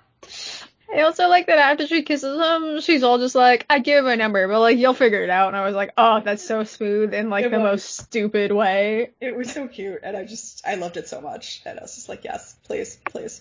I 0.94 1.00
also 1.00 1.28
like 1.28 1.46
that 1.46 1.58
after 1.58 1.86
she 1.86 2.02
kisses 2.02 2.40
him, 2.40 2.80
she's 2.80 3.02
all 3.02 3.18
just 3.18 3.34
like, 3.34 3.66
I 3.68 3.80
give 3.80 4.04
him 4.04 4.10
a 4.10 4.16
number, 4.16 4.46
but 4.46 4.60
like 4.60 4.78
you'll 4.78 4.94
figure 4.94 5.22
it 5.24 5.30
out. 5.30 5.48
And 5.48 5.56
I 5.56 5.64
was 5.64 5.74
like, 5.74 5.92
oh, 5.96 6.20
that's 6.20 6.46
so 6.46 6.62
smooth 6.62 7.12
in 7.12 7.30
like 7.30 7.46
it 7.46 7.50
the 7.50 7.58
was. 7.58 7.64
most 7.64 7.96
stupid 7.96 8.52
way. 8.52 9.10
It 9.20 9.36
was 9.36 9.50
so 9.50 9.66
cute, 9.66 10.00
and 10.02 10.16
I 10.16 10.24
just 10.24 10.64
I 10.66 10.76
loved 10.76 10.96
it 10.96 11.08
so 11.08 11.20
much, 11.20 11.62
and 11.66 11.78
I 11.78 11.82
was 11.82 11.94
just 11.94 12.08
like, 12.08 12.24
yes, 12.24 12.56
please, 12.64 12.96
please, 13.10 13.40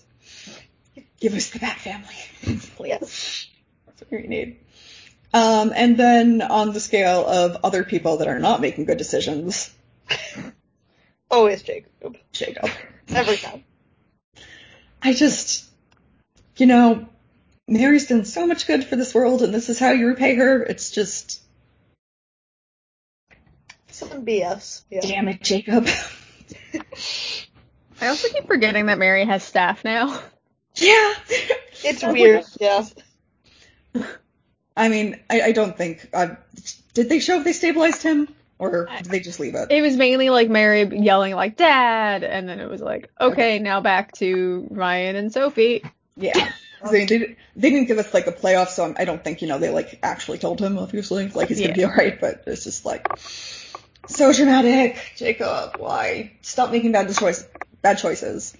give 1.24 1.34
us 1.34 1.48
the 1.48 1.58
Bat 1.58 1.78
family, 1.78 2.14
please. 2.76 3.48
That's 3.86 4.02
what 4.02 4.10
we 4.10 4.28
need. 4.28 4.58
Um, 5.32 5.72
and 5.74 5.96
then 5.96 6.42
on 6.42 6.74
the 6.74 6.80
scale 6.80 7.26
of 7.26 7.64
other 7.64 7.82
people 7.82 8.18
that 8.18 8.28
are 8.28 8.38
not 8.38 8.60
making 8.60 8.84
good 8.84 8.98
decisions, 8.98 9.72
always 11.30 11.62
Jacob. 11.62 12.18
Jacob. 12.30 12.68
Every 13.08 13.38
time. 13.38 13.64
I 15.02 15.14
just, 15.14 15.64
you 16.58 16.66
know, 16.66 17.08
Mary's 17.66 18.06
done 18.06 18.26
so 18.26 18.46
much 18.46 18.66
good 18.66 18.84
for 18.84 18.96
this 18.96 19.14
world, 19.14 19.40
and 19.40 19.54
this 19.54 19.70
is 19.70 19.78
how 19.78 19.92
you 19.92 20.08
repay 20.08 20.34
her. 20.34 20.62
It's 20.62 20.90
just 20.90 21.40
some 23.88 24.26
BS. 24.26 24.82
Yeah. 24.90 25.00
Damn 25.00 25.28
it, 25.28 25.40
Jacob. 25.40 25.88
I 28.02 28.08
also 28.08 28.28
keep 28.28 28.46
forgetting 28.46 28.86
that 28.86 28.98
Mary 28.98 29.24
has 29.24 29.42
staff 29.42 29.84
now. 29.84 30.20
Yeah, 30.76 31.14
it's 31.84 32.02
weird. 32.02 32.44
Yeah. 32.60 32.84
I 34.76 34.88
mean, 34.88 35.20
I, 35.30 35.42
I 35.42 35.52
don't 35.52 35.76
think. 35.76 36.08
Uh, 36.12 36.34
did 36.94 37.08
they 37.08 37.20
show 37.20 37.38
if 37.38 37.44
they 37.44 37.52
stabilized 37.52 38.02
him, 38.02 38.28
or 38.58 38.88
did 38.98 39.06
they 39.06 39.20
just 39.20 39.38
leave 39.38 39.54
it? 39.54 39.70
It 39.70 39.82
was 39.82 39.96
mainly 39.96 40.30
like 40.30 40.48
Mary 40.48 40.82
yelling 40.82 41.34
like 41.34 41.56
"Dad," 41.56 42.24
and 42.24 42.48
then 42.48 42.60
it 42.60 42.68
was 42.68 42.80
like, 42.80 43.10
okay, 43.20 43.32
okay. 43.32 43.58
now 43.60 43.80
back 43.80 44.12
to 44.14 44.66
Ryan 44.70 45.16
and 45.16 45.32
Sophie. 45.32 45.84
Yeah. 46.16 46.52
They, 46.90 47.06
they, 47.06 47.36
they 47.56 47.70
didn't 47.70 47.86
give 47.86 47.96
us 47.96 48.12
like 48.12 48.26
a 48.26 48.32
playoff, 48.32 48.68
so 48.68 48.94
I 48.98 49.06
don't 49.06 49.24
think 49.24 49.40
you 49.40 49.48
know 49.48 49.58
they 49.58 49.70
like 49.70 49.98
actually 50.02 50.36
told 50.36 50.60
him 50.60 50.76
obviously 50.76 51.28
like 51.28 51.48
he's 51.48 51.58
gonna 51.58 51.72
be 51.72 51.86
alright, 51.86 52.20
but 52.20 52.44
it's 52.46 52.64
just 52.64 52.84
like 52.84 53.08
so 54.06 54.34
dramatic, 54.34 54.98
Jacob. 55.16 55.76
Why 55.78 56.32
stop 56.42 56.70
making 56.70 56.92
bad 56.92 57.10
choice 57.14 57.46
bad 57.80 57.96
choices? 57.96 58.54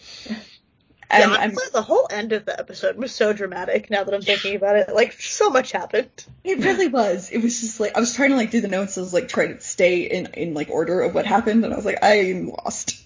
And 1.14 1.30
yeah, 1.30 1.38
honestly, 1.38 1.64
the 1.72 1.82
whole 1.82 2.06
end 2.10 2.32
of 2.32 2.44
the 2.44 2.58
episode 2.58 2.96
was 2.96 3.14
so 3.14 3.32
dramatic. 3.32 3.90
Now 3.90 4.04
that 4.04 4.14
I'm 4.14 4.22
thinking 4.22 4.56
about 4.56 4.76
it, 4.76 4.94
like 4.94 5.12
so 5.12 5.50
much 5.50 5.72
happened. 5.72 6.10
It 6.42 6.58
really 6.58 6.88
was. 6.88 7.30
It 7.30 7.42
was 7.42 7.60
just 7.60 7.80
like 7.80 7.96
I 7.96 8.00
was 8.00 8.14
trying 8.14 8.30
to 8.30 8.36
like 8.36 8.50
do 8.50 8.60
the 8.60 8.68
notes. 8.68 8.98
I 8.98 9.00
was 9.00 9.14
like 9.14 9.28
trying 9.28 9.54
to 9.54 9.60
stay 9.60 10.02
in 10.02 10.26
in 10.34 10.54
like 10.54 10.70
order 10.70 11.00
of 11.02 11.14
what 11.14 11.26
happened, 11.26 11.64
and 11.64 11.72
I 11.72 11.76
was 11.76 11.84
like 11.84 11.98
I'm 12.02 12.48
lost 12.48 12.96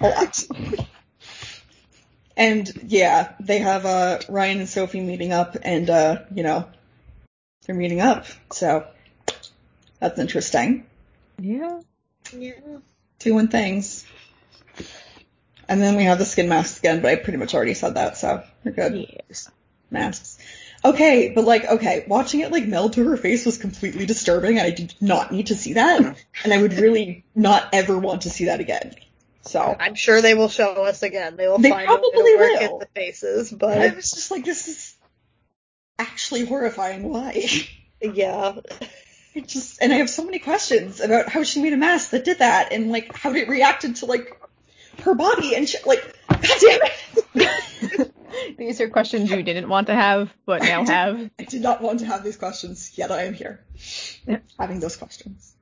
a 0.00 0.08
lot. 0.08 0.44
And 2.36 2.72
yeah, 2.86 3.34
they 3.38 3.58
have 3.58 3.84
uh, 3.84 4.20
Ryan 4.30 4.60
and 4.60 4.68
Sophie 4.68 5.02
meeting 5.02 5.30
up, 5.30 5.58
and 5.62 5.90
uh, 5.90 6.22
you 6.34 6.42
know, 6.42 6.66
they're 7.66 7.74
meeting 7.74 8.00
up. 8.00 8.24
So 8.50 8.86
that's 9.98 10.18
interesting. 10.18 10.86
Yeah. 11.38 11.80
Yeah. 12.34 12.78
Doing 13.18 13.48
things. 13.48 14.06
And 15.70 15.80
then 15.80 15.94
we 15.94 16.02
have 16.02 16.18
the 16.18 16.24
skin 16.24 16.48
masks 16.48 16.80
again, 16.80 17.00
but 17.00 17.12
I 17.12 17.14
pretty 17.14 17.38
much 17.38 17.54
already 17.54 17.74
said 17.74 17.94
that, 17.94 18.16
so 18.16 18.42
we're 18.64 18.72
good. 18.72 19.06
Yes. 19.28 19.48
Masks. 19.88 20.36
Okay, 20.84 21.30
but 21.32 21.44
like, 21.44 21.64
okay, 21.64 22.04
watching 22.08 22.40
it 22.40 22.50
like 22.50 22.66
meld 22.66 22.94
to 22.94 23.04
her 23.04 23.16
face 23.16 23.46
was 23.46 23.56
completely 23.56 24.04
disturbing. 24.04 24.58
and 24.58 24.66
I 24.66 24.70
did 24.70 24.92
not 25.00 25.30
need 25.30 25.46
to 25.46 25.54
see 25.54 25.74
that, 25.74 26.00
mm-hmm. 26.00 26.12
and 26.42 26.52
I 26.52 26.60
would 26.60 26.72
really 26.72 27.24
not 27.36 27.68
ever 27.72 27.96
want 27.96 28.22
to 28.22 28.30
see 28.30 28.46
that 28.46 28.58
again. 28.58 28.96
So 29.42 29.76
I'm 29.78 29.94
sure 29.94 30.20
they 30.20 30.34
will 30.34 30.48
show 30.48 30.72
us 30.84 31.04
again. 31.04 31.36
They 31.36 31.46
will 31.46 31.58
they 31.58 31.70
find 31.70 31.86
probably 31.86 32.34
a 32.34 32.38
way 32.38 32.56
to 32.58 32.72
will. 32.72 32.78
the 32.80 32.88
faces, 32.92 33.52
but 33.52 33.78
I 33.78 33.94
was 33.94 34.10
just 34.10 34.32
like, 34.32 34.44
this 34.44 34.66
is 34.66 34.96
actually 36.00 36.46
horrifying. 36.46 37.08
Why? 37.08 37.46
Yeah. 38.02 38.54
It 39.34 39.46
just 39.46 39.82
and 39.82 39.92
I 39.92 39.96
have 39.96 40.08
so 40.08 40.24
many 40.24 40.38
questions 40.38 41.00
about 41.00 41.28
how 41.28 41.42
she 41.42 41.60
made 41.60 41.74
a 41.74 41.76
mask 41.76 42.10
that 42.10 42.24
did 42.24 42.38
that, 42.38 42.72
and 42.72 42.90
like 42.90 43.14
how 43.14 43.34
it 43.34 43.46
reacted 43.46 43.96
to 43.96 44.06
like 44.06 44.40
her 45.00 45.14
body 45.14 45.54
and 45.54 45.68
shit. 45.68 45.86
Like, 45.86 46.16
god 46.28 46.40
damn 46.60 46.80
it. 47.34 48.12
these 48.58 48.80
are 48.80 48.88
questions 48.88 49.30
you 49.30 49.42
didn't 49.42 49.68
want 49.68 49.88
to 49.88 49.94
have, 49.94 50.32
but 50.46 50.62
now 50.62 50.82
I 50.82 50.84
did, 50.84 50.92
have. 50.92 51.30
I 51.38 51.44
did 51.44 51.62
not 51.62 51.82
want 51.82 52.00
to 52.00 52.06
have 52.06 52.24
these 52.24 52.36
questions, 52.36 52.92
yet 52.96 53.10
I 53.10 53.24
am 53.24 53.34
here 53.34 53.64
having 54.58 54.80
those 54.80 54.96
questions. 54.96 55.54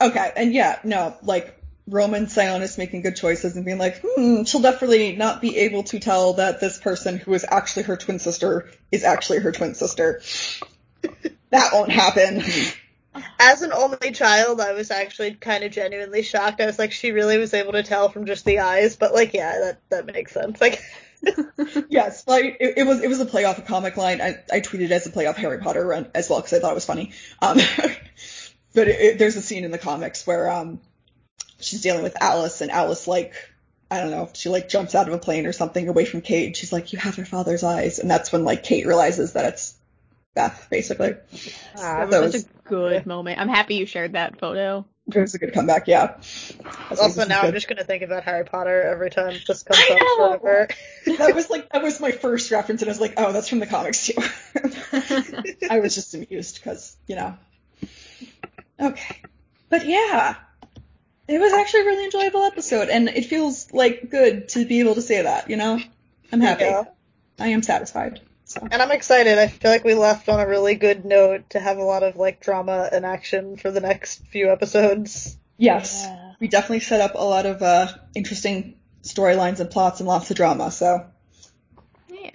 Okay, 0.00 0.32
and 0.34 0.52
yeah, 0.54 0.78
no, 0.82 1.14
like 1.22 1.60
Roman 1.86 2.26
Sionis 2.26 2.78
making 2.78 3.02
good 3.02 3.16
choices 3.16 3.56
and 3.56 3.64
being 3.64 3.78
like, 3.78 4.02
hmm, 4.04 4.44
she'll 4.44 4.62
definitely 4.62 5.16
not 5.16 5.40
be 5.40 5.58
able 5.58 5.82
to 5.84 5.98
tell 5.98 6.34
that 6.34 6.60
this 6.60 6.78
person 6.78 7.18
who 7.18 7.34
is 7.34 7.44
actually 7.46 7.82
her 7.82 7.96
twin 7.96 8.18
sister 8.18 8.70
is 8.90 9.04
actually 9.04 9.40
her 9.40 9.52
twin 9.52 9.74
sister. 9.74 10.22
that 11.50 11.72
won't 11.72 11.90
happen. 11.90 12.42
As 13.38 13.62
an 13.62 13.72
only 13.72 14.12
child, 14.12 14.60
I 14.60 14.72
was 14.72 14.90
actually 14.90 15.34
kind 15.34 15.64
of 15.64 15.72
genuinely 15.72 16.22
shocked. 16.22 16.60
I 16.60 16.66
was 16.66 16.78
like, 16.78 16.92
she 16.92 17.10
really 17.10 17.38
was 17.38 17.54
able 17.54 17.72
to 17.72 17.82
tell 17.82 18.08
from 18.08 18.26
just 18.26 18.44
the 18.44 18.60
eyes, 18.60 18.96
but 18.96 19.12
like, 19.12 19.34
yeah, 19.34 19.58
that 19.58 19.80
that 19.88 20.06
makes 20.06 20.32
sense. 20.32 20.60
Like, 20.60 20.80
yes, 21.88 22.26
like 22.26 22.56
it, 22.60 22.78
it, 22.78 22.86
was 22.86 23.02
it 23.02 23.08
was 23.08 23.20
a 23.20 23.26
play 23.26 23.44
off 23.44 23.58
a 23.58 23.62
comic 23.62 23.96
line. 23.96 24.20
I, 24.20 24.36
I 24.52 24.60
tweeted 24.60 24.90
as 24.90 25.06
a 25.06 25.10
play 25.10 25.26
off 25.26 25.36
Harry 25.36 25.58
Potter 25.58 26.08
as 26.14 26.30
well 26.30 26.40
because 26.40 26.52
I 26.52 26.60
thought 26.60 26.72
it 26.72 26.76
was 26.76 26.84
funny. 26.84 27.12
Um, 27.42 27.58
but 28.74 28.88
it, 28.88 29.00
it, 29.00 29.18
there's 29.18 29.36
a 29.36 29.42
scene 29.42 29.64
in 29.64 29.70
the 29.70 29.78
comics 29.78 30.26
where 30.26 30.50
um 30.50 30.80
she's 31.58 31.82
dealing 31.82 32.02
with 32.02 32.16
Alice 32.20 32.60
and 32.60 32.70
Alice 32.70 33.06
like 33.06 33.34
I 33.90 34.00
don't 34.00 34.12
know, 34.12 34.30
she 34.34 34.48
like 34.48 34.68
jumps 34.68 34.94
out 34.94 35.08
of 35.08 35.14
a 35.14 35.18
plane 35.18 35.46
or 35.46 35.52
something 35.52 35.88
away 35.88 36.04
from 36.04 36.20
Kate 36.20 36.46
and 36.46 36.56
she's 36.56 36.72
like, 36.72 36.92
You 36.92 36.98
have 37.00 37.16
your 37.16 37.26
father's 37.26 37.64
eyes 37.64 37.98
and 37.98 38.10
that's 38.10 38.32
when 38.32 38.44
like 38.44 38.62
Kate 38.62 38.86
realizes 38.86 39.32
that 39.32 39.46
it's 39.46 39.74
Beth, 40.34 40.68
basically. 40.70 41.14
Ah, 41.76 42.06
that 42.06 42.20
was 42.20 42.32
such 42.32 42.42
a 42.44 42.68
good 42.68 43.06
moment. 43.06 43.40
I'm 43.40 43.48
happy 43.48 43.74
you 43.74 43.86
shared 43.86 44.12
that 44.12 44.38
photo. 44.38 44.84
It 45.08 45.18
was 45.18 45.34
a 45.34 45.38
good 45.38 45.52
comeback, 45.52 45.88
yeah. 45.88 46.18
That's 46.88 47.00
Also, 47.00 47.20
like, 47.20 47.28
now 47.28 47.42
I'm 47.42 47.52
just 47.52 47.68
gonna 47.68 47.84
think 47.84 48.02
about 48.02 48.22
Harry 48.22 48.44
Potter 48.44 48.82
every 48.82 49.10
time 49.10 49.34
this 49.46 49.64
comes 49.64 49.80
I 49.80 49.94
up 49.94 49.98
know! 49.98 50.38
forever. 50.38 50.68
that 51.18 51.34
was 51.34 51.50
like 51.50 51.70
that 51.72 51.82
was 51.82 51.98
my 52.00 52.12
first 52.12 52.50
reference, 52.52 52.82
and 52.82 52.88
I 52.88 52.92
was 52.92 53.00
like, 53.00 53.14
oh, 53.16 53.32
that's 53.32 53.48
from 53.48 53.58
the 53.58 53.66
comics 53.66 54.06
too. 54.06 54.14
I 55.70 55.80
was 55.80 55.94
just 55.96 56.14
amused 56.14 56.56
because 56.56 56.96
you 57.08 57.16
know. 57.16 57.36
Okay, 58.78 59.22
but 59.68 59.84
yeah, 59.86 60.36
it 61.26 61.40
was 61.40 61.52
actually 61.52 61.80
a 61.80 61.84
really 61.86 62.04
enjoyable 62.04 62.44
episode, 62.44 62.88
and 62.88 63.08
it 63.08 63.26
feels 63.26 63.72
like 63.72 64.10
good 64.10 64.48
to 64.50 64.64
be 64.64 64.78
able 64.78 64.94
to 64.94 65.02
say 65.02 65.22
that. 65.22 65.50
You 65.50 65.56
know, 65.56 65.80
I'm 66.30 66.40
happy. 66.40 66.64
Yeah. 66.64 66.84
I 67.38 67.48
am 67.48 67.62
satisfied. 67.62 68.20
So 68.50 68.66
And 68.68 68.82
I'm 68.82 68.90
excited. 68.90 69.38
I 69.38 69.46
feel 69.46 69.70
like 69.70 69.84
we 69.84 69.94
left 69.94 70.28
on 70.28 70.40
a 70.40 70.46
really 70.48 70.74
good 70.74 71.04
note 71.04 71.50
to 71.50 71.60
have 71.60 71.78
a 71.78 71.84
lot 71.84 72.02
of 72.02 72.16
like 72.16 72.40
drama 72.40 72.88
and 72.90 73.06
action 73.06 73.56
for 73.56 73.70
the 73.70 73.80
next 73.80 74.26
few 74.26 74.50
episodes. 74.50 75.36
yes, 75.56 76.02
Yeah. 76.04 76.32
we 76.40 76.48
definitely 76.48 76.80
set 76.80 77.00
up 77.00 77.14
a 77.14 77.22
lot 77.22 77.46
of 77.46 77.62
uh, 77.62 77.86
interesting 78.16 78.74
storylines 79.04 79.60
and 79.60 79.70
plots 79.70 80.00
and 80.00 80.08
lots 80.08 80.32
of 80.32 80.36
drama. 80.36 80.72
So 80.72 81.06
Yeah. 82.08 82.30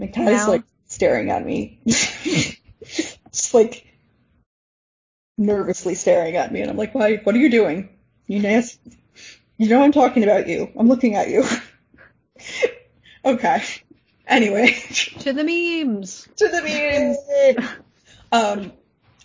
McTy's 0.00 0.16
Now- 0.46 0.48
like 0.48 0.62
staring 0.86 1.30
at 1.30 1.44
me, 1.44 1.80
just 1.86 3.52
like 3.52 3.86
nervously 5.36 5.96
staring 5.96 6.36
at 6.36 6.50
me, 6.50 6.62
and 6.62 6.70
I'm 6.70 6.78
like, 6.78 6.94
"Why? 6.94 7.16
What 7.16 7.34
are 7.34 7.38
you 7.38 7.50
doing? 7.50 7.90
You 8.26 8.40
nasty? 8.40 8.98
You 9.58 9.68
know 9.68 9.82
I'm 9.82 9.92
talking 9.92 10.22
about 10.24 10.48
you. 10.48 10.72
I'm 10.78 10.88
looking 10.88 11.14
at 11.14 11.28
you." 11.28 11.44
okay. 13.24 13.62
Anyway, 14.30 14.72
To 15.20 15.32
the 15.32 15.44
memes. 15.44 16.28
to 16.36 16.48
the 16.48 16.62
memes. 16.62 17.66
Um, 18.32 18.72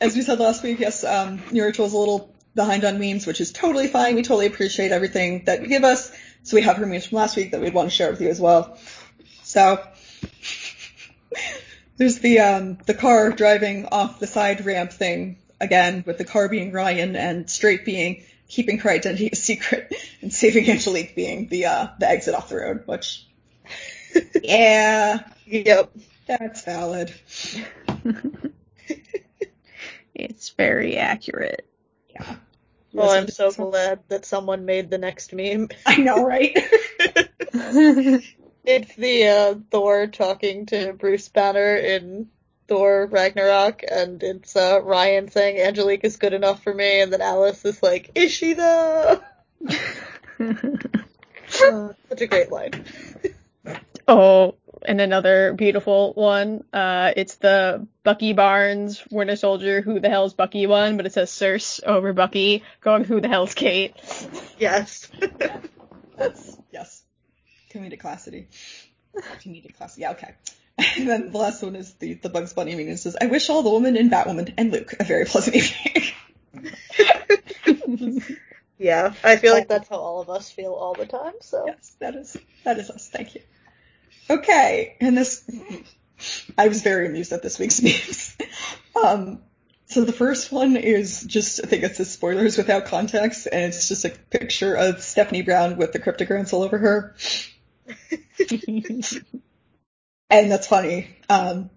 as 0.01 0.15
we 0.15 0.23
said 0.23 0.39
last 0.39 0.63
week, 0.63 0.79
yes, 0.79 1.03
um, 1.03 1.39
Nuritual's 1.51 1.93
a 1.93 1.97
little 1.99 2.33
behind 2.55 2.83
on 2.85 2.99
memes, 2.99 3.27
which 3.27 3.39
is 3.39 3.51
totally 3.51 3.87
fine. 3.87 4.15
We 4.15 4.23
totally 4.23 4.47
appreciate 4.47 4.91
everything 4.91 5.45
that 5.45 5.61
you 5.61 5.67
give 5.67 5.83
us. 5.83 6.11
So 6.41 6.55
we 6.55 6.63
have 6.63 6.77
her 6.77 6.87
memes 6.87 7.05
from 7.05 7.17
last 7.19 7.35
week 7.35 7.51
that 7.51 7.61
we'd 7.61 7.75
want 7.75 7.87
to 7.87 7.95
share 7.95 8.09
with 8.09 8.19
you 8.19 8.29
as 8.29 8.41
well. 8.41 8.79
So 9.43 9.79
there's 11.97 12.17
the 12.17 12.39
um, 12.39 12.79
the 12.87 12.95
car 12.95 13.29
driving 13.29 13.85
off 13.91 14.19
the 14.19 14.25
side 14.25 14.65
ramp 14.65 14.91
thing 14.91 15.37
again, 15.61 16.03
with 16.07 16.17
the 16.17 16.25
car 16.25 16.49
being 16.49 16.71
Ryan 16.71 17.15
and 17.15 17.47
Straight 17.47 17.85
being 17.85 18.23
keeping 18.47 18.79
her 18.79 18.89
identity 18.89 19.29
a 19.31 19.35
secret 19.35 19.93
and 20.21 20.33
saving 20.33 20.67
Angelique 20.69 21.15
being 21.15 21.47
the 21.47 21.65
uh, 21.67 21.87
the 21.99 22.09
exit 22.09 22.33
off 22.33 22.49
the 22.49 22.55
road, 22.55 22.83
which 22.87 23.25
yeah, 24.43 25.23
Yep. 25.45 25.91
that's 26.27 26.63
valid. 26.63 27.13
It's 30.17 30.49
very 30.51 30.95
accurate. 30.97 31.67
Yeah. 32.09 32.37
Well, 32.93 33.09
I'm 33.11 33.27
so 33.27 33.51
glad 33.51 33.99
that 34.07 34.23
someone 34.23 34.63
made 34.63 34.89
the 34.89 34.97
next 34.97 35.33
meme. 35.33 35.67
I 35.85 35.97
know, 35.97 36.23
right? 36.23 36.57
It's 38.67 38.95
the 38.95 39.27
uh, 39.27 39.55
Thor 39.69 40.07
talking 40.07 40.65
to 40.67 40.93
Bruce 40.93 41.29
Banner 41.29 41.75
in 41.75 42.29
Thor 42.67 43.05
Ragnarok, 43.05 43.83
and 43.89 44.23
it's 44.23 44.55
uh, 44.55 44.79
Ryan 44.81 45.29
saying 45.29 45.59
Angelique 45.59 46.03
is 46.03 46.17
good 46.17 46.33
enough 46.33 46.63
for 46.63 46.73
me, 46.73 47.01
and 47.01 47.13
then 47.13 47.21
Alice 47.21 47.63
is 47.63 47.83
like, 47.83 48.09
"Is 48.15 48.31
she 48.31 48.53
though?" 48.53 49.21
Uh, 50.39 51.93
such 52.09 52.21
a 52.21 52.27
great 52.27 52.51
line. 52.51 52.71
Oh, 54.07 54.55
and 54.87 55.01
another 55.01 55.53
beautiful 55.53 56.13
one. 56.13 56.63
Uh, 56.71 57.11
it's 57.15 57.35
the 57.35 57.87
Bucky 58.03 58.33
Barnes 58.33 59.03
Winter 59.11 59.35
Soldier. 59.35 59.81
Who 59.81 59.99
the 59.99 60.09
hell's 60.09 60.33
Bucky 60.33 60.67
one? 60.67 60.97
But 60.97 61.05
it 61.05 61.13
says 61.13 61.31
Circe 61.31 61.81
over 61.85 62.13
Bucky, 62.13 62.63
going 62.81 63.03
Who 63.03 63.21
the 63.21 63.27
hell's 63.27 63.53
Kate? 63.53 63.95
Yes. 64.57 65.09
That's 66.17 66.57
yes. 66.71 67.03
Comedic 67.71 68.01
classity. 68.01 68.45
Comedic 69.15 69.77
classity. 69.77 69.99
Yeah, 69.99 70.11
okay. 70.11 70.35
And 70.97 71.07
then 71.07 71.31
the 71.31 71.37
last 71.37 71.63
one 71.63 71.77
is 71.77 71.93
the, 71.93 72.15
the 72.15 72.27
Bugs 72.27 72.51
Bunny 72.51 72.75
meme. 72.75 72.89
It 72.89 72.97
says, 72.97 73.15
I 73.19 73.27
wish 73.27 73.49
all 73.49 73.63
the 73.63 73.69
women 73.69 73.95
in 73.95 74.09
Batwoman 74.09 74.53
and 74.57 74.73
Luke 74.73 74.93
a 74.99 75.05
very 75.05 75.23
pleasant 75.23 75.55
evening. 77.95 78.21
yeah, 78.77 79.13
I 79.23 79.37
feel 79.37 79.53
like 79.53 79.69
that's 79.69 79.87
how 79.87 79.95
all 79.95 80.19
of 80.19 80.29
us 80.29 80.51
feel 80.51 80.73
all 80.73 80.93
the 80.93 81.05
time. 81.05 81.31
So 81.39 81.63
yes, 81.65 81.95
that 81.99 82.15
is 82.15 82.35
that 82.65 82.77
is 82.77 82.89
us. 82.89 83.07
Thank 83.07 83.35
you. 83.35 83.41
Okay, 84.29 84.97
and 84.99 85.17
this 85.17 85.49
I 86.57 86.67
was 86.67 86.81
very 86.81 87.07
amused 87.07 87.31
at 87.31 87.43
this 87.43 87.59
week's 87.59 87.81
memes. 87.83 88.37
Um 89.01 89.41
so 89.87 90.03
the 90.03 90.13
first 90.13 90.51
one 90.51 90.77
is 90.77 91.23
just 91.23 91.63
I 91.63 91.67
think 91.67 91.83
it 91.83 91.95
says 91.95 92.11
spoilers 92.11 92.57
without 92.57 92.85
context, 92.85 93.47
and 93.51 93.65
it's 93.65 93.87
just 93.87 94.05
a 94.05 94.09
picture 94.09 94.73
of 94.75 95.01
Stephanie 95.01 95.43
Brown 95.43 95.77
with 95.77 95.93
the 95.93 95.99
cryptograms 95.99 96.53
all 96.53 96.63
over 96.63 96.77
her. 96.77 97.15
And 100.29 100.51
that's 100.51 100.67
funny. 100.67 101.07
Um, 101.29 101.69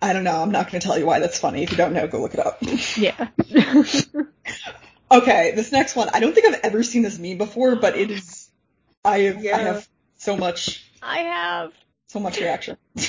I 0.00 0.12
don't 0.12 0.24
know. 0.24 0.40
I'm 0.40 0.52
not 0.52 0.70
going 0.70 0.80
to 0.80 0.86
tell 0.86 0.98
you 0.98 1.04
why 1.06 1.18
that's 1.18 1.38
funny. 1.38 1.62
If 1.64 1.72
you 1.72 1.76
don't 1.76 1.92
know, 1.92 2.06
go 2.06 2.20
look 2.20 2.34
it 2.34 2.40
up. 2.40 2.58
yeah. 2.96 3.28
okay, 5.10 5.52
this 5.56 5.72
next 5.72 5.96
one. 5.96 6.08
I 6.14 6.20
don't 6.20 6.32
think 6.32 6.46
I've 6.46 6.60
ever 6.62 6.82
seen 6.82 7.02
this 7.02 7.18
meme 7.18 7.38
before, 7.38 7.76
but 7.76 7.96
it 7.96 8.10
is. 8.10 8.48
I 9.04 9.20
have, 9.20 9.42
Yeah. 9.42 9.56
I 9.56 9.60
have 9.62 9.88
so 10.16 10.36
much, 10.36 10.88
I 11.02 11.18
have. 11.18 11.72
So 12.08 12.20
much 12.20 12.40
reaction. 12.40 12.76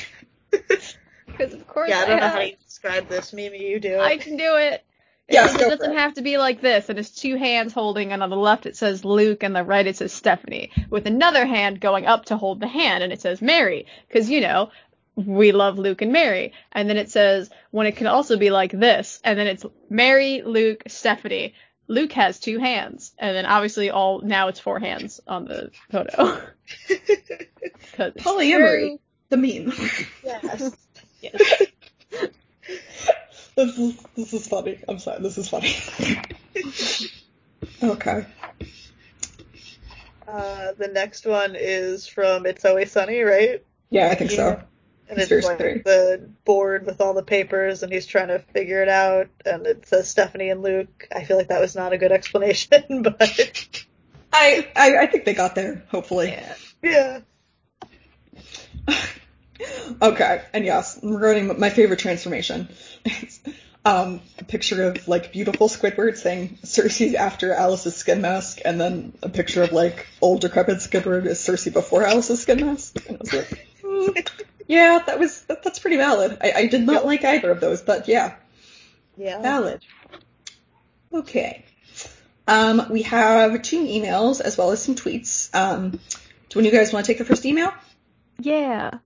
Because 1.40 1.54
of 1.54 1.66
course 1.68 1.90
yeah, 1.90 2.00
I 2.00 2.02
I, 2.02 2.06
don't 2.06 2.18
know 2.18 2.24
have. 2.24 2.34
how 2.34 2.42
you 2.42 2.56
describe 2.66 3.08
this. 3.08 3.32
Mimi, 3.32 3.70
you 3.70 3.80
do. 3.80 3.98
I 3.98 4.18
can 4.18 4.36
do 4.36 4.58
it. 4.58 4.84
Yes, 5.30 5.54
it 5.56 5.60
doesn't 5.60 5.92
it. 5.92 5.98
have 5.98 6.16
to 6.16 6.22
be 6.22 6.38
like 6.38 6.60
this. 6.60 6.90
And 6.90 7.00
it's 7.00 7.12
two 7.12 7.38
hands 7.38 7.72
holding, 7.72 8.12
and 8.12 8.22
on 8.22 8.30
the 8.30 8.36
left 8.36 8.66
it 8.66 8.76
says 8.76 9.06
Luke, 9.06 9.44
and 9.44 9.56
the 9.56 9.64
right 9.64 9.88
it 9.88 9.96
says 9.96 10.12
Stephanie, 10.12 10.72
with 10.90 11.06
another 11.06 11.46
hand 11.46 11.80
going 11.80 12.06
up 12.06 12.26
to 12.26 12.38
hold 12.38 12.60
the 12.60 12.68
hand, 12.68 13.04
and 13.04 13.14
it 13.14 13.22
says 13.22 13.42
Mary, 13.42 13.86
because 14.08 14.30
you 14.30 14.42
know 14.42 14.72
we 15.16 15.52
love 15.52 15.78
Luke 15.78 16.02
and 16.02 16.12
Mary. 16.12 16.52
And 16.74 16.90
then 16.90 16.98
it 16.98 17.10
says 17.12 17.50
when 17.72 17.88
it 17.88 17.96
can 17.96 18.08
also 18.08 18.38
be 18.38 18.50
like 18.50 18.72
this, 18.72 19.22
and 19.24 19.40
then 19.40 19.48
it's 19.48 19.66
Mary, 19.90 20.42
Luke, 20.46 20.84
Stephanie. 20.88 21.54
Luke 21.90 22.14
has 22.14 22.40
two 22.40 22.60
hands, 22.60 23.12
and 23.18 23.36
then 23.36 23.48
obviously 23.48 23.90
all 23.90 24.22
now 24.22 24.48
it's 24.48 24.60
four 24.60 24.80
hands 24.80 25.20
on 25.28 25.46
the 25.46 25.72
photo. 25.92 26.40
Polyamory. 27.98 29.00
The 29.30 29.38
meme. 29.38 29.74
yes. 30.24 30.72
Yes. 31.22 31.64
this 33.58 33.78
is 33.78 33.98
this 34.16 34.34
is 34.34 34.48
funny. 34.48 34.80
I'm 34.88 35.00
sorry. 35.00 35.22
This 35.22 35.38
is 35.38 35.50
funny. 35.50 35.76
okay. 37.84 38.26
Uh, 40.26 40.72
the 40.78 40.88
next 40.88 41.26
one 41.26 41.58
is 41.60 42.08
from 42.08 42.46
It's 42.46 42.64
Always 42.64 42.94
Sunny, 42.94 43.20
right? 43.20 43.66
Yeah, 43.90 44.08
I 44.08 44.16
think 44.16 44.32
so. 44.32 44.62
And 45.10 45.18
It's 45.18 45.32
it's 45.32 45.46
like 45.48 45.58
scary. 45.58 45.82
the 45.84 46.30
board 46.46 46.86
with 46.86 47.02
all 47.02 47.16
the 47.16 47.24
papers, 47.24 47.82
and 47.82 47.92
he's 47.92 48.06
trying 48.06 48.28
to 48.28 48.40
figure 48.40 48.84
it 48.84 48.90
out. 48.90 49.28
And 49.44 49.66
it 49.66 49.88
says 49.88 50.08
Stephanie 50.08 50.50
and 50.50 50.62
Luke. 50.62 51.08
I 51.14 51.24
feel 51.24 51.36
like 51.36 51.48
that 51.48 51.60
was 51.62 51.76
not 51.76 51.94
a 51.94 51.98
good 51.98 52.12
explanation, 52.20 53.02
but 53.04 53.84
I, 54.32 54.68
I 54.76 54.98
I 54.98 55.08
think 55.08 55.26
they 55.26 55.34
got 55.34 55.56
there. 55.56 55.84
Hopefully. 55.90 56.28
Yeah. 56.30 57.22
yeah. 58.88 58.96
Okay, 60.02 60.42
and 60.54 60.64
yes, 60.64 60.98
regarding 61.04 61.60
my 61.60 61.70
favorite 61.70 62.00
transformation, 62.00 62.70
it's, 63.04 63.42
um, 63.84 64.22
a 64.38 64.46
picture 64.46 64.84
of 64.84 65.06
like 65.06 65.34
beautiful 65.34 65.68
Squidward 65.68 66.16
saying 66.16 66.60
Circe's 66.64 67.14
after 67.14 67.54
Alice's 67.54 67.96
skin 67.98 68.22
mask, 68.22 68.60
and 68.64 68.80
then 68.80 69.12
a 69.22 69.28
picture 69.28 69.62
of 69.64 69.74
like 69.74 70.08
old 70.22 70.40
decrepit 70.42 70.78
Squidward 70.78 71.26
as 71.26 71.42
Circe 71.42 71.68
before 71.68 72.04
Alice's 72.06 72.42
skin 72.42 72.66
mask. 72.66 73.06
And 73.10 73.18
I 73.18 73.20
was 73.20 73.34
like, 73.34 73.68
mm, 73.84 74.30
yeah, 74.70 75.00
that 75.06 75.20
was 75.20 75.42
that, 75.46 75.64
that's 75.64 75.80
pretty 75.80 75.98
valid. 75.98 76.38
I, 76.42 76.52
I 76.56 76.66
did 76.68 76.84
not 76.86 76.94
Yep. 76.94 77.04
like 77.06 77.26
either 77.26 77.52
of 77.52 77.60
those, 77.60 77.82
but 77.82 78.08
yeah, 78.08 78.36
Yeah. 79.18 79.42
valid. 79.42 79.82
Okay. 81.14 81.66
Um, 82.48 82.84
we 82.90 83.02
have 83.04 83.62
two 83.64 83.84
emails 83.84 84.40
as 84.42 84.58
well 84.58 84.72
as 84.72 84.82
some 84.82 84.96
tweets. 84.96 85.54
Um, 85.54 85.92
do 85.92 86.60
one 86.60 86.66
of 86.66 86.72
you 86.72 86.78
guys 86.80 86.94
want 86.94 87.06
to 87.06 87.12
take 87.12 87.18
the 87.20 87.26
first 87.26 87.46
email? 87.46 87.74
Yeah. 88.40 89.00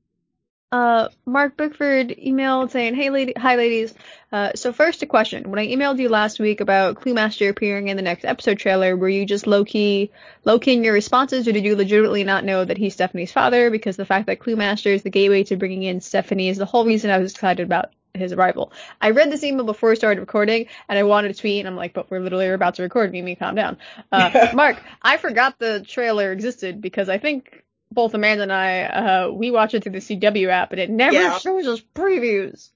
Uh, 0.73 1.07
Mark 1.27 1.55
Bickford 1.55 2.15
emailed 2.17 2.71
saying, 2.71 2.95
"Hey, 2.95 3.11
lady, 3.11 3.33
hi, 3.37 3.57
ladies. 3.57 3.93
Uh, 4.31 4.53
so 4.55 4.73
first 4.73 5.03
a 5.03 5.05
question. 5.05 5.51
When 5.51 5.59
I 5.59 5.67
emailed 5.67 5.99
you 5.99 6.09
last 6.09 6.39
week 6.39 6.61
about 6.61 6.95
Cluemaster 6.95 7.47
appearing 7.47 7.89
in 7.89 7.95
the 7.95 8.01
next 8.01 8.25
episode 8.25 8.57
trailer, 8.57 8.97
were 8.97 9.07
you 9.07 9.23
just 9.23 9.45
low 9.45 9.63
key, 9.63 10.09
low 10.45 10.57
key 10.57 10.73
in 10.73 10.83
your 10.83 10.95
responses, 10.95 11.47
or 11.47 11.51
did 11.51 11.63
you 11.63 11.75
legitimately 11.75 12.23
not 12.23 12.43
know 12.43 12.65
that 12.65 12.79
he's 12.79 12.95
Stephanie's 12.95 13.31
father? 13.31 13.69
Because 13.69 13.97
the 13.97 14.05
fact 14.05 14.25
that 14.25 14.39
Cluemaster 14.39 14.87
is 14.87 15.03
the 15.03 15.11
gateway 15.11 15.43
to 15.43 15.57
bringing 15.57 15.83
in 15.83 16.01
Stephanie 16.01 16.49
is 16.49 16.57
the 16.57 16.65
whole 16.65 16.87
reason 16.87 17.11
I 17.11 17.19
was 17.19 17.33
excited 17.33 17.67
about 17.67 17.91
his 18.15 18.33
arrival. 18.33 18.71
I 18.99 19.11
read 19.11 19.31
this 19.31 19.43
email 19.43 19.65
before 19.65 19.91
we 19.91 19.95
started 19.95 20.21
recording, 20.21 20.65
and 20.89 20.97
I 20.97 21.03
wanted 21.03 21.35
to 21.35 21.39
tweet, 21.39 21.59
and 21.59 21.67
I'm 21.67 21.75
like, 21.75 21.93
but 21.93 22.09
we're 22.09 22.19
literally 22.19 22.49
about 22.49 22.73
to 22.75 22.81
record. 22.81 23.11
Mimi, 23.11 23.35
calm 23.35 23.53
down. 23.53 23.77
Uh, 24.11 24.49
Mark, 24.55 24.81
I 25.03 25.17
forgot 25.17 25.59
the 25.59 25.85
trailer 25.87 26.31
existed 26.31 26.81
because 26.81 27.09
I 27.09 27.19
think 27.19 27.62
both 27.93 28.13
Amanda 28.13 28.43
and 28.43 28.51
I, 28.53 28.81
uh, 28.83 29.29
we 29.31 29.51
watch 29.51 29.73
it 29.73 29.83
through 29.83 29.93
the 29.93 29.99
CW 29.99 30.49
app, 30.49 30.71
and 30.71 30.79
it 30.81 30.89
never 30.89 31.15
Yeah. 31.15 31.37
shows 31.37 31.67
us 31.67 31.81
previews. 31.95 32.69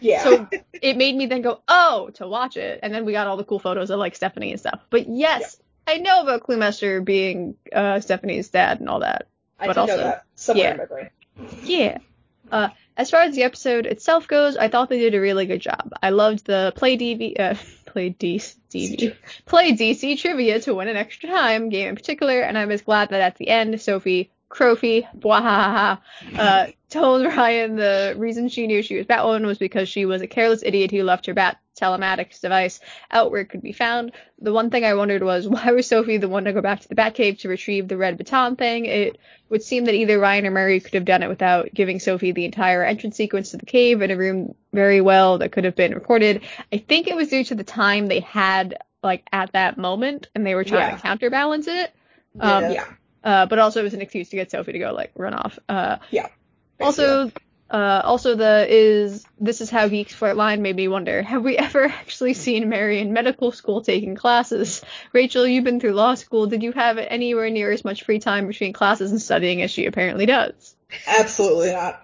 Yeah. 0.00 0.22
So 0.22 0.48
it 0.72 0.96
made 0.96 1.16
me 1.16 1.26
then 1.26 1.42
go, 1.42 1.60
oh, 1.68 2.10
to 2.14 2.26
watch 2.28 2.56
it. 2.56 2.80
And 2.82 2.92
then 2.92 3.04
we 3.04 3.12
got 3.12 3.26
all 3.26 3.36
the 3.36 3.44
cool 3.44 3.58
photos 3.58 3.90
of 3.90 3.98
like 3.98 4.14
Stephanie 4.16 4.50
and 4.50 4.60
stuff. 4.60 4.80
But 4.90 5.08
yes, 5.08 5.56
I 5.86 5.98
know 5.98 6.22
about 6.22 6.42
Cluemaster 6.42 7.02
being 7.04 7.54
uh, 7.72 8.00
Stephanie's 8.00 8.48
dad 8.50 8.80
and 8.80 8.88
all 8.88 9.00
that. 9.00 9.28
I 9.58 9.66
but 9.68 9.78
also- 9.78 9.96
know 9.96 10.02
that 10.02 10.24
somewhere 10.34 10.64
yeah. 10.66 10.70
in 10.72 10.76
my 10.78 10.84
brain. 10.84 11.10
Yeah. 11.62 11.98
Uh, 12.52 12.68
as 12.96 13.10
far 13.10 13.22
as 13.22 13.34
the 13.34 13.42
episode 13.44 13.86
itself 13.86 14.28
goes, 14.28 14.56
I 14.56 14.68
thought 14.68 14.88
they 14.88 14.98
did 14.98 15.14
a 15.14 15.20
really 15.20 15.46
good 15.46 15.60
job. 15.60 15.92
I 16.02 16.10
loved 16.10 16.44
the 16.46 16.72
play 16.76 16.96
DV, 16.96 17.40
uh, 17.40 17.54
play 17.86 18.10
D, 18.10 18.36
DV, 18.38 19.16
play 19.46 19.72
DC 19.72 20.20
trivia 20.20 20.60
to 20.60 20.74
win 20.74 20.88
an 20.88 20.96
extra 20.96 21.28
time 21.28 21.70
game 21.70 21.88
in 21.88 21.94
particular, 21.96 22.40
and 22.40 22.56
I 22.58 22.66
was 22.66 22.82
glad 22.82 23.08
that 23.10 23.20
at 23.20 23.36
the 23.36 23.48
end, 23.48 23.80
Sophie 23.80 24.30
Crophie, 24.54 25.06
bwahaha, 25.18 25.98
uh, 26.38 26.66
told 26.88 27.26
Ryan 27.26 27.74
the 27.74 28.14
reason 28.16 28.48
she 28.48 28.68
knew 28.68 28.82
she 28.82 28.96
was 28.96 29.06
Batwoman 29.06 29.44
was 29.46 29.58
because 29.58 29.88
she 29.88 30.06
was 30.06 30.22
a 30.22 30.28
careless 30.28 30.62
idiot 30.62 30.92
who 30.92 31.02
left 31.02 31.26
her 31.26 31.34
bat 31.34 31.58
telematics 31.76 32.40
device 32.40 32.78
out 33.10 33.32
where 33.32 33.40
it 33.40 33.48
could 33.48 33.62
be 33.62 33.72
found. 33.72 34.12
The 34.40 34.52
one 34.52 34.70
thing 34.70 34.84
I 34.84 34.94
wondered 34.94 35.24
was 35.24 35.48
why 35.54 35.72
was 35.72 35.88
Sophie 35.88 36.18
the 36.18 36.28
one 36.28 36.44
to 36.44 36.52
go 36.52 36.60
back 36.60 36.80
to 36.80 36.88
the 36.88 36.94
Batcave 36.94 37.40
to 37.40 37.48
retrieve 37.48 37.88
the 37.88 37.96
red 37.96 38.16
baton 38.16 38.54
thing? 38.54 38.84
It 38.86 39.18
would 39.48 39.64
seem 39.64 39.86
that 39.86 39.94
either 39.94 40.20
Ryan 40.20 40.46
or 40.46 40.52
Mary 40.52 40.78
could 40.78 40.94
have 40.94 41.04
done 41.04 41.24
it 41.24 41.28
without 41.28 41.74
giving 41.74 41.98
Sophie 41.98 42.30
the 42.30 42.44
entire 42.44 42.84
entrance 42.84 43.16
sequence 43.16 43.50
to 43.50 43.56
the 43.56 43.66
cave 43.66 44.02
in 44.02 44.12
a 44.12 44.16
room 44.16 44.54
very 44.72 45.00
well 45.00 45.38
that 45.38 45.50
could 45.50 45.64
have 45.64 45.74
been 45.74 45.94
recorded. 45.94 46.42
I 46.72 46.78
think 46.78 47.08
it 47.08 47.16
was 47.16 47.28
due 47.28 47.42
to 47.44 47.56
the 47.56 47.64
time 47.64 48.06
they 48.06 48.20
had 48.20 48.78
like 49.02 49.26
at 49.32 49.50
that 49.52 49.78
moment 49.78 50.28
and 50.36 50.46
they 50.46 50.54
were 50.54 50.64
trying 50.64 50.90
Yeah. 50.90 50.96
to 50.96 51.02
counterbalance 51.02 51.66
it. 51.66 51.92
Um, 52.38 52.70
yeah. 52.70 52.84
Uh, 53.24 53.46
but 53.46 53.58
also 53.58 53.80
it 53.80 53.84
was 53.84 53.94
an 53.94 54.02
excuse 54.02 54.28
to 54.28 54.36
get 54.36 54.50
Sophie 54.50 54.72
to 54.72 54.78
go 54.78 54.92
like 54.92 55.10
run 55.16 55.34
off. 55.34 55.58
Uh, 55.68 55.96
Yeah. 56.10 56.28
also, 56.80 57.32
uh, 57.70 58.02
also 58.04 58.36
the 58.36 58.66
is 58.68 59.24
this 59.40 59.60
is 59.60 59.70
how 59.70 59.88
geeks 59.88 60.12
flirt 60.14 60.36
line 60.36 60.62
made 60.62 60.76
me 60.76 60.86
wonder: 60.86 61.22
Have 61.22 61.42
we 61.42 61.56
ever 61.56 61.84
actually 62.00 62.34
seen 62.34 62.68
Mary 62.68 63.00
in 63.00 63.12
medical 63.12 63.50
school 63.50 63.80
taking 63.82 64.14
classes? 64.14 64.82
Rachel, 65.12 65.46
you've 65.46 65.64
been 65.64 65.80
through 65.80 65.94
law 65.94 66.14
school. 66.14 66.46
Did 66.46 66.62
you 66.62 66.72
have 66.72 66.98
anywhere 66.98 67.50
near 67.50 67.72
as 67.72 67.84
much 67.84 68.04
free 68.04 68.18
time 68.20 68.46
between 68.46 68.72
classes 68.72 69.10
and 69.10 69.20
studying 69.20 69.62
as 69.62 69.70
she 69.70 69.86
apparently 69.86 70.26
does? 70.26 70.76
Absolutely 71.06 71.72
not. 71.72 72.02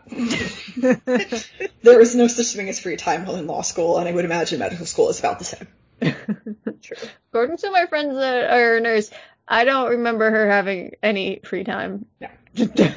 there 1.82 2.00
is 2.00 2.14
no 2.16 2.26
such 2.26 2.46
thing 2.56 2.68
as 2.68 2.80
free 2.80 2.96
time 2.96 3.26
while 3.26 3.36
in 3.36 3.46
law 3.46 3.62
school, 3.62 3.98
and 3.98 4.08
I 4.08 4.12
would 4.12 4.24
imagine 4.24 4.58
medical 4.58 4.86
school 4.86 5.10
is 5.10 5.18
about 5.20 5.38
the 5.38 5.44
same. 5.44 5.68
True. 6.82 7.08
According 7.30 7.58
to 7.58 7.70
my 7.70 7.86
friends 7.86 8.14
that 8.16 8.50
are 8.50 8.78
a 8.78 8.80
nurse, 8.80 9.10
I 9.50 9.64
don't 9.64 9.90
remember 9.90 10.30
her 10.30 10.48
having 10.48 10.92
any 11.02 11.40
free 11.44 11.64
time. 11.64 12.06
No. 12.20 12.28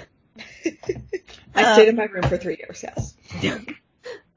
I 1.55 1.73
stayed 1.73 1.89
in 1.89 1.95
my 1.95 2.05
room 2.05 2.23
for 2.23 2.37
three 2.37 2.57
years, 2.57 2.83
yes. 2.83 3.15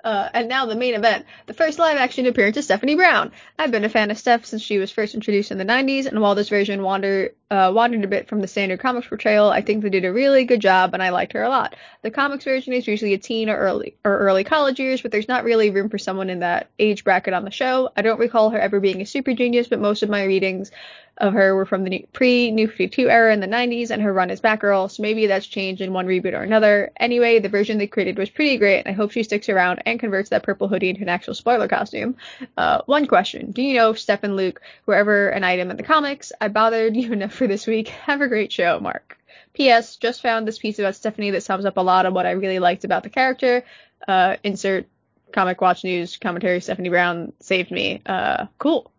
Uh, 0.06 0.28
and 0.34 0.48
now 0.48 0.66
the 0.66 0.76
main 0.76 0.94
event, 0.94 1.26
the 1.46 1.52
first 1.52 1.80
live 1.80 1.96
action 1.96 2.26
appearance 2.26 2.56
of 2.56 2.62
Stephanie 2.62 2.94
Brown. 2.94 3.32
I've 3.58 3.72
been 3.72 3.84
a 3.84 3.88
fan 3.88 4.12
of 4.12 4.18
Steph 4.18 4.44
since 4.44 4.62
she 4.62 4.78
was 4.78 4.92
first 4.92 5.16
introduced 5.16 5.50
in 5.50 5.58
the 5.58 5.64
90s, 5.64 6.06
and 6.06 6.20
while 6.20 6.36
this 6.36 6.48
version 6.48 6.84
wander, 6.84 7.34
uh, 7.50 7.72
wandered 7.74 8.04
a 8.04 8.06
bit 8.06 8.28
from 8.28 8.40
the 8.40 8.46
standard 8.46 8.78
comics 8.78 9.08
portrayal, 9.08 9.48
I 9.48 9.62
think 9.62 9.82
they 9.82 9.90
did 9.90 10.04
a 10.04 10.12
really 10.12 10.44
good 10.44 10.60
job, 10.60 10.94
and 10.94 11.02
I 11.02 11.08
liked 11.08 11.32
her 11.32 11.42
a 11.42 11.48
lot. 11.48 11.74
The 12.02 12.12
comics 12.12 12.44
version 12.44 12.72
is 12.72 12.86
usually 12.86 13.14
a 13.14 13.18
teen 13.18 13.50
or 13.50 13.56
early 13.56 13.96
or 14.04 14.16
early 14.16 14.44
college 14.44 14.78
years, 14.78 15.02
but 15.02 15.10
there's 15.10 15.26
not 15.26 15.42
really 15.42 15.70
room 15.70 15.88
for 15.88 15.98
someone 15.98 16.30
in 16.30 16.38
that 16.38 16.70
age 16.78 17.02
bracket 17.02 17.34
on 17.34 17.44
the 17.44 17.50
show. 17.50 17.90
I 17.96 18.02
don't 18.02 18.20
recall 18.20 18.50
her 18.50 18.60
ever 18.60 18.78
being 18.78 19.00
a 19.00 19.06
super 19.06 19.34
genius, 19.34 19.66
but 19.66 19.80
most 19.80 20.04
of 20.04 20.08
my 20.08 20.22
readings 20.22 20.70
of 21.18 21.32
her 21.32 21.54
were 21.54 21.64
from 21.64 21.84
the 21.84 21.90
new, 21.90 22.06
pre-New 22.12 22.68
52 22.68 23.08
era 23.08 23.32
in 23.32 23.40
the 23.40 23.46
90s, 23.46 23.90
and 23.90 24.02
her 24.02 24.12
run 24.12 24.30
as 24.30 24.40
Batgirl, 24.40 24.90
so 24.90 25.02
maybe 25.02 25.26
that's 25.26 25.46
changed 25.46 25.80
in 25.80 25.92
one 25.92 26.06
reboot 26.06 26.34
or 26.34 26.42
another. 26.42 26.92
Anyway, 26.98 27.38
the 27.38 27.48
version 27.48 27.78
they 27.78 27.86
created 27.86 28.18
was 28.18 28.30
pretty 28.30 28.56
great, 28.56 28.80
and 28.80 28.88
I 28.88 28.92
hope 28.92 29.12
she 29.12 29.22
sticks 29.22 29.48
around 29.48 29.82
and 29.86 29.98
converts 29.98 30.30
that 30.30 30.42
purple 30.42 30.68
hoodie 30.68 30.90
into 30.90 31.02
an 31.02 31.08
actual 31.08 31.34
spoiler 31.34 31.68
costume. 31.68 32.16
Uh, 32.56 32.82
one 32.86 33.06
question. 33.06 33.50
Do 33.50 33.62
you 33.62 33.74
know 33.74 33.90
if 33.90 33.98
Steph 33.98 34.24
and 34.24 34.36
Luke 34.36 34.60
were 34.84 34.94
ever 34.94 35.28
an 35.28 35.44
item 35.44 35.70
in 35.70 35.76
the 35.76 35.82
comics? 35.82 36.32
I 36.40 36.48
bothered 36.48 36.96
you 36.96 37.12
enough 37.12 37.32
for 37.32 37.46
this 37.46 37.66
week. 37.66 37.88
Have 37.88 38.20
a 38.20 38.28
great 38.28 38.52
show, 38.52 38.78
Mark. 38.80 39.18
P.S. 39.54 39.96
Just 39.96 40.20
found 40.20 40.46
this 40.46 40.58
piece 40.58 40.78
about 40.78 40.96
Stephanie 40.96 41.30
that 41.30 41.42
sums 41.42 41.64
up 41.64 41.78
a 41.78 41.82
lot 41.82 42.04
of 42.04 42.12
what 42.12 42.26
I 42.26 42.32
really 42.32 42.58
liked 42.58 42.84
about 42.84 43.02
the 43.02 43.08
character. 43.08 43.64
Uh, 44.06 44.36
insert 44.42 44.86
comic 45.32 45.60
watch 45.60 45.82
news 45.82 46.16
commentary. 46.18 46.60
Stephanie 46.60 46.90
Brown 46.90 47.32
saved 47.40 47.70
me. 47.70 48.02
Uh, 48.04 48.46
cool. 48.58 48.90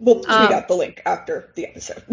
We'll 0.00 0.16
tweet 0.16 0.28
Um, 0.30 0.52
out 0.52 0.66
the 0.68 0.74
link 0.76 1.02
after 1.06 1.50
the 1.54 1.66
episode. 1.66 2.02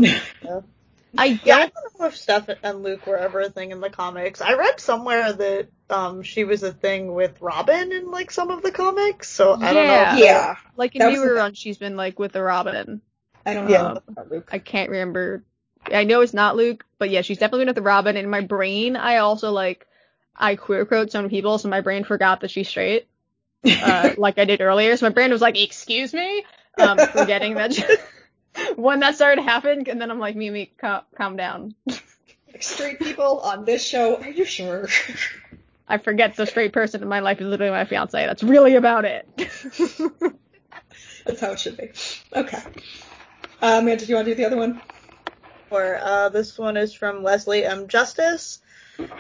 I 1.18 1.30
don't 1.30 1.46
Yeah, 1.46 1.56
I 1.56 1.60
don't 1.68 2.00
know 2.00 2.06
if 2.08 2.16
Steph 2.18 2.50
and 2.62 2.84
Luke 2.84 3.08
were 3.08 3.18
ever 3.18 3.40
a 3.40 3.50
thing 3.50 3.72
in 3.72 3.80
the 3.80 3.90
comics. 3.90 4.42
I 4.42 4.54
read 4.54 4.80
somewhere 4.80 5.34
that 5.34 5.68
um 5.90 6.22
she 6.22 6.44
was 6.44 6.64
a 6.64 6.74
thing 6.74 7.14
with 7.14 7.42
Robin 7.42 7.92
in 7.94 8.12
like 8.12 8.30
some 8.30 8.52
of 8.52 8.62
the 8.62 8.72
comics, 8.72 9.30
so 9.30 9.54
I 9.54 9.74
don't 9.74 9.88
know. 9.88 10.24
Yeah. 10.26 10.56
like 10.76 10.96
in 10.96 11.12
newer 11.14 11.30
the- 11.30 11.34
run. 11.36 11.54
She's 11.54 11.78
been 11.78 11.96
like 11.96 12.20
with 12.20 12.34
the 12.34 12.44
Robin. 12.44 13.02
I 13.46 13.54
don't 13.54 13.70
Yeah. 13.70 13.84
know 13.94 14.02
about 14.08 14.30
Luke. 14.30 14.50
I 14.52 14.60
can't 14.60 14.90
remember. 14.90 15.44
I 15.86 16.04
know 16.04 16.20
it's 16.20 16.34
not 16.34 16.58
Luke, 16.58 16.84
but 17.00 17.10
yeah, 17.10 17.22
she's 17.22 17.38
definitely 17.38 17.62
been 17.62 17.70
with 17.70 17.76
the 17.78 17.82
Robin. 17.82 18.18
In 18.18 18.30
my 18.30 18.42
brain, 18.42 18.98
I 18.98 19.18
also 19.18 19.52
like 19.52 19.88
I 20.36 20.56
queer 20.58 20.86
quote 20.86 21.12
so 21.12 21.20
many 21.22 21.30
people, 21.30 21.58
so 21.58 21.70
my 21.70 21.80
brain 21.82 22.04
forgot 22.04 22.42
that 22.42 22.52
she's 22.52 22.68
straight, 22.68 23.08
uh, 23.66 24.10
like 24.18 24.38
I 24.38 24.44
did 24.46 24.60
earlier. 24.62 24.98
So 24.98 25.06
my 25.06 25.14
brain 25.14 25.32
was 25.32 25.42
like, 25.42 25.58
"Excuse 25.58 26.14
me," 26.14 26.44
um, 26.78 26.98
forgetting 26.98 27.56
that 27.56 27.76
when 28.76 29.00
that 29.02 29.16
started 29.16 29.42
to 29.42 29.48
happen, 29.48 29.86
and 29.90 30.02
then 30.02 30.12
I'm 30.12 30.20
like, 30.20 30.36
"Mimi, 30.36 30.72
calm, 30.80 31.02
calm 31.16 31.36
down." 31.36 31.76
Straight 32.60 33.00
people 33.00 33.40
on 33.40 33.66
this 33.66 33.86
show, 33.86 34.18
are 34.18 34.30
you 34.30 34.46
sure? 34.46 34.88
I 35.88 35.98
forget 36.00 36.36
the 36.36 36.46
straight 36.46 36.74
person 36.74 37.02
in 37.02 37.08
my 37.08 37.20
life 37.20 37.40
is 37.40 37.48
literally 37.48 37.72
my 37.72 37.86
fiance. 37.86 38.26
That's 38.26 38.44
really 38.44 38.76
about 38.76 39.06
it. 39.06 39.28
That's 41.26 41.42
how 41.42 41.52
it 41.52 41.60
should 41.60 41.78
be. 41.78 41.92
Okay. 42.34 42.62
Uh, 43.62 43.80
Amanda, 43.82 44.06
do 44.06 44.10
you 44.10 44.16
want 44.16 44.26
to 44.26 44.32
do 44.32 44.36
the 44.36 44.46
other 44.46 44.58
one? 44.58 44.82
Or 45.70 46.00
uh, 46.02 46.30
this 46.30 46.58
one 46.58 46.78
is 46.78 46.94
from 46.94 47.24
Leslie 47.24 47.66
M. 47.66 47.88
Justice. 47.88 48.60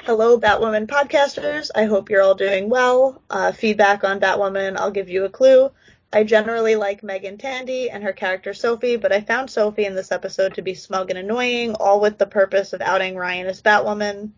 Hello, 0.06 0.40
Batwoman 0.40 0.88
podcasters. 0.88 1.70
I 1.76 1.86
hope 1.86 2.10
you're 2.10 2.22
all 2.22 2.36
doing 2.36 2.70
well. 2.70 3.22
Uh, 3.30 3.52
feedback 3.52 4.04
on 4.04 4.20
Batwoman, 4.20 4.78
I'll 4.78 4.92
give 4.92 5.10
you 5.10 5.26
a 5.26 5.30
clue. 5.30 5.70
I 6.12 6.24
generally 6.24 6.76
like 6.76 7.04
Meagan 7.04 7.38
Tandy 7.38 7.90
and 7.90 8.04
her 8.04 8.14
character 8.14 8.54
Sophie, 8.54 8.96
but 8.96 9.12
I 9.12 9.20
found 9.20 9.50
Sophie 9.50 9.86
in 9.86 9.94
this 9.94 10.12
episode 10.12 10.56
to 10.56 10.62
be 10.62 10.74
smug 10.74 11.10
and 11.10 11.20
annoying, 11.20 11.76
all 11.76 12.00
with 12.00 12.18
the 12.18 12.26
purpose 12.26 12.72
of 12.72 12.82
outing 12.82 13.18
Ryan 13.18 13.48
as 13.48 13.62
Batwoman. 13.62 14.32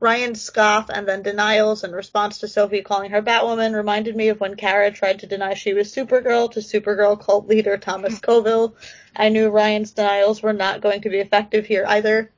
Ryan's 0.00 0.40
scoff 0.40 0.90
and 0.90 1.06
then 1.06 1.22
denials 1.22 1.82
in 1.84 1.92
response 1.92 2.38
to 2.38 2.48
Sophie 2.48 2.82
calling 2.82 3.10
her 3.10 3.22
Batwoman 3.22 3.74
reminded 3.74 4.16
me 4.16 4.28
of 4.28 4.40
when 4.40 4.56
Kara 4.56 4.90
tried 4.90 5.20
to 5.20 5.26
deny 5.26 5.54
she 5.54 5.72
was 5.72 5.92
Supergirl 5.92 6.50
to 6.52 6.60
Supergirl 6.60 7.20
cult 7.20 7.46
leader 7.48 7.78
Thomas 7.78 8.18
Coville. 8.18 8.74
I 9.14 9.28
knew 9.28 9.50
Ryan's 9.50 9.92
denials 9.92 10.42
were 10.42 10.52
not 10.52 10.80
going 10.80 11.02
to 11.02 11.10
be 11.10 11.18
effective 11.18 11.66
here 11.66 11.84
either. 11.86 12.30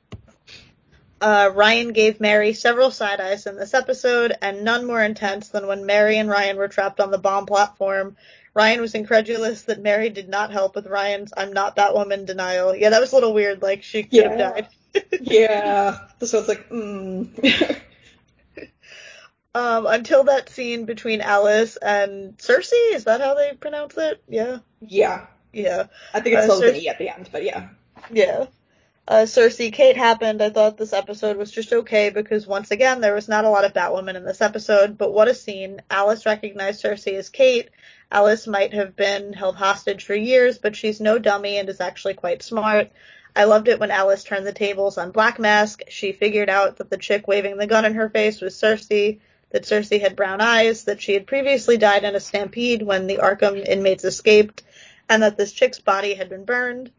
Uh, 1.20 1.50
Ryan 1.54 1.92
gave 1.92 2.18
Mary 2.18 2.54
several 2.54 2.90
side 2.90 3.20
eyes 3.20 3.46
in 3.46 3.56
this 3.56 3.74
episode, 3.74 4.32
and 4.40 4.64
none 4.64 4.86
more 4.86 5.02
intense 5.02 5.48
than 5.48 5.66
when 5.66 5.84
Mary 5.84 6.16
and 6.16 6.30
Ryan 6.30 6.56
were 6.56 6.68
trapped 6.68 6.98
on 6.98 7.10
the 7.10 7.18
bomb 7.18 7.44
platform. 7.44 8.16
Ryan 8.54 8.80
was 8.80 8.94
incredulous 8.94 9.62
that 9.62 9.80
Mary 9.80 10.10
did 10.10 10.28
not 10.28 10.50
help 10.52 10.74
with 10.74 10.86
Ryan's 10.86 11.32
I'm 11.36 11.52
not 11.52 11.76
Batwoman 11.76 12.26
denial. 12.26 12.74
Yeah, 12.74 12.90
that 12.90 13.00
was 13.00 13.12
a 13.12 13.14
little 13.16 13.34
weird, 13.34 13.62
like 13.62 13.82
she 13.82 14.02
could 14.02 14.24
have 14.24 14.38
died. 14.38 14.68
yeah. 15.20 15.98
This 16.18 16.32
one's 16.32 16.48
like, 16.48 16.68
mm. 16.68 17.80
Um, 19.52 19.86
until 19.86 20.24
that 20.24 20.48
scene 20.48 20.84
between 20.84 21.20
Alice 21.20 21.76
and 21.76 22.40
Circe, 22.40 22.72
is 22.72 23.04
that 23.04 23.20
how 23.20 23.34
they 23.34 23.52
pronounce 23.54 23.96
it? 23.96 24.22
Yeah. 24.28 24.58
yeah. 24.80 25.26
Yeah. 25.52 25.86
I 26.14 26.20
think 26.20 26.36
it's 26.36 26.48
Uh, 26.48 26.58
Cer- 26.60 26.74
E 26.74 26.88
at 26.88 26.98
the 26.98 27.08
end, 27.08 27.28
but 27.32 27.42
yeah. 27.42 27.70
Yeah. 28.12 28.46
Uh, 29.08 29.26
Circe 29.26 29.56
Kate 29.56 29.96
happened. 29.96 30.40
I 30.40 30.50
thought 30.50 30.76
this 30.76 30.92
episode 30.92 31.36
was 31.36 31.50
just 31.50 31.72
okay 31.72 32.10
because 32.10 32.46
once 32.46 32.70
again 32.70 33.00
there 33.00 33.14
was 33.14 33.26
not 33.26 33.44
a 33.44 33.50
lot 33.50 33.64
of 33.64 33.72
Batwoman 33.72 34.14
in 34.14 34.24
this 34.24 34.40
episode, 34.40 34.96
but 34.96 35.12
what 35.12 35.26
a 35.26 35.34
scene. 35.34 35.82
Alice 35.90 36.26
recognized 36.26 36.78
Circe 36.78 37.08
as 37.08 37.28
Kate. 37.28 37.70
Alice 38.12 38.46
might 38.46 38.74
have 38.74 38.96
been 38.96 39.32
held 39.32 39.56
hostage 39.56 40.04
for 40.04 40.14
years, 40.14 40.58
but 40.58 40.74
she's 40.74 41.00
no 41.00 41.18
dummy 41.18 41.58
and 41.58 41.68
is 41.68 41.80
actually 41.80 42.14
quite 42.14 42.42
smart. 42.42 42.90
I 43.36 43.44
loved 43.44 43.68
it 43.68 43.78
when 43.78 43.92
Alice 43.92 44.24
turned 44.24 44.46
the 44.46 44.52
tables 44.52 44.98
on 44.98 45.12
Black 45.12 45.38
Mask. 45.38 45.82
She 45.88 46.10
figured 46.12 46.50
out 46.50 46.78
that 46.78 46.90
the 46.90 46.96
chick 46.96 47.28
waving 47.28 47.56
the 47.56 47.68
gun 47.68 47.84
in 47.84 47.94
her 47.94 48.08
face 48.08 48.40
was 48.40 48.56
Circe, 48.56 48.88
that 48.88 49.64
Circe 49.64 49.90
had 49.90 50.16
brown 50.16 50.40
eyes, 50.40 50.84
that 50.84 51.00
she 51.00 51.14
had 51.14 51.26
previously 51.26 51.76
died 51.76 52.02
in 52.02 52.16
a 52.16 52.20
stampede 52.20 52.82
when 52.82 53.06
the 53.06 53.18
Arkham 53.18 53.64
inmates 53.64 54.04
escaped, 54.04 54.64
and 55.08 55.22
that 55.22 55.36
this 55.36 55.52
chick's 55.52 55.78
body 55.78 56.14
had 56.14 56.28
been 56.28 56.44
burned. 56.44 56.90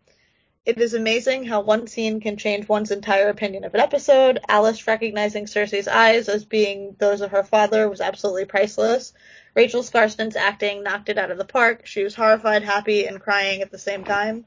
It 0.65 0.79
is 0.79 0.93
amazing 0.93 1.43
how 1.45 1.61
one 1.61 1.87
scene 1.87 2.21
can 2.21 2.37
change 2.37 2.69
one's 2.69 2.91
entire 2.91 3.29
opinion 3.29 3.63
of 3.63 3.73
an 3.73 3.81
episode. 3.81 4.39
Alice 4.47 4.85
recognizing 4.85 5.47
Circe's 5.47 5.87
eyes 5.87 6.29
as 6.29 6.45
being 6.45 6.95
those 6.99 7.21
of 7.21 7.31
her 7.31 7.43
father 7.43 7.89
was 7.89 7.99
absolutely 7.99 8.45
priceless. 8.45 9.11
Rachel 9.53 9.83
Skarsten's 9.83 10.35
acting 10.35 10.83
knocked 10.83 11.09
it 11.09 11.17
out 11.17 11.31
of 11.31 11.37
the 11.37 11.45
park. 11.45 11.85
She 11.85 12.03
was 12.03 12.15
horrified, 12.15 12.63
happy, 12.63 13.05
and 13.05 13.19
crying 13.19 13.61
at 13.61 13.71
the 13.71 13.77
same 13.77 14.03
time. 14.03 14.45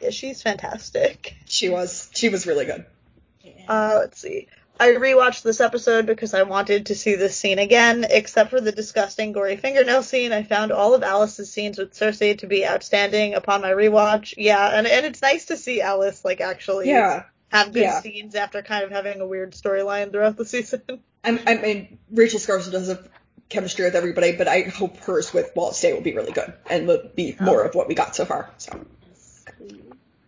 Yeah, 0.00 0.10
she's 0.10 0.42
fantastic. 0.42 1.34
She 1.46 1.68
was 1.68 2.10
she 2.14 2.28
was 2.28 2.46
really 2.46 2.64
good. 2.66 2.86
Uh, 3.68 3.96
let's 4.00 4.20
see. 4.20 4.48
I 4.78 4.88
rewatched 4.88 5.42
this 5.42 5.60
episode 5.60 6.04
because 6.06 6.34
I 6.34 6.42
wanted 6.42 6.86
to 6.86 6.94
see 6.94 7.14
this 7.14 7.34
scene 7.34 7.58
again, 7.58 8.04
except 8.08 8.50
for 8.50 8.60
the 8.60 8.72
disgusting 8.72 9.32
gory 9.32 9.56
fingernail 9.56 10.02
scene. 10.02 10.32
I 10.32 10.42
found 10.42 10.70
all 10.70 10.94
of 10.94 11.02
Alice's 11.02 11.50
scenes 11.50 11.78
with 11.78 11.94
Circe 11.94 12.18
to 12.18 12.46
be 12.46 12.66
outstanding 12.66 13.34
upon 13.34 13.62
my 13.62 13.70
rewatch. 13.70 14.34
Yeah, 14.36 14.76
and, 14.76 14.86
and 14.86 15.06
it's 15.06 15.22
nice 15.22 15.46
to 15.46 15.56
see 15.56 15.80
Alice 15.80 16.24
like 16.24 16.42
actually 16.42 16.88
Yeah. 16.90 17.24
have 17.48 17.72
good 17.72 17.82
yeah. 17.84 18.00
scenes 18.02 18.34
after 18.34 18.60
kind 18.60 18.84
of 18.84 18.90
having 18.90 19.20
a 19.22 19.26
weird 19.26 19.54
storyline 19.54 20.12
throughout 20.12 20.36
the 20.36 20.44
season. 20.44 20.82
I'm, 21.24 21.40
I 21.46 21.54
mean, 21.54 21.98
Rachel 22.10 22.38
Skarsten 22.38 22.72
does 22.72 22.88
have 22.88 23.08
chemistry 23.48 23.84
with 23.84 23.94
everybody, 23.94 24.32
but 24.32 24.48
I 24.48 24.62
hope 24.62 24.96
hers 24.98 25.32
with 25.32 25.52
Wallis 25.54 25.80
Day 25.80 25.92
will 25.92 26.00
be 26.00 26.14
really 26.14 26.32
good 26.32 26.52
and 26.68 26.86
will 26.86 27.10
be 27.14 27.36
more 27.40 27.62
of 27.62 27.74
what 27.74 27.88
we 27.88 27.94
got 27.94 28.16
so 28.16 28.24
far. 28.24 28.50
So 28.58 28.84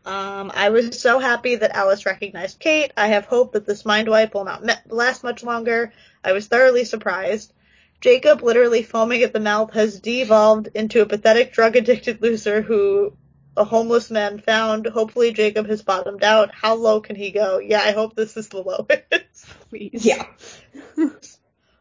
Um, 0.05 0.51
I 0.55 0.71
was 0.71 1.01
so 1.01 1.19
happy 1.19 1.57
that 1.57 1.77
Alice 1.77 2.07
recognized 2.07 2.59
Kate. 2.61 2.93
I 2.97 3.09
have 3.09 3.27
hope 3.27 3.53
that 3.53 3.67
this 3.67 3.85
mind 3.85 4.09
wipe 4.09 4.35
will 4.35 4.45
not 4.45 4.65
me- 4.65 4.73
last 4.89 5.23
much 5.23 5.43
longer. 5.43 5.93
I 6.25 6.33
was 6.33 6.47
thoroughly 6.47 6.85
surprised. 6.85 7.53
Jacob, 8.01 8.43
literally 8.43 8.83
foaming 8.83 9.23
at 9.23 9.33
the 9.33 9.41
mouth, 9.41 9.73
has 9.75 10.01
devolved 10.01 10.69
into 10.75 11.03
a 11.03 11.07
pathetic 11.07 11.53
drug 11.53 11.77
addicted 11.77 12.23
loser 12.23 12.63
who 12.63 13.13
a 13.57 13.65
homeless 13.65 14.11
man 14.11 14.39
found. 14.39 14.87
Hopefully 14.87 15.33
Jacob 15.33 15.67
has 15.67 15.83
bottomed 15.83 16.23
out. 16.23 16.55
How 16.55 16.75
low 16.77 17.01
can 17.01 17.17
he 17.17 17.33
go? 17.33 17.59
Yeah, 17.59 17.81
I 17.81 17.91
hope 17.91 18.15
this 18.15 18.37
is 18.37 18.49
the 18.49 18.63
lowest. 18.63 19.47
Please. 19.69 20.07
yeah, 20.07 20.27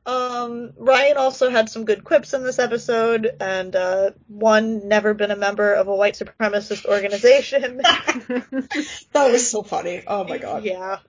Um, 0.07 0.71
Ryan 0.77 1.17
also 1.17 1.49
had 1.49 1.69
some 1.69 1.83
good 1.83 2.05
quips 2.05 2.33
in 2.33 2.41
this 2.41 2.59
episode, 2.59 3.29
and 3.41 3.75
uh, 3.75 4.11
one 4.29 4.87
never 4.87 5.13
been 5.13 5.31
a 5.31 5.35
member 5.35 5.73
of 5.73 5.89
a 5.89 5.95
white 5.95 6.13
supremacist 6.13 6.85
organization. 6.85 7.77
that 7.77 9.03
was 9.13 9.51
so 9.51 9.63
funny. 9.63 10.03
Oh 10.07 10.23
my 10.23 10.37
god. 10.37 10.63
Yeah. 10.63 10.99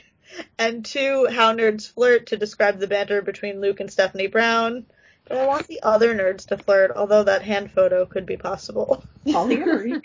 and 0.58 0.84
two, 0.84 1.28
how 1.30 1.54
nerds 1.54 1.90
flirt 1.90 2.26
to 2.26 2.36
describe 2.36 2.78
the 2.78 2.86
banter 2.86 3.22
between 3.22 3.62
Luke 3.62 3.80
and 3.80 3.90
Stephanie 3.90 4.26
Brown. 4.26 4.84
But 5.24 5.38
I 5.38 5.46
want 5.46 5.66
the 5.66 5.82
other 5.82 6.14
nerds 6.14 6.48
to 6.48 6.58
flirt, 6.58 6.92
although 6.94 7.22
that 7.22 7.40
hand 7.40 7.72
photo 7.72 8.04
could 8.04 8.26
be 8.26 8.36
possible. 8.36 9.02
Polyamory. 9.26 10.02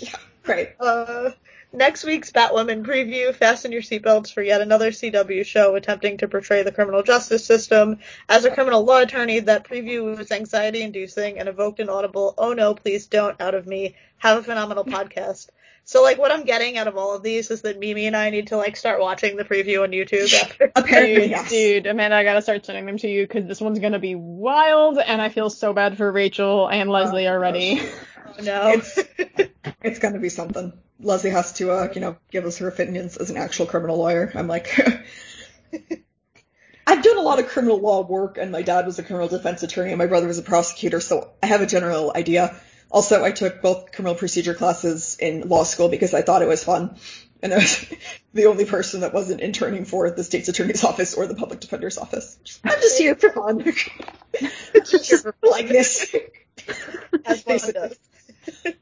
yeah, 0.00 0.16
right. 0.46 0.76
Uh, 0.78 1.30
next 1.72 2.04
week's 2.04 2.30
Batwoman 2.32 2.84
preview, 2.84 3.34
fasten 3.34 3.72
your 3.72 3.82
seatbelts 3.82 4.32
for 4.32 4.42
yet 4.42 4.60
another 4.60 4.90
CW 4.90 5.44
show 5.44 5.74
attempting 5.74 6.18
to 6.18 6.28
portray 6.28 6.62
the 6.62 6.72
criminal 6.72 7.02
justice 7.02 7.44
system. 7.44 7.98
As 8.28 8.44
a 8.44 8.50
criminal 8.50 8.84
law 8.84 9.00
attorney, 9.00 9.40
that 9.40 9.68
preview 9.68 10.16
was 10.16 10.30
anxiety 10.32 10.82
inducing 10.82 11.38
and 11.38 11.48
evoked 11.48 11.80
an 11.80 11.88
audible, 11.88 12.34
oh 12.38 12.52
no, 12.52 12.74
please 12.74 13.06
don't, 13.06 13.40
out 13.40 13.54
of 13.54 13.66
me. 13.66 13.96
Have 14.18 14.38
a 14.38 14.42
phenomenal 14.42 14.84
podcast. 14.86 15.48
So 15.84 16.02
like 16.02 16.18
what 16.18 16.30
I'm 16.30 16.44
getting 16.44 16.76
out 16.76 16.86
of 16.86 16.98
all 16.98 17.14
of 17.16 17.22
these 17.22 17.50
is 17.50 17.62
that 17.62 17.78
Mimi 17.78 18.06
and 18.06 18.14
I 18.14 18.28
need 18.28 18.48
to 18.48 18.58
like 18.58 18.76
start 18.76 19.00
watching 19.00 19.36
the 19.36 19.44
preview 19.44 19.82
on 19.82 19.90
YouTube 19.90 20.34
after. 20.34 20.70
Apparently, 20.76 21.22
Dude, 21.22 21.30
yes. 21.30 21.48
dude, 21.48 21.86
Amanda, 21.86 22.14
I 22.14 22.24
gotta 22.24 22.42
start 22.42 22.66
sending 22.66 22.84
them 22.84 22.98
to 22.98 23.08
you 23.08 23.26
because 23.26 23.46
this 23.46 23.58
one's 23.58 23.78
gonna 23.78 23.98
be 23.98 24.14
wild, 24.14 24.98
and 24.98 25.22
I 25.22 25.30
feel 25.30 25.48
so 25.48 25.72
bad 25.72 25.96
for 25.96 26.12
Rachel 26.12 26.68
and 26.68 26.90
Leslie 26.90 27.26
Oh, 27.26 27.32
already. 27.32 27.80
Oh, 28.38 28.42
no. 28.42 28.82
It's 29.82 29.98
gonna 30.00 30.18
be 30.18 30.28
something. 30.28 30.72
Leslie 31.00 31.30
has 31.30 31.52
to, 31.54 31.70
uh, 31.70 31.88
you 31.94 32.00
know, 32.00 32.16
give 32.30 32.44
us 32.44 32.58
her 32.58 32.68
opinions 32.68 33.16
as 33.16 33.30
an 33.30 33.36
actual 33.36 33.66
criminal 33.66 33.98
lawyer. 33.98 34.32
I'm 34.34 34.48
like, 34.48 34.78
I've 36.86 37.02
done 37.02 37.18
a 37.18 37.22
lot 37.22 37.38
of 37.38 37.48
criminal 37.48 37.78
law 37.78 38.02
work, 38.06 38.38
and 38.38 38.50
my 38.50 38.62
dad 38.62 38.86
was 38.86 38.98
a 38.98 39.02
criminal 39.02 39.28
defense 39.28 39.62
attorney, 39.62 39.90
and 39.90 39.98
my 39.98 40.06
brother 40.06 40.26
was 40.26 40.38
a 40.38 40.42
prosecutor, 40.42 41.00
so 41.00 41.30
I 41.42 41.46
have 41.46 41.60
a 41.60 41.66
general 41.66 42.12
idea. 42.14 42.58
Also, 42.90 43.22
I 43.22 43.30
took 43.30 43.60
both 43.60 43.92
criminal 43.92 44.14
procedure 44.14 44.54
classes 44.54 45.18
in 45.20 45.48
law 45.48 45.64
school 45.64 45.88
because 45.88 46.14
I 46.14 46.22
thought 46.22 46.42
it 46.42 46.48
was 46.48 46.64
fun, 46.64 46.96
and 47.42 47.52
I 47.52 47.58
was 47.58 47.84
the 48.32 48.46
only 48.46 48.64
person 48.64 49.00
that 49.00 49.12
wasn't 49.12 49.42
interning 49.42 49.84
for 49.84 50.10
the 50.10 50.24
state's 50.24 50.48
attorney's 50.48 50.82
office 50.82 51.14
or 51.14 51.26
the 51.26 51.34
public 51.34 51.60
defender's 51.60 51.98
office. 51.98 52.38
I'm 52.64 52.80
just 52.80 52.98
here 52.98 53.14
for 53.14 53.30
fun. 53.30 53.62
just 54.74 55.26
like 55.42 55.68
this. 55.68 56.14
As 57.24 57.44
one 57.44 57.58
does. 57.72 57.98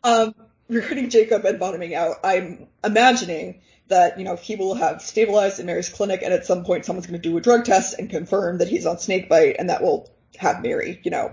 um, 0.04 0.34
recruiting 0.68 1.10
Jacob 1.10 1.44
and 1.44 1.58
bottoming 1.58 1.94
out, 1.94 2.16
I'm 2.24 2.66
imagining 2.84 3.60
that, 3.88 4.18
you 4.18 4.24
know, 4.24 4.36
he 4.36 4.56
will 4.56 4.74
have 4.74 5.00
stabilized 5.02 5.60
in 5.60 5.66
Mary's 5.66 5.88
clinic 5.88 6.22
and 6.22 6.32
at 6.32 6.46
some 6.46 6.64
point 6.64 6.84
someone's 6.84 7.06
going 7.06 7.20
to 7.20 7.28
do 7.28 7.36
a 7.36 7.40
drug 7.40 7.64
test 7.64 7.98
and 7.98 8.10
confirm 8.10 8.58
that 8.58 8.68
he's 8.68 8.86
on 8.86 8.98
snakebite 8.98 9.56
and 9.58 9.70
that 9.70 9.82
will 9.82 10.10
have 10.36 10.62
Mary, 10.62 11.00
you 11.04 11.10
know, 11.10 11.32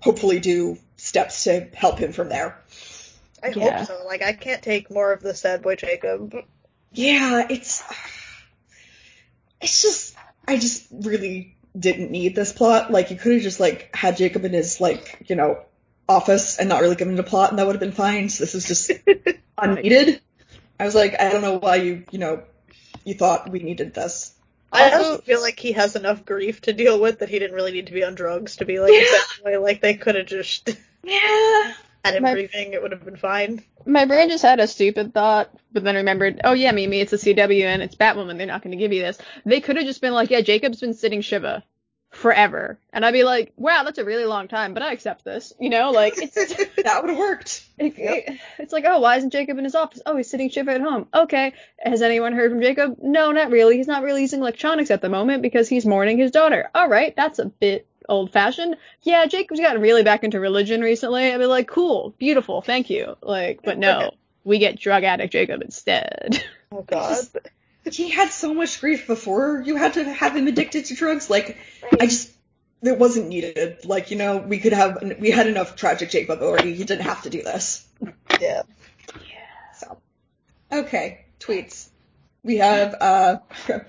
hopefully 0.00 0.40
do 0.40 0.78
steps 0.96 1.44
to 1.44 1.68
help 1.74 1.98
him 1.98 2.12
from 2.12 2.28
there. 2.28 2.58
I 3.42 3.48
Yeah. 3.48 3.78
hope 3.78 3.86
so. 3.86 4.06
Like 4.06 4.22
I 4.22 4.32
can't 4.32 4.62
take 4.62 4.90
more 4.90 5.12
of 5.12 5.20
the 5.22 5.34
sad 5.34 5.62
boy 5.62 5.76
Jacob. 5.76 6.34
Yeah, 6.92 7.46
it's, 7.48 7.82
it's 9.60 9.82
just, 9.82 10.16
I 10.48 10.56
just 10.56 10.86
really 10.90 11.56
didn't 11.78 12.10
need 12.10 12.34
this 12.34 12.52
plot. 12.52 12.90
Like, 12.90 13.10
you 13.10 13.16
could 13.16 13.34
have 13.34 13.42
just, 13.42 13.60
like, 13.60 13.94
had 13.94 14.16
Jacob 14.16 14.44
in 14.44 14.52
his, 14.52 14.80
like, 14.80 15.24
you 15.28 15.36
know, 15.36 15.60
office 16.10 16.58
and 16.58 16.68
not 16.68 16.82
really 16.82 16.96
given 16.96 17.14
it 17.14 17.20
a 17.20 17.22
plot 17.22 17.50
and 17.50 17.58
that 17.58 17.66
would 17.66 17.74
have 17.76 17.80
been 17.80 17.92
fine. 17.92 18.28
So 18.28 18.42
this 18.44 18.54
is 18.54 18.66
just 18.66 18.90
unneeded. 19.58 20.20
I 20.78 20.84
was 20.84 20.94
like, 20.94 21.20
I 21.20 21.30
don't 21.30 21.42
know 21.42 21.58
why 21.58 21.76
you, 21.76 22.04
you 22.10 22.18
know, 22.18 22.42
you 23.04 23.14
thought 23.14 23.50
we 23.50 23.60
needed 23.60 23.94
this. 23.94 24.34
I 24.72 24.90
Also- 24.90 25.10
also 25.10 25.22
feel 25.22 25.40
like 25.40 25.58
he 25.58 25.72
has 25.72 25.96
enough 25.96 26.24
grief 26.24 26.60
to 26.62 26.72
deal 26.72 27.00
with 27.00 27.20
that 27.20 27.28
he 27.28 27.38
didn't 27.38 27.56
really 27.56 27.72
need 27.72 27.86
to 27.86 27.92
be 27.92 28.04
on 28.04 28.14
drugs 28.14 28.56
to 28.56 28.64
be 28.64 28.78
like 28.80 28.92
a 28.92 29.06
sad. 29.44 29.56
Like 29.60 29.80
they 29.80 29.94
could 29.94 30.14
have 30.16 30.26
just 30.26 30.68
Yeah. 31.04 31.72
had 32.04 32.14
him 32.14 32.22
My- 32.22 32.32
grieving, 32.32 32.72
it 32.72 32.82
would 32.82 32.92
have 32.92 33.04
been 33.04 33.16
fine. 33.16 33.62
My 33.86 34.04
brain 34.04 34.28
just 34.28 34.42
had 34.42 34.60
a 34.60 34.66
stupid 34.66 35.14
thought, 35.14 35.50
but 35.72 35.82
then 35.84 35.94
remembered, 35.96 36.40
oh 36.44 36.52
yeah, 36.52 36.70
Mimi, 36.72 37.00
it's 37.00 37.14
a 37.14 37.16
CW 37.16 37.64
and 37.64 37.82
it's 37.82 37.94
Batwoman. 37.94 38.36
They're 38.36 38.46
not 38.46 38.62
going 38.62 38.72
to 38.72 38.76
give 38.76 38.92
you 38.92 39.00
this. 39.00 39.16
They 39.46 39.60
could 39.60 39.76
have 39.76 39.86
just 39.86 40.02
been 40.02 40.12
like, 40.12 40.28
yeah, 40.30 40.42
Jacob's 40.42 40.80
been 40.80 40.92
sitting 40.94 41.22
Shiva 41.22 41.64
forever, 42.10 42.78
and 42.92 43.04
I'd 43.06 43.12
be 43.12 43.22
like, 43.24 43.52
wow, 43.56 43.82
that's 43.84 43.98
a 43.98 44.04
really 44.04 44.24
long 44.24 44.48
time, 44.48 44.74
but 44.74 44.82
I 44.82 44.92
accept 44.92 45.24
this. 45.24 45.52
You 45.60 45.70
know, 45.70 45.90
like 45.90 46.14
it's 46.16 46.34
That 46.82 47.00
would 47.02 47.10
have 47.10 47.18
worked. 47.18 47.64
it, 47.78 47.94
it- 47.98 48.38
it's 48.58 48.72
like, 48.72 48.84
oh, 48.86 49.00
why 49.00 49.16
isn't 49.16 49.30
Jacob 49.30 49.58
in 49.58 49.64
his 49.64 49.74
office? 49.74 50.00
Oh, 50.04 50.16
he's 50.16 50.28
sitting 50.28 50.50
Shiva 50.50 50.72
at 50.72 50.80
home. 50.80 51.06
Okay, 51.14 51.52
has 51.78 52.02
anyone 52.02 52.32
heard 52.32 52.50
from 52.50 52.60
Jacob? 52.60 52.96
No, 53.00 53.32
not 53.32 53.50
really. 53.50 53.76
He's 53.76 53.86
not 53.86 54.02
really 54.02 54.22
using 54.22 54.40
electronics 54.40 54.90
at 54.90 55.02
the 55.02 55.08
moment 55.08 55.42
because 55.42 55.68
he's 55.68 55.86
mourning 55.86 56.18
his 56.18 56.30
daughter. 56.30 56.68
All 56.74 56.88
right, 56.88 57.14
that's 57.14 57.38
a 57.38 57.46
bit 57.46 57.86
old 58.08 58.32
fashioned. 58.32 58.76
Yeah, 59.02 59.26
Jacob's 59.26 59.60
gotten 59.60 59.80
really 59.80 60.02
back 60.02 60.24
into 60.24 60.40
religion 60.40 60.80
recently. 60.80 61.30
I'd 61.32 61.38
be 61.38 61.46
like, 61.46 61.68
cool, 61.68 62.14
beautiful, 62.18 62.60
thank 62.60 62.90
you. 62.90 63.16
Like, 63.22 63.60
but 63.62 63.78
no, 63.78 64.10
we 64.42 64.58
get 64.58 64.78
drug 64.80 65.04
addict 65.04 65.32
Jacob 65.32 65.62
instead. 65.62 66.42
Oh 66.72 66.82
god. 66.82 67.18
He 67.84 68.10
had 68.10 68.30
so 68.30 68.52
much 68.54 68.80
grief 68.80 69.06
before 69.06 69.62
you 69.64 69.76
had 69.76 69.94
to 69.94 70.04
have 70.04 70.36
him 70.36 70.46
addicted 70.46 70.86
to 70.86 70.94
drugs. 70.94 71.30
Like, 71.30 71.56
I 71.92 72.06
just, 72.06 72.30
it 72.82 72.98
wasn't 72.98 73.28
needed. 73.28 73.84
Like, 73.84 74.10
you 74.10 74.18
know, 74.18 74.38
we 74.38 74.58
could 74.58 74.72
have, 74.72 75.16
we 75.18 75.30
had 75.30 75.46
enough 75.46 75.76
tragic 75.76 76.10
Jacob 76.10 76.42
already. 76.42 76.74
He 76.74 76.84
didn't 76.84 77.04
have 77.04 77.22
to 77.22 77.30
do 77.30 77.42
this. 77.42 77.86
Yeah. 78.40 78.62
So, 79.78 79.98
okay, 80.70 81.24
tweets. 81.38 81.88
We 82.42 82.58
have 82.58 82.94
uh, 83.00 83.38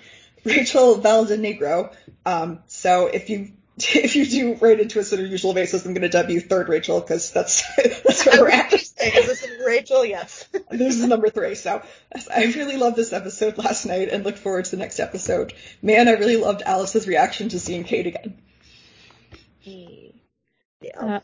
Rachel 0.44 0.98
Valdenegro. 1.00 1.94
Um, 2.26 2.60
so 2.68 3.08
if 3.08 3.30
you 3.30 3.52
if 3.78 4.16
you 4.16 4.26
do 4.26 4.56
write 4.56 4.80
into 4.80 5.00
us 5.00 5.14
on 5.14 5.20
a 5.20 5.24
usual 5.24 5.54
basis, 5.54 5.86
I'm 5.86 5.94
going 5.94 6.02
to 6.04 6.10
dub 6.10 6.30
you 6.30 6.42
third 6.42 6.70
Rachel 6.70 7.00
because 7.00 7.32
that's 7.32 7.64
that's 7.78 8.28
I 8.28 8.32
where 8.32 8.42
we're 8.42 8.50
at. 8.50 8.74
is 8.74 8.94
this 8.94 9.48
Rachel? 9.66 10.06
Yes. 10.06 10.48
This 10.72 10.98
is 10.98 11.06
number 11.06 11.30
three. 11.30 11.56
So 11.56 11.82
I 12.34 12.46
really 12.46 12.78
loved 12.78 12.96
this 12.96 13.12
episode 13.12 13.58
last 13.58 13.86
night 13.86 14.08
and 14.10 14.24
look 14.24 14.38
forward 14.38 14.66
to 14.66 14.72
the 14.72 14.78
next 14.78 15.00
episode. 15.00 15.54
Man, 15.82 16.08
I 16.08 16.12
really 16.12 16.38
loved 16.38 16.62
Alice's 16.62 17.08
reaction 17.08 17.50
to 17.50 17.60
seeing 17.60 17.84
Kate 17.84 18.08
again. 18.08 18.38
Yeah. 20.82 21.00
Uh, 21.00 21.20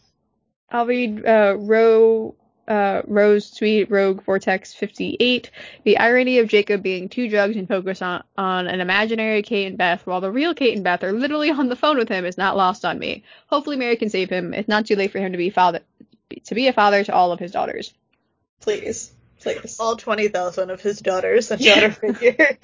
I'll 0.69 0.85
read 0.85 1.25
uh, 1.25 1.55
Ro, 1.57 2.35
uh, 2.67 3.01
Rose 3.05 3.49
Sweet 3.49 3.89
Rogue 3.89 4.23
Vortex 4.23 4.73
58. 4.73 5.51
The 5.83 5.97
irony 5.97 6.39
of 6.39 6.47
Jacob 6.47 6.83
being 6.83 7.09
too 7.09 7.29
drugged 7.29 7.55
and 7.55 7.67
focused 7.67 8.01
on, 8.01 8.23
on 8.37 8.67
an 8.67 8.81
imaginary 8.81 9.41
Kate 9.43 9.67
and 9.67 9.77
Beth 9.77 10.05
while 10.05 10.21
the 10.21 10.31
real 10.31 10.53
Kate 10.53 10.75
and 10.75 10.83
Beth 10.83 11.03
are 11.03 11.13
literally 11.13 11.51
on 11.51 11.69
the 11.69 11.75
phone 11.75 11.97
with 11.97 12.09
him 12.09 12.25
is 12.25 12.37
not 12.37 12.57
lost 12.57 12.85
on 12.85 12.99
me. 12.99 13.23
Hopefully 13.47 13.77
Mary 13.77 13.95
can 13.95 14.09
save 14.09 14.29
him. 14.29 14.53
It's 14.53 14.67
not 14.67 14.85
too 14.85 14.95
late 14.95 15.11
for 15.11 15.19
him 15.19 15.31
to 15.31 15.37
be 15.37 15.49
father 15.49 15.81
to 16.43 16.55
be 16.55 16.67
a 16.67 16.73
father 16.73 17.03
to 17.03 17.13
all 17.13 17.31
of 17.31 17.39
his 17.39 17.51
daughters. 17.51 17.93
Please, 18.59 19.11
please. 19.39 19.77
All 19.79 19.95
20,000 19.95 20.69
of 20.69 20.81
his 20.81 20.99
daughters 20.99 21.51
and 21.51 21.61
daughter 21.61 21.91
figure. 22.13 22.57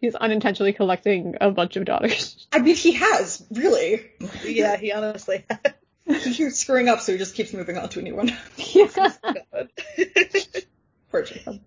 He's 0.00 0.14
unintentionally 0.14 0.72
collecting 0.72 1.36
a 1.40 1.50
bunch 1.50 1.76
of 1.76 1.84
daughters. 1.84 2.46
I 2.52 2.60
mean, 2.60 2.76
he 2.76 2.92
has 2.92 3.44
really. 3.50 4.10
yeah, 4.44 4.76
he 4.76 4.92
honestly 4.92 5.44
He 5.48 5.70
keeps 6.22 6.58
screwing 6.58 6.88
up, 6.88 7.00
so 7.00 7.12
he 7.12 7.18
just 7.18 7.34
keeps 7.34 7.52
moving 7.52 7.78
on 7.78 7.88
to 7.90 8.00
a 8.00 8.02
new 8.02 8.16
one. 8.16 8.28
has. 8.28 9.18
Poor 11.10 11.22
Jacob. 11.22 11.60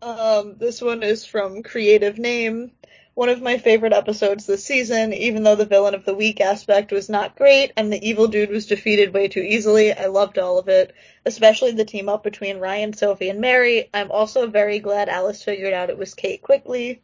Um, 0.00 0.56
this 0.58 0.80
one 0.80 1.02
is 1.02 1.24
from 1.24 1.62
Creative 1.62 2.18
Name. 2.18 2.72
One 3.14 3.28
of 3.28 3.42
my 3.42 3.58
favorite 3.58 3.92
episodes 3.92 4.46
this 4.46 4.64
season, 4.64 5.12
even 5.12 5.42
though 5.42 5.54
the 5.54 5.66
villain 5.66 5.94
of 5.94 6.06
the 6.06 6.14
week 6.14 6.40
aspect 6.40 6.92
was 6.92 7.10
not 7.10 7.36
great 7.36 7.72
and 7.76 7.92
the 7.92 8.08
evil 8.08 8.26
dude 8.26 8.50
was 8.50 8.66
defeated 8.66 9.12
way 9.12 9.28
too 9.28 9.40
easily, 9.40 9.92
I 9.92 10.06
loved 10.06 10.38
all 10.38 10.58
of 10.58 10.68
it, 10.68 10.94
especially 11.26 11.72
the 11.72 11.84
team 11.84 12.08
up 12.08 12.24
between 12.24 12.58
Ryan, 12.58 12.94
Sophie, 12.94 13.28
and 13.28 13.40
Mary. 13.40 13.90
I'm 13.92 14.10
also 14.10 14.46
very 14.46 14.78
glad 14.78 15.10
Alice 15.10 15.44
figured 15.44 15.74
out 15.74 15.90
it 15.90 15.98
was 15.98 16.14
Kate 16.14 16.40
quickly. 16.40 17.02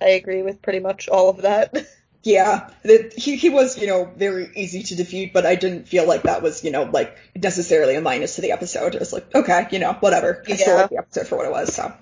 I 0.00 0.10
agree 0.10 0.42
with 0.42 0.62
pretty 0.62 0.80
much 0.80 1.08
all 1.08 1.28
of 1.28 1.42
that. 1.42 1.72
Yeah, 2.26 2.70
that 2.82 3.12
he 3.16 3.36
he 3.36 3.50
was 3.50 3.78
you 3.78 3.86
know 3.86 4.04
very 4.16 4.50
easy 4.56 4.82
to 4.82 4.96
defeat, 4.96 5.32
but 5.32 5.46
I 5.46 5.54
didn't 5.54 5.86
feel 5.86 6.08
like 6.08 6.24
that 6.24 6.42
was 6.42 6.64
you 6.64 6.72
know 6.72 6.82
like 6.82 7.16
necessarily 7.36 7.94
a 7.94 8.00
minus 8.00 8.34
to 8.34 8.40
the 8.40 8.50
episode. 8.50 8.96
It 8.96 8.98
was 8.98 9.12
like 9.12 9.32
okay, 9.32 9.68
you 9.70 9.78
know 9.78 9.92
whatever. 10.00 10.42
I 10.48 10.56
still 10.56 10.74
Yeah. 10.74 10.80
like 10.82 10.90
the 10.90 10.98
episode 10.98 11.28
for 11.28 11.36
what 11.36 11.46
it 11.46 11.52
was. 11.52 11.72
So 11.72 11.92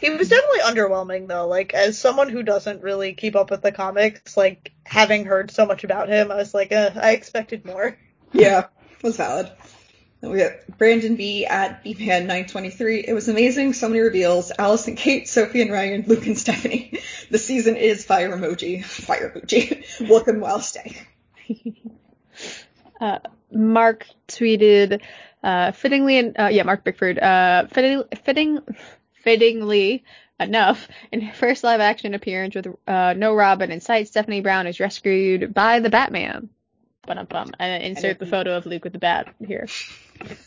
He 0.00 0.08
was 0.08 0.30
definitely 0.30 0.60
underwhelming 0.60 1.28
though. 1.28 1.46
Like 1.48 1.74
as 1.74 1.98
someone 1.98 2.30
who 2.30 2.42
doesn't 2.42 2.82
really 2.82 3.12
keep 3.12 3.36
up 3.36 3.50
with 3.50 3.60
the 3.60 3.72
comics, 3.72 4.38
like 4.38 4.72
having 4.86 5.26
heard 5.26 5.50
so 5.50 5.66
much 5.66 5.84
about 5.84 6.08
him, 6.08 6.32
I 6.32 6.36
was 6.36 6.54
like, 6.54 6.72
uh, 6.72 6.90
I 6.96 7.10
expected 7.12 7.66
more. 7.66 7.98
yeah, 8.32 8.68
was 9.02 9.18
valid. 9.18 9.50
We 10.30 10.38
got 10.38 10.52
Brandon 10.78 11.16
B 11.16 11.46
at 11.46 11.84
bman923. 11.84 13.04
It 13.06 13.12
was 13.12 13.28
amazing. 13.28 13.72
So 13.72 13.88
many 13.88 14.00
reveals. 14.00 14.52
Allison, 14.58 14.96
Kate, 14.96 15.28
Sophie, 15.28 15.62
and 15.62 15.70
Ryan, 15.70 16.04
Luke, 16.06 16.26
and 16.26 16.38
Stephanie. 16.38 17.00
The 17.30 17.38
season 17.38 17.76
is 17.76 18.04
fire 18.04 18.36
emoji. 18.36 18.84
Fire 18.84 19.32
emoji. 19.34 20.08
Welcome 20.08 20.40
Wallis 20.40 20.72
Day. 20.72 20.96
Uh, 23.00 23.18
Mark 23.50 24.06
tweeted, 24.28 25.00
uh, 25.42 25.72
fittingly, 25.72 26.16
and 26.16 26.38
uh, 26.38 26.46
yeah, 26.46 26.62
Mark 26.62 26.84
Bickford, 26.84 27.18
uh, 27.18 27.66
fitting, 27.66 28.04
fitting, 28.24 28.60
fittingly 29.22 30.04
enough, 30.38 30.88
in 31.12 31.20
her 31.20 31.34
first 31.34 31.64
live 31.64 31.80
action 31.80 32.14
appearance 32.14 32.54
with 32.54 32.68
uh, 32.86 33.14
no 33.16 33.34
Robin 33.34 33.70
in 33.70 33.80
sight, 33.80 34.08
Stephanie 34.08 34.40
Brown 34.40 34.66
is 34.66 34.80
rescued 34.80 35.52
by 35.52 35.80
the 35.80 35.90
Batman. 35.90 36.48
Bum 37.06 37.26
bum. 37.26 37.52
And 37.58 37.82
insert 37.82 38.18
the 38.18 38.26
photo 38.26 38.56
of 38.56 38.66
Luke 38.66 38.84
with 38.84 38.92
the 38.92 38.98
bat 38.98 39.34
here. 39.46 39.68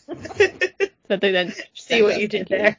That 1.08 1.22
they 1.22 1.32
then 1.32 1.54
See 1.74 2.02
what 2.02 2.20
you 2.20 2.28
did 2.28 2.48
there. 2.48 2.78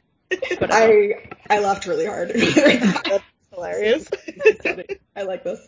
Whatever. 0.59 0.71
I 0.71 1.29
I 1.49 1.59
laughed 1.59 1.87
really 1.87 2.05
hard. 2.05 2.29
That's 2.35 3.23
hilarious. 3.51 4.07
I 5.15 5.23
like 5.23 5.43
this. 5.43 5.59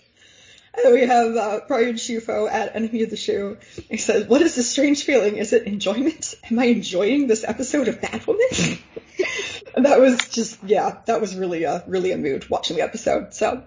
And 0.73 0.93
we 0.93 1.05
have 1.05 1.35
uh, 1.35 1.59
Brian 1.67 1.95
Shufo 1.95 2.49
at 2.49 2.75
Enemy 2.75 3.03
of 3.03 3.09
the 3.09 3.17
Shoe. 3.17 3.57
He 3.89 3.97
says, 3.97 4.27
"What 4.27 4.41
is 4.41 4.55
this 4.55 4.69
strange 4.69 5.03
feeling? 5.03 5.37
Is 5.37 5.51
it 5.53 5.63
enjoyment? 5.63 6.35
Am 6.49 6.59
I 6.59 6.65
enjoying 6.65 7.27
this 7.27 7.43
episode 7.43 7.87
of 7.87 7.99
Batwoman?" 7.99 8.79
and 9.75 9.85
that 9.85 9.99
was 9.99 10.29
just, 10.29 10.63
yeah, 10.63 10.99
that 11.07 11.19
was 11.19 11.35
really, 11.35 11.65
uh, 11.65 11.81
really 11.87 12.11
a 12.11 12.17
mood 12.17 12.49
watching 12.49 12.77
the 12.77 12.83
episode. 12.83 13.33
So 13.33 13.63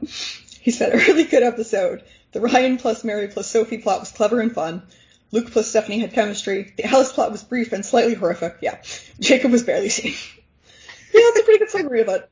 he 0.60 0.70
said, 0.70 0.94
"A 0.94 0.98
really 0.98 1.24
good 1.24 1.42
episode. 1.42 2.04
The 2.34 2.40
Ryan 2.40 2.76
plus 2.76 3.04
Mary 3.04 3.28
plus 3.28 3.46
Sophie 3.46 3.78
plot 3.78 4.00
was 4.00 4.12
clever 4.12 4.40
and 4.40 4.52
fun. 4.52 4.82
Luke 5.30 5.50
plus 5.50 5.68
Stephanie 5.68 6.00
had 6.00 6.12
chemistry. 6.12 6.74
The 6.76 6.84
Alice 6.84 7.12
plot 7.12 7.32
was 7.32 7.42
brief 7.42 7.72
and 7.72 7.86
slightly 7.86 8.14
horrific. 8.14 8.56
Yeah, 8.60 8.82
Jacob 9.20 9.52
was 9.52 9.62
barely 9.62 9.88
seen. 9.88 10.12
yeah, 11.14 11.20
that's 11.24 11.40
a 11.40 11.42
pretty 11.44 11.60
good 11.60 11.70
summary 11.70 12.02
of 12.02 12.08
it. 12.08 12.30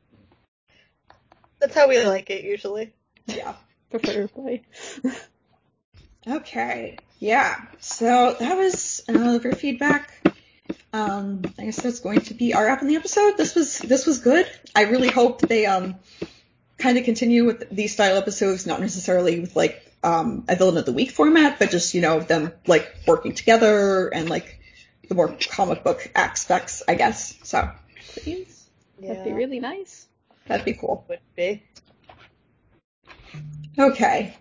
That's 1.61 1.75
how 1.75 1.89
we 1.89 2.05
like 2.05 2.29
it 2.29 2.45
usually. 2.45 2.93
Yeah." 3.27 3.55
Preferably. 3.91 4.65
Okay, 6.25 6.99
yeah. 7.19 7.61
So 7.81 8.37
that 8.39 8.57
was 8.57 9.03
all 9.09 9.35
of 9.35 9.43
your 9.43 9.55
feedback. 9.55 10.13
Um, 10.93 11.43
I 11.59 11.65
guess 11.65 11.83
that's 11.83 11.99
going 11.99 12.21
to 12.21 12.35
be 12.35 12.55
our 12.55 12.65
wrap 12.65 12.81
in 12.81 12.87
the 12.87 12.95
episode. 12.95 13.37
This 13.37 13.57
was 13.57 13.79
this 13.79 14.07
was 14.07 14.19
good. 14.19 14.47
I 14.77 14.83
really 14.83 15.09
hope 15.09 15.41
they 15.41 15.67
um 15.67 15.97
kind 16.79 16.97
of 16.97 17.05
continue 17.05 17.45
with 17.45 17.69
these 17.71 17.93
style 17.93 18.17
episodes, 18.17 18.67
not 18.67 18.81
necessarily 18.81 19.41
with 19.41 19.57
like 19.57 19.92
um 20.03 20.45
a 20.49 20.57
villain 20.57 20.77
of 20.79 20.87
the 20.87 20.93
week 20.93 21.11
format, 21.11 21.59
but 21.59 21.71
just 21.71 21.95
you 21.95 22.01
know 22.01 22.21
them 22.21 22.53
like 22.67 22.93
working 23.07 23.35
together 23.35 24.09
and 24.09 24.29
like 24.29 24.61
the 25.09 25.15
more 25.15 25.37
comic 25.51 25.85
book 25.85 26.11
aspects, 26.15 26.83
I 26.87 26.95
guess. 26.95 27.39
So 27.43 27.71
Please. 28.15 28.69
yeah. 28.99 29.15
That'd 29.15 29.25
be 29.25 29.33
really 29.33 29.61
nice. 29.61 30.07
that'd 30.47 30.65
be 30.65 30.75
cool. 30.75 31.05
Would 31.09 31.21
be. 31.37 31.63
Okay. 33.79 34.35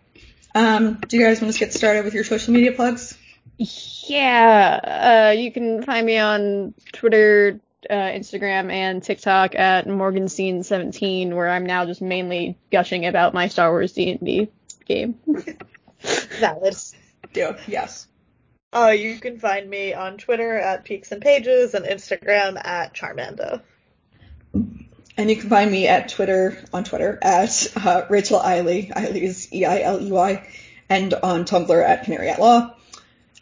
Um, 0.54 0.96
do 1.08 1.18
you 1.18 1.26
guys 1.26 1.42
want 1.42 1.54
to 1.54 1.60
get 1.60 1.74
started 1.74 2.04
with 2.04 2.14
your 2.14 2.24
social 2.26 2.54
media 2.54 2.74
plugs? 2.74 3.18
Yeah, 3.58 5.30
uh, 5.30 5.32
you 5.32 5.52
can 5.52 5.84
find 5.84 6.06
me 6.06 6.18
on 6.18 6.74
Twitter, 6.92 7.60
uh, 7.90 7.94
Instagram, 7.94 8.72
and 8.72 9.02
TikTok 9.02 9.56
at 9.56 9.86
Morgenstein17, 9.88 11.34
where 11.34 11.48
I'm 11.48 11.66
now 11.66 11.86
just 11.86 12.02
mainly 12.02 12.58
gushing 12.72 13.06
about 13.06 13.34
my 13.34 13.48
Star 13.48 13.70
Wars 13.70 13.94
D&D 13.94 14.50
game. 14.94 15.16
Valid. 16.40 16.76
Do 17.34 17.56
yes. 17.68 18.08
Uh, 18.74 18.94
you 18.98 19.20
can 19.20 19.40
find 19.40 19.70
me 19.70 19.94
on 19.94 20.18
Twitter 20.18 20.58
at 20.58 20.86
Peaks 20.86 21.12
and 21.12 21.22
Pages 21.22 21.74
and 21.74 21.86
Instagram 21.86 22.58
at 22.64 22.94
Charmanda. 22.94 23.62
And 25.18 25.30
you 25.30 25.36
can 25.36 25.50
find 25.50 25.70
me 25.70 25.88
at 25.88 26.10
Twitter, 26.10 26.58
on 26.74 26.86
Twitter, 26.86 27.20
at 27.22 27.68
uh, 27.76 28.04
Rachel 28.10 28.40
Eiley. 28.40 28.92
Eiley 28.94 29.22
is 29.24 29.54
E-I-L-E-Y. 29.54 30.48
And 30.90 31.14
on 31.14 31.46
Tumblr 31.46 31.84
at 31.84 32.04
Canary 32.06 32.30
at 32.30 32.40
Law. 32.40 32.76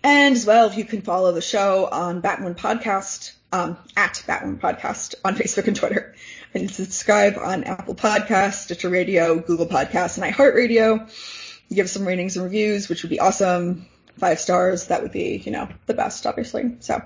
And 0.03 0.35
as 0.35 0.45
well, 0.45 0.73
you 0.73 0.85
can 0.85 1.01
follow 1.01 1.31
the 1.31 1.41
show 1.41 1.87
on 1.91 2.21
Batwoman 2.21 2.55
Podcast, 2.55 3.33
um, 3.51 3.77
at 3.95 4.23
Batwoman 4.27 4.59
Podcast 4.59 5.15
on 5.23 5.35
Facebook 5.35 5.67
and 5.67 5.75
Twitter. 5.75 6.15
And 6.53 6.71
subscribe 6.71 7.37
on 7.37 7.63
Apple 7.65 7.95
Podcasts, 7.95 8.63
Stitcher 8.63 8.89
Radio, 8.89 9.39
Google 9.39 9.67
Podcasts, 9.67 10.21
and 10.21 10.33
iHeartRadio. 10.33 11.09
Give 11.71 11.89
some 11.89 12.07
ratings 12.07 12.35
and 12.35 12.43
reviews, 12.43 12.89
which 12.89 13.03
would 13.03 13.09
be 13.09 13.19
awesome. 13.19 13.87
Five 14.17 14.39
stars, 14.39 14.87
that 14.87 15.01
would 15.01 15.11
be, 15.11 15.37
you 15.37 15.51
know, 15.51 15.69
the 15.85 15.93
best, 15.93 16.25
obviously. 16.25 16.77
So. 16.79 17.01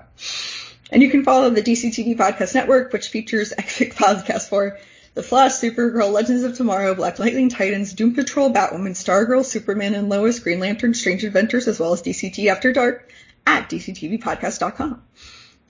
And 0.90 1.02
you 1.02 1.10
can 1.10 1.24
follow 1.24 1.50
the 1.50 1.62
DCTV 1.62 2.16
Podcast 2.16 2.54
Network, 2.54 2.92
which 2.92 3.08
features 3.08 3.52
epic 3.58 3.94
Podcast 3.94 4.48
for 4.48 4.78
The 5.14 5.22
Flash, 5.22 5.52
Supergirl, 5.52 6.12
Legends 6.12 6.42
of 6.42 6.56
Tomorrow, 6.56 6.94
Black 6.94 7.18
Lightning, 7.18 7.48
Titans, 7.48 7.92
Doom 7.92 8.14
Patrol, 8.14 8.52
Batwoman, 8.52 8.92
Stargirl, 8.92 9.44
Superman 9.44 9.94
and 9.94 10.08
Lois, 10.08 10.40
Green 10.40 10.60
Lantern, 10.60 10.94
Strange 10.94 11.24
Adventures, 11.24 11.68
as 11.68 11.80
well 11.80 11.92
as 11.92 12.02
DCT 12.02 12.46
After 12.50 12.72
Dark 12.72 13.10
at 13.46 13.70
DCTVPodcast.com. 13.70 15.02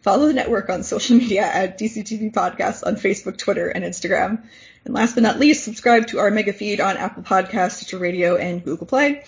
Follow 0.05 0.27
the 0.27 0.35
network 0.35 0.69
on 0.69 0.83
social 0.83 1.17
media 1.17 1.47
at 1.47 1.79
DCTV 1.79 2.31
Podcast 2.31 2.87
on 2.87 2.97
Facebook, 2.97 3.39
Twitter, 3.39 3.69
and 3.69 3.83
Instagram. 3.83 4.45
And 4.85 4.93
last 4.93 5.15
but 5.15 5.23
not 5.23 5.41
least, 5.41 5.65
subscribe 5.65 6.09
to 6.09 6.19
our 6.19 6.31
mega 6.31 6.53
feed 6.53 6.79
on 6.79 6.99
Apple 6.99 7.23
Podcasts, 7.23 7.77
Stitcher 7.77 7.97
Radio, 7.97 8.37
and 8.37 8.63
Google 8.63 8.87
Play. 8.87 9.25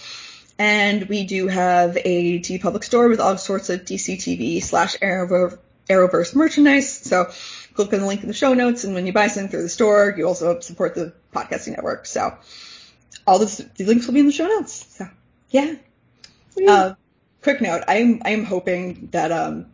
And 0.58 1.08
we 1.08 1.24
do 1.24 1.46
have 1.46 1.96
a 2.04 2.40
TeePublic 2.40 2.84
store 2.84 3.08
with 3.08 3.20
all 3.20 3.38
sorts 3.38 3.70
of 3.70 3.86
DCTV 3.86 4.62
slash 4.62 4.96
Arrowver- 4.98 5.58
Arrowverse 5.88 6.34
merchandise. 6.34 6.90
So 6.92 7.30
click 7.72 7.94
on 7.94 8.00
the 8.00 8.06
link 8.06 8.20
in 8.20 8.28
the 8.28 8.34
show 8.34 8.52
notes, 8.52 8.84
and 8.84 8.94
when 8.94 9.06
you 9.06 9.14
buy 9.14 9.28
something 9.28 9.50
through 9.50 9.62
the 9.62 9.70
store, 9.70 10.14
you 10.14 10.26
also 10.26 10.60
support 10.60 10.94
the 10.94 11.14
podcasting 11.34 11.70
network. 11.70 12.04
So 12.04 12.36
all 13.26 13.38
this, 13.38 13.56
the 13.56 13.84
links 13.86 14.06
will 14.06 14.12
be 14.12 14.20
in 14.20 14.26
the 14.26 14.32
show 14.32 14.46
notes. 14.46 14.84
So 14.94 15.08
yeah. 15.48 15.76
Uh, 16.68 16.94
quick 17.40 17.62
note: 17.62 17.82
I'm 17.88 18.20
I'm 18.26 18.44
hoping 18.44 19.08
that 19.12 19.32
um, 19.32 19.66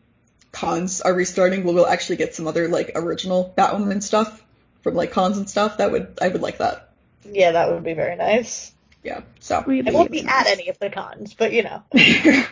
cons 0.53 1.01
are 1.01 1.13
restarting. 1.15 1.65
We'll, 1.65 1.75
we'll 1.75 1.87
actually 1.87 2.17
get 2.17 2.35
some 2.35 2.47
other 2.47 2.69
like 2.69 2.93
original 2.95 3.53
Batwoman 3.57 4.03
stuff 4.03 4.43
from 4.83 4.95
like 4.95 5.13
cons 5.13 5.39
and 5.39 5.49
stuff. 5.49 5.79
That 5.79 5.91
would 5.93 6.19
I 6.21 6.29
would 6.29 6.43
like 6.43 6.59
that. 6.59 6.91
Yeah, 7.25 7.53
that 7.53 7.71
would 7.71 7.85
be 7.85 7.95
very 7.95 8.17
nice. 8.17 8.73
Yeah. 9.03 9.23
So 9.41 9.63
Really 9.67 9.89
I 9.91 9.93
won't 9.93 10.11
be 10.13 10.25
at 10.25 10.47
any 10.47 10.69
of 10.69 10.79
the 10.79 10.91
cons, 10.91 11.35
but 11.35 11.53
you 11.53 11.63
know, 11.65 11.83
maybe 11.93 12.47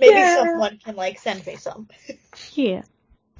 Yeah. 0.00 0.36
someone 0.36 0.78
can 0.84 0.96
like 0.96 1.18
send 1.18 1.46
me 1.46 1.56
some. 1.56 1.88
Yeah. 2.52 2.82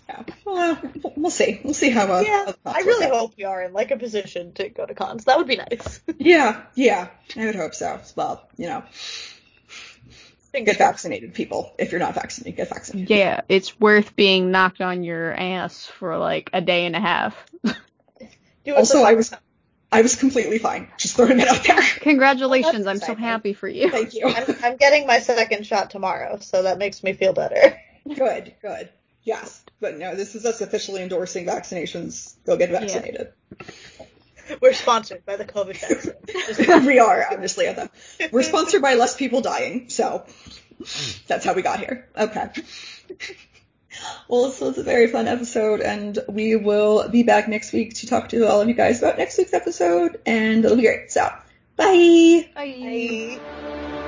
yeah. 0.08 0.22
Well, 0.44 0.78
we'll- 1.02 1.12
we'll 1.16 1.30
see. 1.30 1.60
We'll 1.64 1.74
see 1.74 1.90
how. 1.90 2.12
Uh, 2.12 2.20
Yeah, 2.26 2.52
how 2.64 2.72
I 2.72 2.80
really 2.80 3.08
hope 3.08 3.34
we 3.36 3.44
are 3.44 3.62
in 3.62 3.72
like 3.72 3.90
a 3.90 3.96
position 3.96 4.52
to 4.54 4.68
go 4.68 4.86
to 4.86 4.94
cons. 4.94 5.24
That 5.24 5.38
would 5.38 5.46
be 5.48 5.56
nice. 5.56 6.00
Yeah, 6.18 6.62
yeah, 6.74 7.08
I 7.36 7.46
would 7.46 7.54
hope 7.56 7.74
so. 7.74 8.00
Well, 8.16 8.48
you 8.56 8.66
know, 8.66 8.82
Fingers 10.52 10.76
get 10.76 10.86
vaccinated, 10.86 11.34
people. 11.34 11.72
If 11.78 11.92
you're 11.92 12.00
not 12.00 12.14
vaccinated, 12.14 12.56
get 12.56 12.68
vaccinated. 12.70 13.08
Yeah, 13.10 13.42
it's 13.48 13.78
worth 13.78 14.16
being 14.16 14.50
knocked 14.50 14.80
on 14.80 15.04
your 15.04 15.32
ass 15.32 15.86
for 15.86 16.18
like 16.18 16.50
a 16.52 16.60
day 16.60 16.86
and 16.86 16.96
a 16.96 17.00
half. 17.00 17.36
Do 18.64 18.74
Also, 18.74 19.00
for 19.00 19.06
I 19.06 19.14
was 19.14 19.32
I 19.92 20.02
was 20.02 20.16
completely 20.16 20.58
fine. 20.58 20.88
Just 20.96 21.16
throwing 21.16 21.40
it 21.40 21.48
out 21.48 21.64
there. 21.64 21.82
Congratulations, 22.00 22.86
I'm 22.86 22.98
so 22.98 23.14
happy 23.14 23.52
for 23.52 23.68
you. 23.68 23.90
Thank 23.90 24.14
you. 24.14 24.26
I'm, 24.26 24.56
I'm 24.62 24.76
getting 24.76 25.06
my 25.06 25.20
second 25.20 25.66
shot 25.66 25.90
tomorrow, 25.90 26.38
so 26.40 26.62
that 26.62 26.78
makes 26.78 27.02
me 27.02 27.12
feel 27.12 27.32
better. 27.32 27.80
Good, 28.16 28.54
good. 28.62 28.88
Yes, 29.24 29.62
but 29.78 29.98
no, 29.98 30.14
this 30.16 30.34
is 30.34 30.46
us 30.46 30.62
officially 30.62 31.02
endorsing 31.02 31.44
vaccinations. 31.44 32.34
Go 32.46 32.56
get 32.56 32.70
vaccinated. 32.70 33.32
We're 34.60 34.72
sponsored 34.74 35.24
by 35.24 35.36
the 35.36 35.44
COVID 35.44 35.76
vaccine. 35.76 36.12
Just- 36.26 36.86
we 36.86 36.98
are 36.98 37.26
obviously 37.30 37.66
at 37.66 37.76
them. 37.76 37.90
We're 38.32 38.42
sponsored 38.42 38.82
by 38.82 38.94
less 38.94 39.16
people 39.16 39.40
dying, 39.40 39.88
so 39.88 40.24
that's 41.26 41.44
how 41.44 41.54
we 41.54 41.62
got 41.62 41.80
here. 41.80 42.08
Okay. 42.16 42.50
Well, 44.28 44.48
this 44.48 44.60
was 44.60 44.78
a 44.78 44.82
very 44.82 45.08
fun 45.08 45.26
episode, 45.26 45.80
and 45.80 46.18
we 46.28 46.56
will 46.56 47.08
be 47.08 47.22
back 47.22 47.48
next 47.48 47.72
week 47.72 47.94
to 47.96 48.06
talk 48.06 48.28
to 48.30 48.46
all 48.48 48.60
of 48.60 48.68
you 48.68 48.74
guys 48.74 49.00
about 49.00 49.18
next 49.18 49.36
week's 49.36 49.52
episode, 49.52 50.20
and 50.24 50.64
it'll 50.64 50.76
be 50.76 50.82
great. 50.84 51.10
So, 51.10 51.28
bye. 51.76 52.48
Bye. 52.54 53.38
Bye. 53.40 53.99